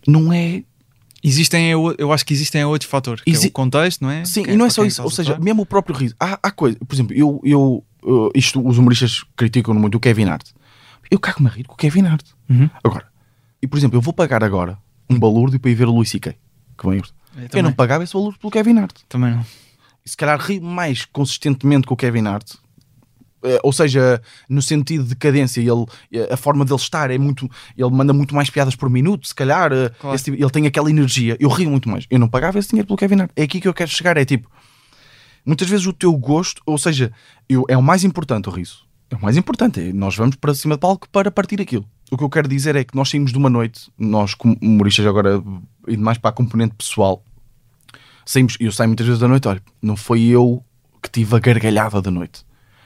[0.08, 0.64] não é.
[1.28, 4.24] Existem, eu, eu acho que existem outros fatores, que Exi- é o contexto, não é?
[4.26, 5.02] Sim, Que e não é só quem isso.
[5.02, 6.14] Ou seja, mesmo o próprio riso.
[6.20, 10.26] Há, há coisa, por exemplo, eu, eu uh, isto os humoristas criticam muito o Kevin
[10.26, 10.48] Hart.
[11.10, 12.26] Eu cago-me a rir com o Kevin Hart.
[12.50, 12.70] Uhum.
[12.84, 13.08] Agora,
[13.62, 14.78] e por exemplo, eu vou pagar agora
[15.10, 16.34] um balúrdio para ir ver o Luís C.K.
[16.78, 17.14] que vão em iogurte.
[17.38, 19.00] Eu Eu não pagava esse valor pelo Kevin Hart.
[19.10, 19.46] também não.
[20.06, 22.54] E se calhar ri mais consistentemente com o Kevin Hart.
[23.44, 27.50] Eh, Ou seja, no sentido de cadência, ele, eh, a forma dele estar é muito.
[27.78, 29.72] Ele manda muito mais piadas por minuto, se calhar.
[29.72, 30.18] eh, Claro.
[30.20, 31.38] tipo- ele tem aquela energia.
[31.40, 32.06] Eu rio muito mais.
[32.10, 33.32] Eu não pagava esse dinheiro pelo Kevin Hart.
[33.36, 34.18] É aqui que eu quero chegar.
[34.18, 34.50] É tipo,
[35.46, 37.12] muitas vezes o teu gosto, ou seja,
[37.48, 38.84] eu, é o mais importante o riso.
[39.12, 39.80] É o mais importante.
[39.80, 41.86] é nós vamos para cima do palco para partir aquilo.
[42.12, 45.06] O que eu quero dizer é que nós saímos de uma noite, nós como humoristas
[45.06, 45.44] agora,
[45.88, 47.24] indo mais para a componente pessoal,
[48.26, 50.64] saímos, eu saio muitas vezes da noite, olha, não foi eu
[51.02, 52.44] que tive a gargalhada da noite.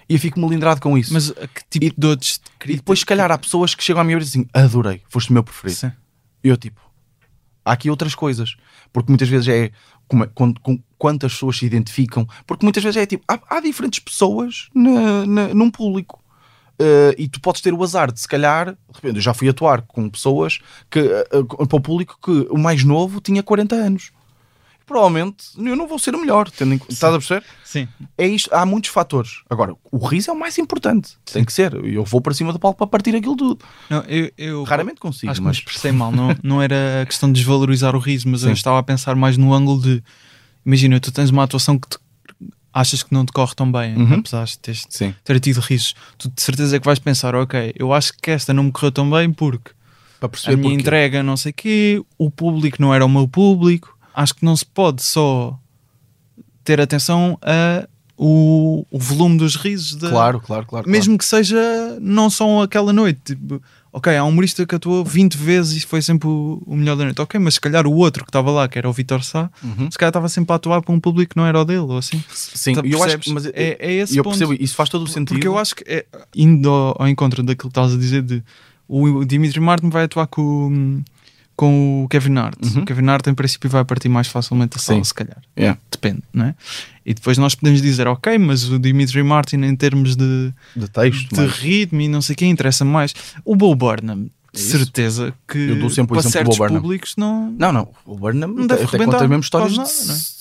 [0.10, 1.14] E eu fico melindrado com isso.
[1.14, 4.14] Mas que tipo de outros e depois, se calhar, há pessoas que chegam a mim
[4.14, 5.80] e dizem adorei, foste o meu preferido.
[5.80, 5.92] Sim.
[6.44, 6.82] E eu, tipo,
[7.64, 8.56] há aqui outras coisas.
[8.92, 9.72] Porque muitas vezes é
[10.08, 12.28] como, é- com, com quantas pessoas se identificam.
[12.48, 16.24] Porque muitas vezes é tipo, há, há diferentes pessoas na, na- num público.
[16.82, 19.48] Eh, e tu podes ter o azar de, se calhar, de repente, eu já fui
[19.50, 23.76] atuar com pessoas que, eh, eh, para o público que o mais novo tinha 40
[23.76, 24.12] anos.
[24.90, 27.44] Provavelmente eu não vou ser o melhor, tendo em, estás a perceber?
[27.64, 27.88] Sim.
[28.18, 29.42] é isto, há muitos fatores.
[29.50, 31.74] Agora, o riso é o mais importante, tem que ser.
[31.86, 33.64] Eu vou para cima do palco para partir aquilo tudo.
[33.90, 36.12] Não, eu, eu Raramente consigo, acho que me mas expressei mal.
[36.12, 38.54] Não, não era a questão de desvalorizar o riso, mas eu Sim.
[38.54, 40.04] estava a pensar mais no ângulo de
[40.66, 41.98] imagina, tu tens uma atuação que te-
[42.74, 44.16] achas que não te corre tão bem, Uhum.
[44.16, 45.94] apesar de teres, sim, ter tido risos.
[46.18, 49.10] Tu de certeza que vais pensar, ok, eu acho que esta não me correu tão
[49.10, 49.72] bem porque
[50.22, 50.74] a minha porquê.
[50.74, 53.98] entrega não sei quê, o público não era o meu público.
[54.22, 55.58] Acho que não se pode só
[56.64, 57.88] ter atenção a
[58.22, 60.90] o, o volume dos risos da, Claro, claro, claro.
[60.90, 61.58] mesmo que seja
[62.02, 63.22] não só aquela noite.
[63.24, 63.62] Tipo,
[63.94, 67.06] ok, há um humorista que atuou 20 vezes e foi sempre o, o melhor da
[67.06, 67.22] noite.
[67.22, 69.90] Ok, mas se calhar o outro que estava lá, que era o Vitor Sá, Uhum.
[69.90, 71.98] se calhar estava sempre a atuar para um público que não era o dele, ou
[71.98, 72.22] assim.
[72.34, 74.38] Sim, Tá, eu acho que mas é, é esse eu ponto.
[74.38, 75.36] percebo, isso faz todo o sentido.
[75.36, 76.06] Porque eu acho que, é,
[76.36, 78.44] indo ao, ao encontro daquilo que estás a dizer, de
[78.86, 81.02] o Dimitri Martin vai atuar com,
[81.60, 82.56] com o Kevin Hart.
[82.64, 82.84] Uhum.
[82.84, 85.42] O Kevin Hart, em princípio, vai partir mais facilmente a sala, se calhar.
[85.58, 86.56] Yeah, Depende, não é?
[87.06, 91.36] E depois nós podemos dizer, ok, mas o Dimitri Martin, em termos de, de texto,
[91.36, 93.14] de mas- ritmo e não sei quem interessa mais.
[93.44, 97.52] O Bo Burnham, de É certeza que Eu dou sempre o para certos públicos não.
[97.52, 100.39] Não, não, o Burnham Não deve até rebentar conta mesmo histórias nada, não é?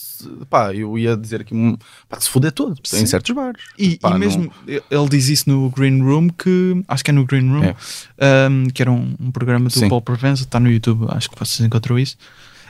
[0.49, 1.77] Pá, eu ia dizer aqui um,
[2.09, 3.03] pá, se foder todo Sim.
[3.03, 3.63] em certos bares.
[3.79, 7.15] E, Pá, e não- mesmo ele diz isso no Green Room, que acho que é
[7.15, 8.49] no Green Room, É.
[8.51, 9.89] um, que era um, um programa do Sim.
[9.89, 12.17] Paul Provenza, está no YouTube, acho que vocês encontram isso.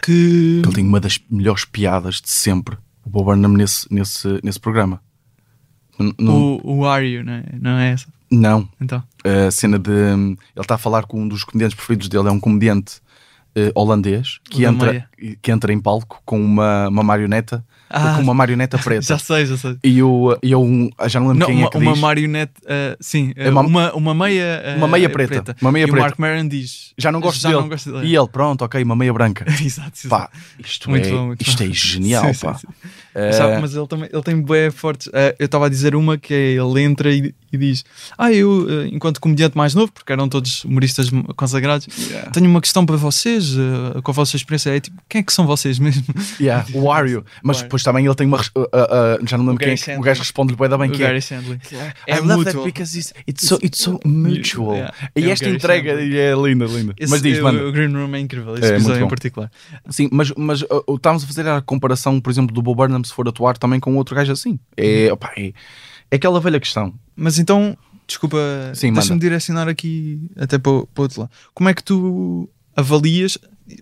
[0.03, 4.61] Que Ele tem uma das melhores piadas de sempre, o Bob Burnham, nesse, nesse, nesse
[4.61, 5.01] programa.
[5.99, 7.44] N- Não, o, o Are You, não é?
[7.61, 8.07] não é essa?
[8.30, 9.90] não, Então, a cena de.
[9.90, 13.01] Ele está a falar com um dos comediantes preferidos dele, é um comediante
[13.74, 15.09] holandês que entra,
[15.42, 19.03] que entra em palco com uma, uma marioneta, Ah, com uma marioneta preta.
[19.03, 19.76] já sei, já sei.
[19.82, 22.01] E eu, e eu um- já não lembro Não, quem uma, é que uma diz.
[22.01, 25.84] marionete, uh, sim, É uh, uma- uma, uma meia, uh, Uma meia preta, uma meia
[25.84, 25.99] e preta.
[25.99, 27.61] o Mark Maron diz: Já não gosto já dele.
[27.62, 28.07] Não gosto dele.
[28.07, 29.45] E ele, pronto, ok, uma meia branca.
[29.62, 30.09] exato, exato.
[30.09, 31.70] Pá, isto, Muito é, bom, isto bom.
[31.70, 32.55] é genial, Sim, sim, pá.
[32.55, 32.66] sim.
[33.14, 35.09] Eh, Sabe, mas ele também ele tem bué fortes.
[35.12, 37.84] Eh, eu estava a dizer uma que é ele entra e, e diz:
[38.16, 42.30] Ah, eu, eh, enquanto comediante mais novo, porque eram todos humoristas consagrados, yeah.
[42.30, 44.70] tenho uma questão para vocês, eh, com a vossa experiência.
[44.76, 46.05] É tipo, quem é que são vocês mesmo?
[46.41, 47.24] Yeah, o Wario.
[47.43, 47.70] Mas Wario.
[47.78, 48.38] Depois também ele tem uma.
[48.38, 50.90] uh, uh, uh, já não lembro quem é que- o gajo responde-lhe bem da bem
[50.90, 51.16] que é.
[52.06, 54.74] É I love that because it's, it's, so, it's so mutual.
[54.74, 54.94] Yeah.
[55.16, 56.94] E É esta entrega é linda, linda.
[56.98, 57.64] Esse- mas diz, o- manda.
[57.66, 59.50] O Green Room é incrível, esse É, muito episódio em particular.
[59.88, 63.12] Sim, mas, mas uh, estávamos a fazer a comparação, por exemplo, do Bob Burnham se
[63.12, 64.50] for atuar também com outro gajo assim.
[64.50, 64.58] Uhum.
[64.76, 65.52] É, opá, é,
[66.10, 66.94] é aquela velha questão.
[67.16, 67.76] Mas então,
[68.06, 68.38] desculpa,
[68.94, 71.30] deixa-me direcionar aqui até para, para o outro lado.
[71.54, 73.36] Como é que tu avalias,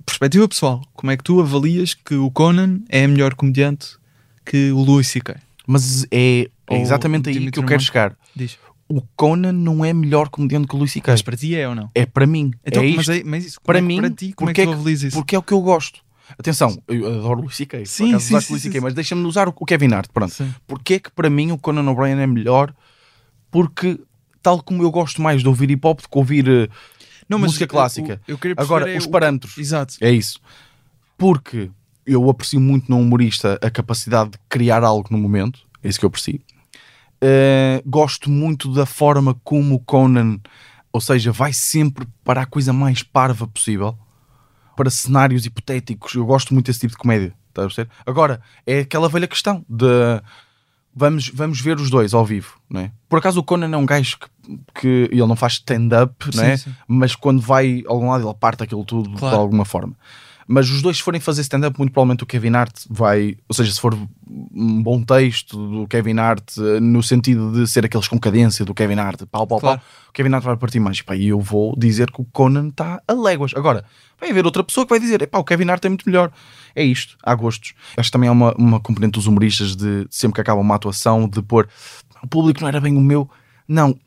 [0.05, 3.97] perspectiva pessoal, como é que tu avalias que o Conan é melhor comediante
[4.45, 5.37] que o Louis C.K.?
[5.67, 8.17] Mas é, é exatamente aí que eu quero chegar.
[8.35, 8.59] Diz.
[8.89, 11.13] O Conan não é melhor comediante que o Luís C.K.
[11.13, 11.91] Mas para ti é ou não?
[11.95, 12.53] É para mim.
[12.65, 14.67] Então, é mas, é, mas isso, para é mim, para ti, como é porque que
[14.67, 15.17] tu é que- avalias isso?
[15.17, 16.01] Porque é o que eu gosto.
[16.39, 17.85] Atenção, eu adoro o Luís C.K.
[17.85, 20.09] Sim, sim, sim, Louis sim, mas deixa-me usar o Kevin Hart.
[20.13, 20.33] Pronto.
[20.33, 20.53] Sim.
[20.67, 22.73] Porque é que para mim o Conan O'Brien é melhor?
[23.51, 23.99] Porque,
[24.43, 26.71] tal como eu gosto mais de ouvir hip hop do que ouvir
[27.35, 28.21] eh, música eu- clássica.
[28.27, 29.59] Eu, eu queria Agora, é os o- parâmetros.
[29.59, 29.95] Exato.
[30.01, 30.39] É isso.
[31.19, 31.71] Porque
[32.07, 35.61] eu aprecio muito no humorista a capacidade de criar algo no momento.
[35.83, 36.41] É isso que eu aprecio.
[37.21, 40.39] Eh, gosto muito da forma como o Conan,
[40.93, 43.97] ou seja, vai sempre para a coisa mais parva possível,
[44.77, 46.15] para cenários hipotéticos.
[46.15, 47.35] Eu gosto muito desse tipo de comédia.
[47.49, 47.91] Está a perceber?
[48.05, 49.87] Agora, é aquela velha questão de
[50.97, 52.91] vamos, vamos ver os dois ao vivo, não é?
[53.09, 56.57] Por acaso o Conan é um gajo que, que ele não faz stand-up, não é?
[56.57, 56.75] Sim.
[56.89, 59.37] Mas quando vai a algum lado ele parte aquilo tudo Claro.
[59.37, 59.95] de alguma forma.
[60.49, 63.37] Mas os dois, se forem fazer stand-up, muito provavelmente o Kevin Hart vai.
[63.49, 63.95] Ou seja, se for
[64.55, 68.73] um bom texto do Kevin Hart, eh, no sentido de ser aqueles com cadência do
[68.73, 69.81] Kevin Hart, pau, pau, Claro.
[69.81, 71.03] pau, o Kevin Hart vai partir mais.
[71.17, 73.53] E eu vou dizer que o Conan está a léguas.
[73.57, 73.85] Agora,
[74.21, 76.31] vai haver outra pessoa que vai dizer: o Kevin Hart é muito melhor.
[76.75, 77.75] É isto, há gostos.
[77.97, 81.29] Acho que também há uma, uma componente dos humoristas de sempre que acaba uma atuação,
[81.29, 81.69] de pôr
[82.23, 83.29] o público não era bem o meu.
[83.69, 83.99] Não,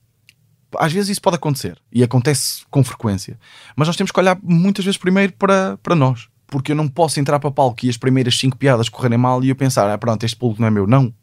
[0.78, 3.40] às vezes isso pode acontecer e acontece com frequência,
[3.76, 7.20] mas nós temos que olhar muitas vezes primeiro para, para nós, porque eu não posso
[7.20, 10.24] entrar para palco e as primeiras cinco piadas correrem mal e eu pensar, ah, pronto,
[10.24, 10.86] este público não é meu.
[10.88, 11.14] Não.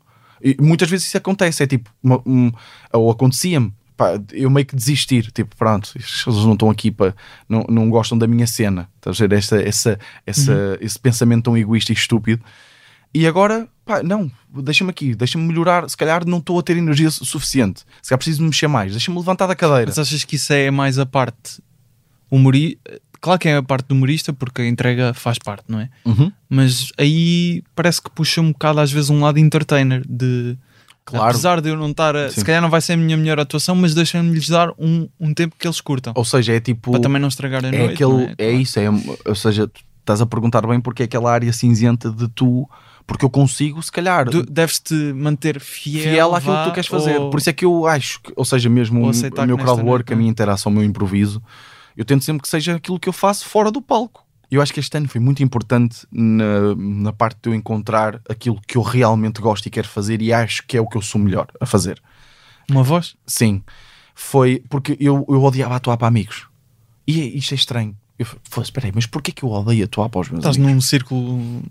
[0.42, 2.52] E muitas vezes isso acontece, é tipo, uma- um-
[2.92, 3.72] ou acontecia-me.
[4.32, 7.14] eu meio que desistir, tipo, pronto, eles não estão aqui para,
[7.48, 9.36] não, não gostam da minha cena, estás a ver?
[9.38, 12.44] Essa, essa, essa, Esse pensamento tão egoísta e estúpido.
[13.14, 14.30] E agora, pá, não,
[14.62, 15.88] deixa-me aqui, deixa-me melhorar.
[15.88, 17.80] Se calhar não estou a ter energia su- suficiente.
[18.02, 19.86] Se calhar preciso mexer mais, deixa-me levantar da cadeira.
[19.86, 21.62] Mas achas que isso é mais a parte
[22.30, 23.00] humorista?
[23.20, 25.88] Claro que é a parte do humorista, porque a entrega faz parte, não é?
[26.04, 26.30] Uhum.
[26.48, 30.56] Mas aí parece que puxa um bocado às vezes um lado entertainer de
[31.04, 31.24] Claro.
[31.30, 33.76] apesar de eu não estar a, se calhar não vai ser a minha melhor atuação,
[33.76, 36.90] mas deixa-me-lhes dar um, um tempo que eles curtam Ou seja, é tipo.
[36.90, 37.94] para também não estragar a é noite.
[37.94, 38.52] aquele, não é, Claro.
[38.56, 38.86] isso, é,
[39.24, 42.68] ou seja, tu estás a perguntar bem porque é aquela área cinzenta de tu,
[43.06, 46.88] porque eu consigo, se calhar, Tu deves-te manter fiel, fiel àquilo vá, que tu queres
[46.88, 47.20] fazer.
[47.20, 50.12] ou- Por isso é que eu acho, que, ou seja, mesmo ou o, meu crowdwork,
[50.12, 51.42] a minha interação, o meu improviso,
[51.96, 54.24] eu tento sempre que seja aquilo que eu faço fora do palco.
[54.50, 58.60] Eu acho que este ano foi muito importante na, na parte de eu encontrar aquilo
[58.66, 61.20] que eu realmente gosto e quero fazer e acho que é o que eu sou
[61.20, 62.00] melhor a fazer.
[62.70, 63.16] uma voz.
[63.26, 63.62] Sim,
[64.14, 66.46] foi porque eu, eu odiava atuar para amigos.
[67.06, 67.96] E é- isto é estranho.
[68.18, 70.74] Eu falei, espera aí, mas porquê que eu odeio atuar para os meus Estás amigos?
[70.74, 71.62] num círculo.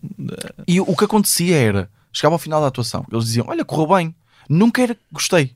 [0.68, 4.16] E o que acontecia era, chegava ao final da atuação, eles diziam, olha, correu bem,
[4.50, 5.54] nunca era, gostei.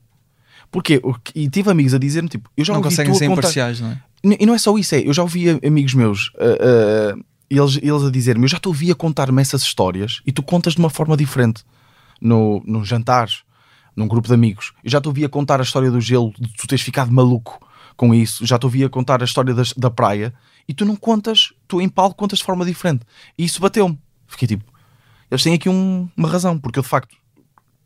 [0.71, 1.01] Porquê?
[1.35, 3.39] E tive amigos a dizer-me, tipo, eu já Não ouvi conseguem ser contar...
[3.41, 4.01] imparciais, não é?
[4.39, 8.03] E não é só isso, é, eu já ouvi amigos meus, ah, ah, eles, eles
[8.03, 10.89] a dizer-me, eu já te ouvi a contar-me essas histórias e tu contas de uma
[10.89, 11.63] forma diferente.
[12.21, 13.29] No, num jantar,
[13.95, 14.73] num grupo de amigos.
[14.83, 17.65] Eu já te ouvi a contar a história do gelo, de tu teres ficado maluco
[17.95, 18.45] com isso.
[18.45, 20.33] Já te ouvi a contar a história das- da praia
[20.67, 23.05] e tu não contas, tu em palco contas de forma diferente.
[23.37, 23.99] E isso bateu-me.
[24.27, 24.63] Fiquei tipo,
[25.31, 27.15] eles têm aqui um- uma razão, porque eu de facto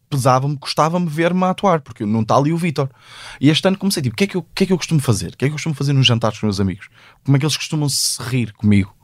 [0.10, 2.88] pesava-me, custava-me ver-me a atuar, porque não está ali o Vitor.
[3.42, 4.78] E este ano comecei, tipo, o que, é que eu, o que é que eu
[4.78, 5.34] costumo fazer?
[5.34, 6.88] O que é que eu costumo fazer nos jantares com os meus amigos?
[7.24, 8.96] Como é que eles costumam se rir comigo?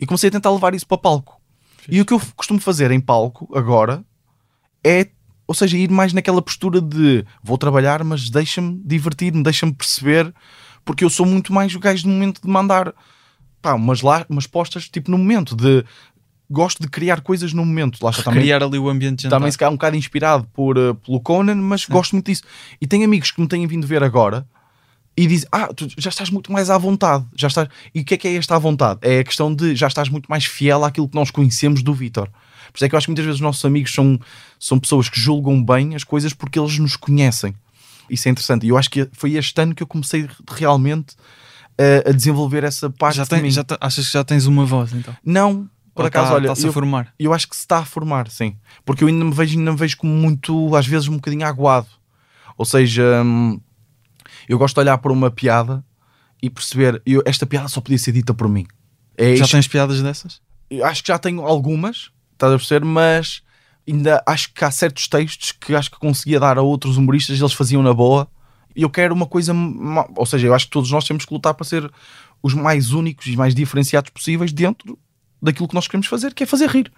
[0.00, 1.40] E comecei a tentar levar isso para palco.
[1.88, 4.04] E o que eu costumo fazer em palco agora
[4.84, 5.08] é,
[5.46, 10.34] ou seja, ir mais naquela postura de vou trabalhar, mas deixa-me divertir-me, deixa-me perceber,
[10.84, 12.92] porque eu sou muito mais o gajo no momento de mandar
[13.60, 15.84] pá, umas, lá, umas postas tipo no momento de
[16.50, 17.98] gosto de criar coisas no momento.
[18.02, 20.94] Lá está também Criar ali o ambiente também se calhar um bocado inspirado por, uh,
[20.94, 22.42] pelo Conan, mas gosto muito disso.
[22.80, 24.46] E tenho amigos que me têm vindo ver agora
[25.16, 27.24] e dizem: Ah, tu já estás muito mais à vontade.
[27.34, 27.68] Já estás...
[27.94, 29.00] E o que é que é esta à vontade?
[29.02, 32.28] É a questão de já estás muito mais fiel àquilo que nós conhecemos do Vitor.
[32.70, 34.18] Por isso é que eu acho que muitas vezes os nossos amigos são,
[34.58, 37.54] são pessoas que julgam bem as coisas porque eles nos conhecem.
[38.12, 38.66] Isso é interessante.
[38.66, 42.90] E eu acho que foi este ano que eu comecei realmente uh, a desenvolver essa
[42.90, 43.16] parte.
[43.16, 43.50] já de tem, mim.
[43.50, 45.16] já achas que já tens uma voz então?
[45.24, 47.12] Não, por Ou acaso, tá- olha, está-se a formar.
[47.18, 48.56] eu acho que se está a formar, sim.
[48.84, 51.88] Porque eu ainda me vejo, ainda me vejo como muito, às vezes, um bocadinho aguado.
[52.56, 53.58] Ou seja, hum,
[54.48, 55.82] eu gosto de olhar para uma piada
[56.42, 58.66] e perceber, eu, esta piada só podia ser dita por mim.
[59.16, 60.40] É Já isto- tens piadas dessas?
[60.70, 63.42] eu acho que já tenho algumas, estás a perceber, mas
[63.88, 67.52] ainda acho que há certos textos que acho que conseguia dar a outros humoristas eles
[67.52, 68.28] faziam na boa.
[68.74, 69.52] E eu quero uma coisa,
[70.16, 71.90] ou seja, eu acho que todos nós temos que lutar para ser
[72.42, 74.98] os mais únicos e mais diferenciados possíveis dentro
[75.40, 76.90] daquilo que nós queremos fazer, que é fazer rir.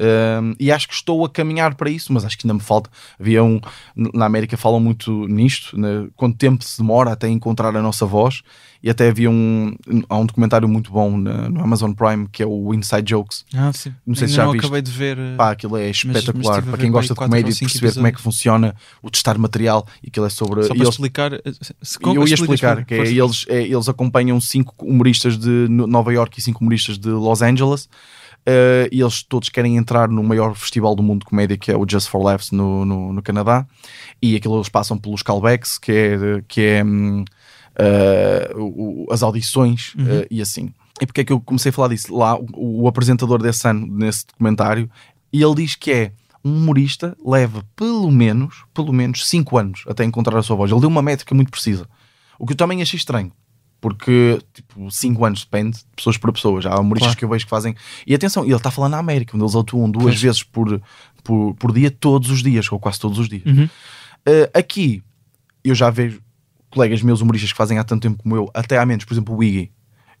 [0.00, 2.88] Um, e acho que estou a caminhar para isso, mas acho que ainda me falta.
[3.20, 3.60] Havia um
[3.94, 6.06] na América falam muito nisto, né?
[6.16, 8.40] quanto tempo se demora até encontrar a nossa voz.
[8.82, 9.74] E até havia um,
[10.08, 13.44] há um documentário muito bom na- no Amazon Prime que é o Inside Jokes.
[13.54, 13.92] Ah, sim.
[14.06, 14.64] Não sei se Ainda já não viste.
[14.64, 15.18] acabei de ver.
[15.18, 16.62] eh, Pá, aquilo é espetacular.
[16.62, 20.08] para quem gosta de comédia e perceber como é que funciona o testar material e
[20.08, 20.62] aquilo é sobre.
[20.62, 21.34] Só para eles- explicar.
[21.34, 21.40] eh,
[21.82, 25.36] se- e eu ia explica, explicar explica, que é, eles, é, eles acompanham cinco humoristas
[25.36, 27.86] de No- Nova York e cinco humoristas de Los Angeles
[28.46, 31.76] eh, e eles todos querem entrar no maior festival do mundo de comédia que é
[31.76, 33.66] o Just for Laughs no, no, no Canadá
[34.20, 37.24] e aquilo eles passam pelos callbacks que é, que é hum,
[37.76, 40.72] eh, o- as audições eh, e assim.
[41.00, 42.14] E porque é que eu comecei a falar disso?
[42.14, 44.90] Lá o, o apresentador desse ano, nesse documentário,
[45.32, 46.12] e ele diz que é
[46.44, 50.70] um humorista leva pelo menos, pelo menos 5 anos até encontrar a sua voz.
[50.70, 51.86] Ele deu uma métrica muito precisa.
[52.38, 53.30] O que eu também achei estranho.
[53.80, 56.66] Porque, tipo, 5 anos depende de pessoas para pessoas.
[56.66, 57.18] Há humoristas Claro.
[57.18, 57.74] que eu vejo que fazem.
[58.06, 60.20] E atenção, ele está falando na América, onde eles atuam duas Pois.
[60.22, 60.80] vezes por,
[61.24, 63.42] por, por dia, todos os dias, ou quase todos os dias.
[63.46, 63.64] Uhum.
[63.64, 65.02] Uh, aqui,
[65.64, 66.20] eu já vejo
[66.68, 69.34] colegas meus humoristas que fazem há tanto tempo como eu, até há menos, por exemplo,
[69.34, 69.70] o Iggy.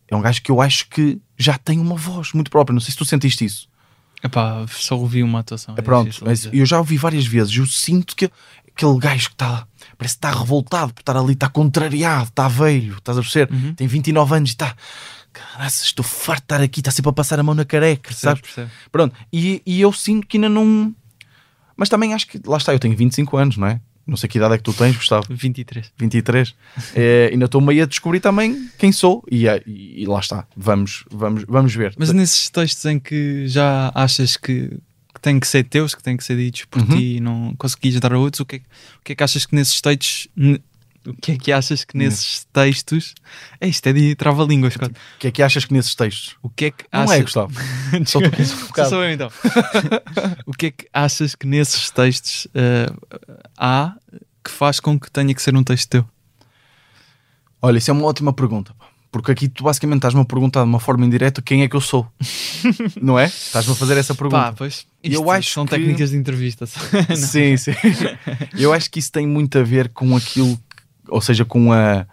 [0.08, 2.72] é um gajo que eu acho que já tem uma voz muito própria.
[2.72, 3.68] Não sei se tu sentiste isso.
[4.22, 5.74] Epá, só ouvi uma atuação.
[5.78, 6.54] É pronto, mas dizer.
[6.54, 7.56] eu já ouvi várias vezes.
[7.56, 8.30] Eu sinto que
[8.80, 9.66] aquele gajo que está,
[9.98, 13.52] parece que está revoltado por estar ali, está contrariado, está velho, estás a perceber?
[13.52, 13.74] Uhum.
[13.74, 14.74] Tem 29 anos e está,
[15.32, 18.20] caraças, estou farto de estar aqui, está sempre a passar a mão na careca, Percebes,
[18.20, 18.40] sabes?
[18.42, 18.72] percebes.
[18.90, 20.94] Pronto, e, e eu sinto que ainda não.
[21.76, 23.80] Mas também acho que, lá está, eu tenho 25 anos, não é?
[24.06, 25.26] Não sei que idade é que tu tens, Gustavo.
[25.30, 25.92] 23.
[25.96, 26.54] 23.
[26.96, 30.46] É, ainda estou meio a descobrir também quem sou e, é- e- e lá está,
[30.56, 31.94] vamos, vamos, vamos ver.
[31.96, 34.76] Mas nesses textos em que já achas que,
[35.14, 36.88] que têm que ser teus, que têm que ser ditos por Uhum.
[36.96, 39.22] ti e não conseguis dar a outros, o que, é, que- o que é que
[39.24, 40.28] achas que nesses textos.
[41.06, 43.14] O que é que achas que nesses textos.
[43.58, 44.76] É isto, é de trava-línguas.
[44.76, 44.78] O
[45.18, 46.36] que é que achas que nesses textos?
[46.42, 47.16] O que é que Não achas.
[47.16, 47.52] é, Gustavo?
[48.06, 48.88] Só tu bocado.
[48.90, 49.30] sou eu então.
[50.46, 52.86] o que é que achas que nesses textos eh,
[53.56, 53.94] há
[54.44, 56.08] que faz com que tenha que ser um texto teu?
[57.62, 58.74] Olha, isso é uma ótima pergunta.
[58.78, 58.86] pá.
[59.12, 61.80] Porque aqui tu basicamente estás-me a perguntar de uma forma indireta quem é que eu
[61.80, 62.06] sou.
[63.02, 63.24] não é?
[63.26, 64.54] Estás-me a fazer essa Pá, pergunta.
[64.56, 64.86] pois.
[65.02, 66.64] Eu isto acho são que- técnicas de entrevista.
[67.16, 67.72] sim, sim.
[68.56, 72.06] Eu acho que isso tem muito a ver com aquilo, que- ou seja, com a,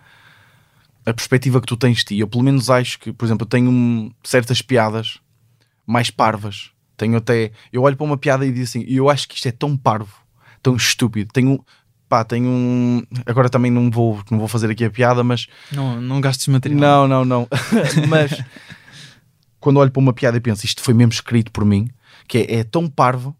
[1.05, 2.19] a perspectiva que tu tens de ti.
[2.19, 5.19] Eu pelo menos acho que, por exemplo, eu tenho um- certas piadas
[5.85, 6.71] mais parvas.
[6.97, 7.51] Tenho até.
[7.71, 10.15] Eu olho para uma piada e digo assim, eu acho que isto é tão parvo,
[10.63, 11.31] tão estúpido.
[11.31, 11.63] Tenho.
[12.09, 13.03] Pá, tenho um.
[13.25, 16.79] Agora também não vou, não vou fazer aqui a piada, mas não, não gastes material.
[17.07, 17.47] Não, não, não.
[18.07, 18.41] Mas
[19.59, 21.89] quando olho para uma piada e penso isto foi mesmo escrito por mim,
[22.27, 23.35] que é, é tão parvo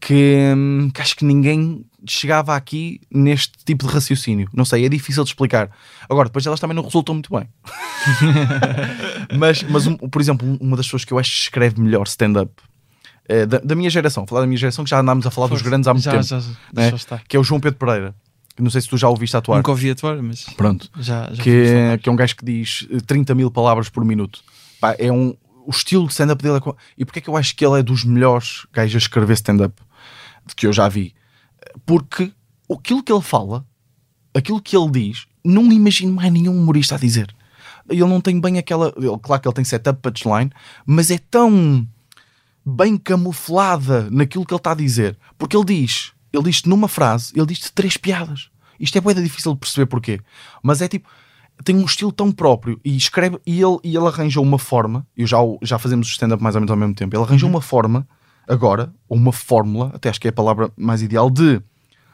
[0.00, 4.48] que, hum, que acho que ninguém chegava aqui neste tipo de raciocínio.
[4.52, 5.70] Não sei, é difícil de explicar.
[6.08, 7.48] Agora, depois elas também não resultam muito bem.
[9.38, 12.06] mas, mas um- por exemplo, um- uma das pessoas que eu acho que escreve melhor
[12.06, 12.52] stand-up
[13.28, 15.58] eh, da, da minha geração, falar da minha geração, que já andámos a falar dos
[15.58, 15.70] Força.
[15.70, 17.20] grandes há muito já, tempo, Já, já, né?
[17.28, 18.14] que é o João Pedro Pereira.
[18.58, 19.56] Não sei se tu já ouviste atuar.
[19.58, 22.86] Nunca ouvi atuar, mas Pronto já, já que, é, que é um gajo que diz
[22.90, 24.40] eh, 30 mil palavras por minuto.
[24.80, 25.34] Pá, é um,
[25.66, 26.72] o estilo de stand-up dele é.
[26.96, 29.74] E porque é que eu acho que ele é dos melhores gajos a escrever stand-up
[30.56, 31.12] que eu já vi?
[31.84, 32.32] Porque
[32.72, 33.66] aquilo que ele fala,
[34.34, 37.34] aquilo que ele diz, não imagino mais nenhum humorista a dizer.
[37.88, 38.92] Ele não tem bem aquela.
[38.96, 40.50] ele- claro que ele tem setup punchline,
[40.86, 41.86] mas é tão
[42.66, 45.16] bem camuflada naquilo que ele está a dizer.
[45.38, 48.50] Porque ele diz, ele diz numa frase, ele diz três piadas.
[48.80, 50.20] Isto é bem difícil de perceber porquê.
[50.62, 51.08] Mas é tipo,
[51.64, 55.26] tem um estilo tão próprio e escreve, e ele, e ele arranja uma forma, eu
[55.26, 58.06] já, já fazemos o stand-up mais ou menos ao mesmo tempo, ele arranja uma forma,
[58.48, 61.62] agora, ou uma fórmula, até acho que é a palavra mais ideal, de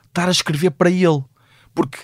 [0.09, 1.25] estar a escrever para ele.
[1.75, 1.99] Porque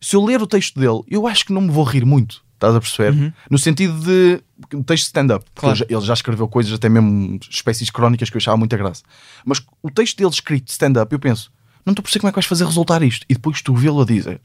[0.00, 2.44] se eu ler o texto dele, eu acho que não me vou rir muito.
[2.56, 3.34] Estás a perceber?
[3.50, 4.42] No sentido de
[4.84, 5.44] texto stand-up.
[5.54, 5.86] porque Claro.
[5.88, 9.02] ele já- escreveu coisas, até mesmo espécies crónicas que eu achava muita graça.
[9.44, 11.52] Mas o texto dele escrito stand-up, eu penso,
[11.84, 13.24] não estou a perceber como é que vais fazer resultar isto.
[13.28, 14.40] E depois tu vê-lo a dizer.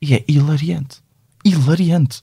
[0.00, 0.98] E é hilariante.
[1.44, 2.22] Hilariante.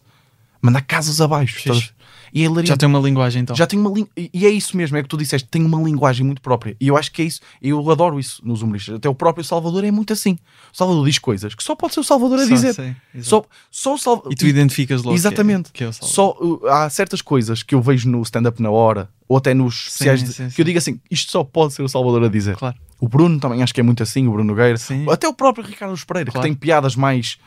[0.65, 1.57] Manda casas abaixo.
[1.57, 1.93] Estás
[2.33, 2.65] E é.
[2.65, 3.55] Já tem uma linguagem então.
[3.55, 6.25] Já tem uma lin- e é isso mesmo, é que tu disseste, tem uma linguagem
[6.25, 6.75] muito própria.
[6.81, 8.95] E eu acho que é isso, eu adoro isso nos humoristas.
[8.95, 10.33] Até o próprio Salvador é muito assim.
[10.73, 12.69] O Salvador diz coisas que só pode ser o Salvador a dizer.
[12.69, 12.95] exato.
[13.21, 14.33] Só, só o Salvador.
[14.33, 15.09] E tu identificas logo.
[15.11, 15.71] que é- Exatamente.
[15.71, 16.13] Que é, o Salvador.
[16.13, 19.75] Só uh, há certas coisas que eu vejo no stand-up na hora, ou até nos
[19.87, 20.61] especiais, de- sim, que sim.
[20.61, 22.57] eu digo assim: isto só pode ser o Salvador a dizer.
[22.57, 22.75] Claro.
[22.99, 24.77] O Bruno também acho que é muito assim, o Bruno Nogueira.
[24.77, 25.05] Sim.
[25.09, 26.43] Até o próprio Ricardo Pereira, Claro.
[26.43, 27.37] que tem piadas mais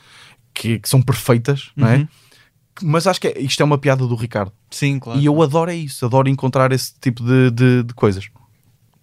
[0.54, 2.08] que, que são perfeitas, não é?
[2.82, 4.52] Mas acho que é- isto é uma piada do Ricardo.
[4.70, 5.20] Sim, claro.
[5.20, 8.28] E eu adoro é isso, adoro encontrar esse tipo de, de, de coisas.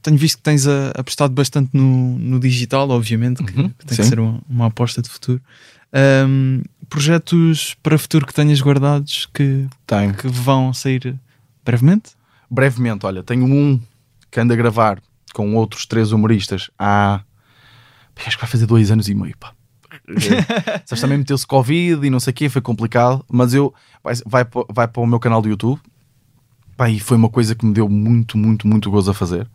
[0.01, 3.97] Tenho visto que tens a- apostado bastante no, no digital, obviamente, que, Uhum, que tem
[3.97, 4.09] que sim.
[4.09, 5.41] ser uma, uma aposta de futuro.
[5.91, 10.13] Ahm, projetos para futuro que tenhas guardados que, Tenho.
[10.13, 11.15] que vão sair
[11.63, 12.11] brevemente?
[12.49, 13.79] Brevemente, olha, tenho um
[14.29, 15.01] que anda a gravar
[15.33, 17.21] com outros três humoristas há.
[18.25, 19.51] Acho que vai fazer dois anos e meio, pá.
[20.85, 23.73] Sabes, também meteu-se Covid e não sei o quê, foi complicado, mas eu
[24.03, 25.79] vai, vai, vai para o meu canal do YouTube
[26.77, 29.47] pá, e foi uma coisa que me deu muito, muito, muito gozo a fazer.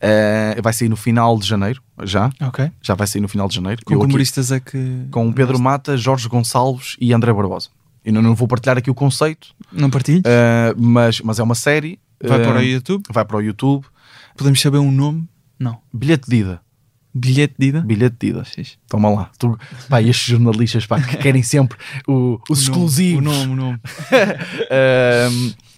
[0.00, 2.70] Eh, vai sair no final de janeiro, já, Ok.
[2.80, 3.82] já vai sair no final de janeiro.
[3.84, 5.06] Com humoristas é que.
[5.10, 7.68] com Pedro Mata, Jorge Gonçalves e André Barbosa.
[8.04, 10.22] Eu não, não vou partilhar aqui o conceito, Não partilho?
[10.24, 11.98] eh, mas, mas é uma série.
[12.22, 13.04] Vai eh, para o YouTube?
[13.10, 13.84] Vai para o YouTube.
[14.36, 15.28] Podemos saber um nome?
[15.58, 15.78] Não.
[15.92, 16.60] Bilhete de ida.
[17.14, 17.80] Bilhete de ida?
[17.80, 18.44] Bilhete de ida.
[18.44, 18.76] Fixe.
[18.88, 19.30] Toma lá.
[19.38, 19.58] Tu,
[19.88, 21.76] pá, estes jornalistas pá, que querem sempre
[22.06, 23.18] o- os O nome, exclusivos.
[23.20, 23.80] O nome, o nome.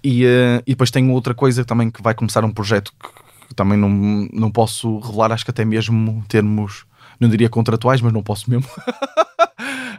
[0.02, 3.77] E, eh, e depois tenho outra coisa também que vai começar um projeto que, também
[3.77, 3.90] não,
[4.32, 6.85] não posso revelar, acho que até mesmo termos,
[7.20, 8.66] não diria contratuais, mas não posso mesmo.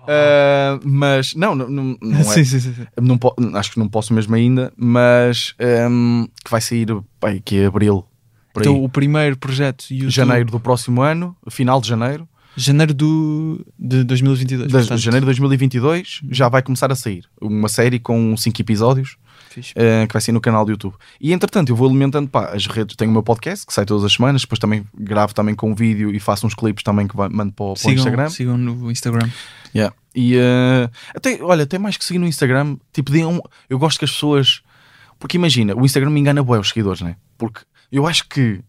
[0.08, 2.24] Ah, mas não, não, não, não é.
[2.44, 2.74] sim, sim, sim.
[2.99, 3.20] Não
[3.56, 6.88] acho que não posso mesmo ainda, mas ahm, que vai sair
[7.20, 8.03] pá, que é abril.
[8.53, 8.68] Por aí.
[8.69, 14.03] Então o primeiro projeto YouTube, janeiro do próximo ano, final de janeiro, Janeiro do, de
[14.03, 14.69] 2022.
[14.88, 19.15] De janeiro de 2022 já vai começar a sair uma série com 5 episódios
[19.73, 20.94] eh, que vai sair no canal do YouTube.
[21.22, 22.98] E entretanto eu vou alimentando pá, as redes.
[22.98, 26.14] Tenho o meu podcast que sai todas as semanas, depois também gravo também com vídeo
[26.14, 28.30] e faço uns clipes também que vai- mando para, o- para o Sigam, Instagram.
[28.30, 29.30] sigam no Instagram.
[29.73, 29.95] Yeah.
[30.14, 33.98] E eh, até, olha, até mais que seguir no Instagram, tipo, deem um, eu gosto
[33.98, 34.61] que as pessoas.
[35.18, 37.15] Porque imagina, o Instagram me engana bem os seguidores, né?
[37.38, 37.61] Porque
[37.91, 38.61] eu acho que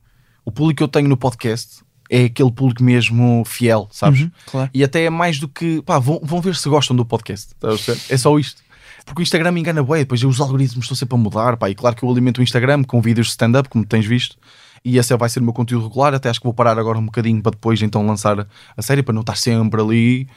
[0.45, 4.23] o público que eu tenho no podcast é aquele público mesmo fiel, sabes?
[4.23, 4.71] Uhum, claro.
[4.75, 5.81] E até é mais do que.
[5.83, 7.55] Pá, vão, vão ver se gostam do podcast.
[7.63, 8.01] a perceber?
[8.11, 8.63] É só isto.
[9.07, 11.71] Porque o Instagram me engana bem, depois os algoritmos estão sempre a mudar, pá.
[11.71, 14.37] E claro que eu alimento o Instagram com vídeos de stand-up, como tens visto.
[14.85, 16.13] E esse vai ser o meu conteúdo regular.
[16.13, 18.47] Até acho que vou parar agora um bocadinho para depois então lançar
[18.77, 20.29] a série, para não estar sempre ali.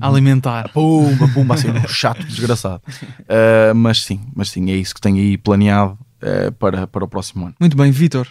[0.00, 0.70] Alimentar.
[0.72, 2.82] Pumba, pumba, assim, um chato desgraçado.
[2.86, 7.08] Uh, mas sim, mas sim, é isso que tenho aí planeado uh, para, para o
[7.08, 7.54] próximo ano.
[7.60, 8.28] Muito bem, Vitor.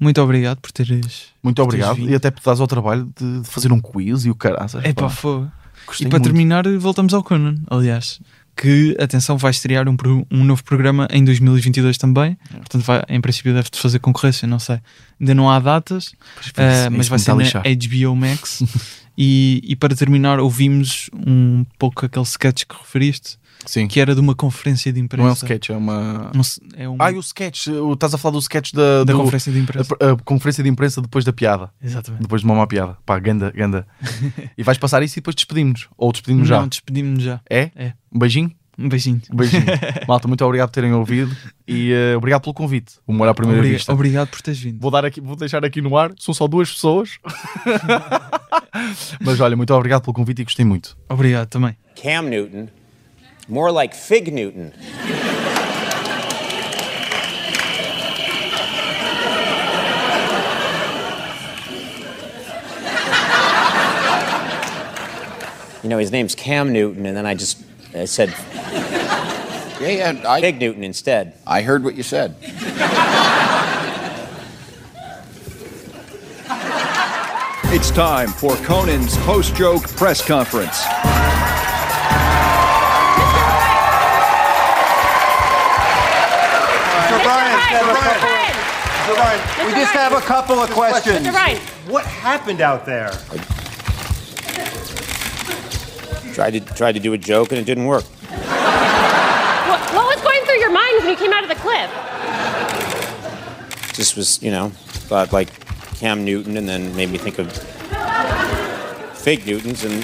[0.00, 1.26] Muito obrigado por teres.
[1.42, 1.96] Muito por obrigado.
[1.96, 2.10] teres.
[2.10, 4.84] E até por dares ao trabalho de, de fazer um quiz e o caraças.
[4.84, 5.50] É pá, fogo.
[6.00, 6.22] E para muito.
[6.22, 8.20] terminar, voltamos ao Conan, aliás.
[8.54, 9.96] Que, atenção, vai estrear um,
[10.30, 12.36] um novo programa em 2022 também.
[12.50, 14.80] Portanto, vai, em princípio, deve-te fazer concorrência, não sei.
[15.20, 16.12] Ainda não há datas,
[16.56, 17.44] eh, é mas vai ser na.
[17.44, 18.62] HBO Max.
[19.16, 24.20] e, e para terminar, ouvimos um pouco aquele sketch que referiste, Sim, que era de
[24.20, 25.22] uma conferência de imprensa.
[25.22, 26.30] não é um sketch, é uma.
[26.34, 26.42] Não
[26.76, 29.18] é um- Ah, e o sketch, o- estás a falar do sketch da, da do-
[29.18, 29.96] conferência de imprensa.
[30.00, 31.70] a, a conferência de imprensa depois da piada.
[31.82, 32.22] Exatamente.
[32.22, 32.96] Depois de uma má piada.
[33.04, 33.86] Pá, ganda, ganda.
[34.56, 35.88] e vais passar isso e depois despedimos-nos.
[35.96, 36.60] Ou despedimos já.
[36.60, 37.40] Não, despedimos-nos já.
[37.50, 37.70] É?
[37.76, 37.92] É.
[38.12, 38.50] Um beijinho?
[38.78, 39.20] Um beijinho.
[39.32, 39.64] Um beijinho.
[40.06, 41.36] Malta, muito obrigado por terem ouvido
[41.66, 42.94] e eh, obrigado pelo convite.
[43.08, 43.92] O humor à primeira Obriga- vista.
[43.92, 44.80] Obrigado por teres vindo.
[44.80, 47.18] Vou, dar aqui, vou deixar aqui no ar, são só duas pessoas.
[49.20, 50.96] Mas olha, muito obrigado pelo convite e gostei muito.
[51.08, 51.76] Obrigado também.
[52.00, 52.68] Cam Newton,
[53.48, 54.74] more like Fig Newton.
[65.82, 67.64] You know, his name's Cam Newton, and then I just
[67.94, 68.34] I said
[69.80, 70.22] Yeah, yeah.
[70.30, 71.34] I, Fig Newton instead.
[71.46, 72.34] I heard what you said.
[77.70, 80.84] It's time for Conan's post joke press conference.
[87.68, 87.84] Mr.
[87.84, 88.20] Bryan, Mr.
[88.20, 88.54] Bryan,
[89.04, 89.14] Mr.
[89.14, 91.26] Bryan, we just have a couple of questions.
[91.26, 91.32] Mr.
[91.32, 91.60] Bryan.
[91.86, 93.10] What happened out there?
[96.32, 98.04] Tried to tried to do a joke, and it didn't work.
[98.04, 101.90] What, what was going through your mind when you came out of the cliff?
[103.94, 105.48] Just was, you know, thought like
[105.96, 107.52] Cam Newton, and then made me think of
[109.12, 110.02] fake Newtons, and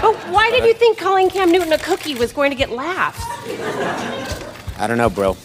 [0.00, 3.20] But why did you think calling Cam Newton a cookie was going to get laughs?
[4.78, 5.36] I don't know, bro.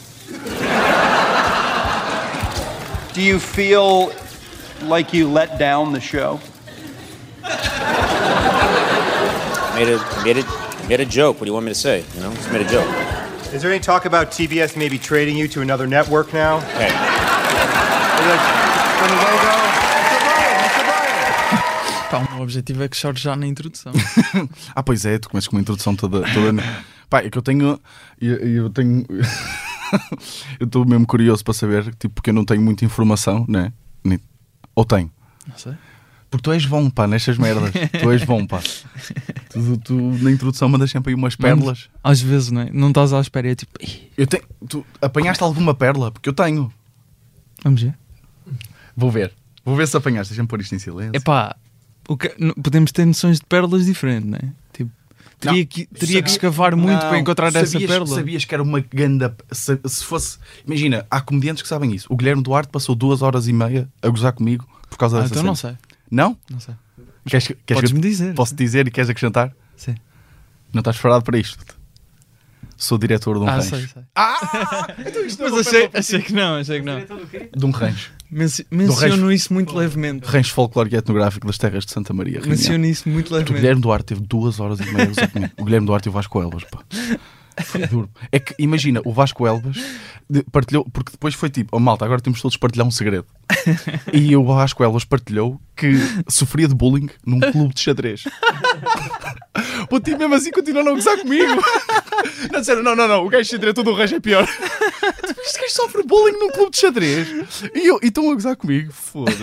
[3.19, 4.13] Do you feel
[4.83, 6.39] like you let down the show?
[9.75, 10.45] Made a made it
[10.87, 11.35] made a joke.
[11.35, 12.05] What do you want me to say?
[12.15, 12.87] You know, just made a joke.
[13.51, 16.61] Is there any talk about TBS maybe trading you to another network now?
[16.79, 16.91] Hey,
[22.09, 23.91] Pá, o meu objetivo é que chores já na introdução.
[24.73, 26.21] Ah, pois é, tu começas com uma introdução toda.
[26.33, 26.63] toda...
[27.09, 27.77] Pá, é que eu tenho.
[28.21, 29.05] Eu, eu tenho.
[30.59, 33.71] eu estou mesmo curioso para saber, tipo, porque eu não tenho muita informação, né?
[34.75, 35.11] Ou tenho?
[35.47, 35.73] Não sei.
[36.29, 37.71] Porque tu és bom, pá, nestas merdas.
[38.01, 38.61] tu és bom, pá.
[39.49, 41.89] Tu, tu na introdução mandas sempre aí umas pérolas.
[42.03, 42.69] Às vezes, não é?
[42.71, 44.43] Não estás à espera, é tipo, "Ih, Eu tenho.
[44.69, 46.11] Tu apanhaste alguma pérola?
[46.11, 46.71] Porque eu tenho.
[47.63, 47.97] vamos ver.
[48.95, 49.33] Vou ver.
[49.65, 50.31] Vou ver se apanhaste.
[50.33, 51.11] Deixa-me pôr isto em silêncio.
[51.15, 51.55] É pá,
[52.19, 54.51] que- podemos ter noções de pérolas diferentes, não é?
[54.71, 54.91] Tipo,
[55.39, 58.15] teria, Não, que, teria que sabia- escavar muito Não, para encontrar essa sabias, pérola.
[58.15, 59.35] Sabias que era uma ganda.
[59.51, 60.37] Se, se fosse.
[60.65, 62.07] Imagina, há comediantes que sabem isso.
[62.09, 65.33] O Guilherme Duarte passou duas horas e meia a gozar comigo por causa Ah, dessa
[65.33, 65.47] então cena.
[65.49, 65.77] não sei.
[66.11, 66.37] Não?
[66.49, 66.75] Não sei.
[67.25, 68.33] Queres, queres Podes-me que dizer.
[68.33, 69.53] Posso dizer e queres acrescentar?
[69.75, 69.95] Sim.
[70.73, 71.57] Não estás preparado para isto?
[72.79, 73.69] Sou diretor de um Ah, rancho.
[73.75, 74.01] sei, sei.
[74.15, 74.87] Ah!
[75.05, 76.99] Então isto Mas achei, achei que não, achei que não.
[77.55, 78.11] De um rancho.
[78.31, 80.25] Menci- menciono isso muito levemente.
[80.25, 82.39] Rancho folclórico e etnográfico das terras de Santa Maria.
[82.45, 83.53] Menciono isso muito O levemente.
[83.59, 85.51] Guilherme Duarte teve duas horas e meia a gozar comigo.
[85.59, 86.79] O Guilherme Duarte e o Vasco Elvas, pá.
[88.31, 89.77] É que, imagina, o Vasco Elvas
[90.29, 93.25] de- partilhou, porque depois foi tipo, oh malta, agora temos todos de partilhar um segredo.
[94.13, 95.93] E o Vasco Elvas partilhou que
[96.27, 98.23] sofria de bullying num clube de xadrez.
[99.91, 101.61] O time mesmo assim continuou a não gozar comigo.
[102.51, 104.45] Não disseram, não, não, não, o gajo xadrez todo o resto é pior.
[104.45, 107.27] Tipo, Este gajo sofre bullying num clube de xadrez.
[107.73, 108.91] E, eu, e estão a gozar comigo.
[108.93, 109.39] Foda-se.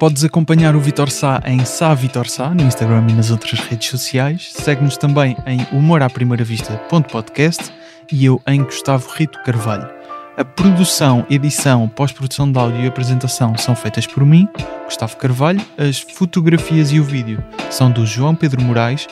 [0.00, 3.90] Podes acompanhar o Vitor Sá em Sá Vitor Sá no Instagram e nas outras redes
[3.90, 4.50] sociais.
[4.54, 7.70] Segue-nos também em humoraprimeiravista.podcast
[8.10, 9.86] e eu em Gustavo Rito Carvalho.
[10.38, 14.48] A produção, edição, pós-produção de áudio e apresentação são feitas por mim,
[14.86, 15.60] Gustavo Carvalho.
[15.76, 19.06] As fotografias e o vídeo são do João Pedro Moraes.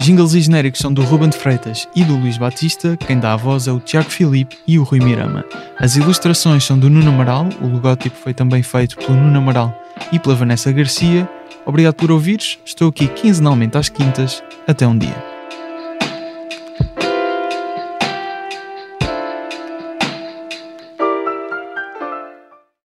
[0.00, 2.96] Jingles e genéricos são do Ruben de Freitas e do Luís Batista.
[2.96, 5.44] Quem dá a voz é o Tiago Filipe e o Rui Mirama.
[5.78, 7.48] As ilustrações são do Nuno Amaral.
[7.60, 11.28] O logótipo foi também feito pelo Nuno Amaral e pela Vanessa Garcia.
[11.64, 12.58] Obrigado por ouvires.
[12.64, 14.42] Estou aqui quinzenalmente às quintas.
[14.66, 15.31] Até um dia.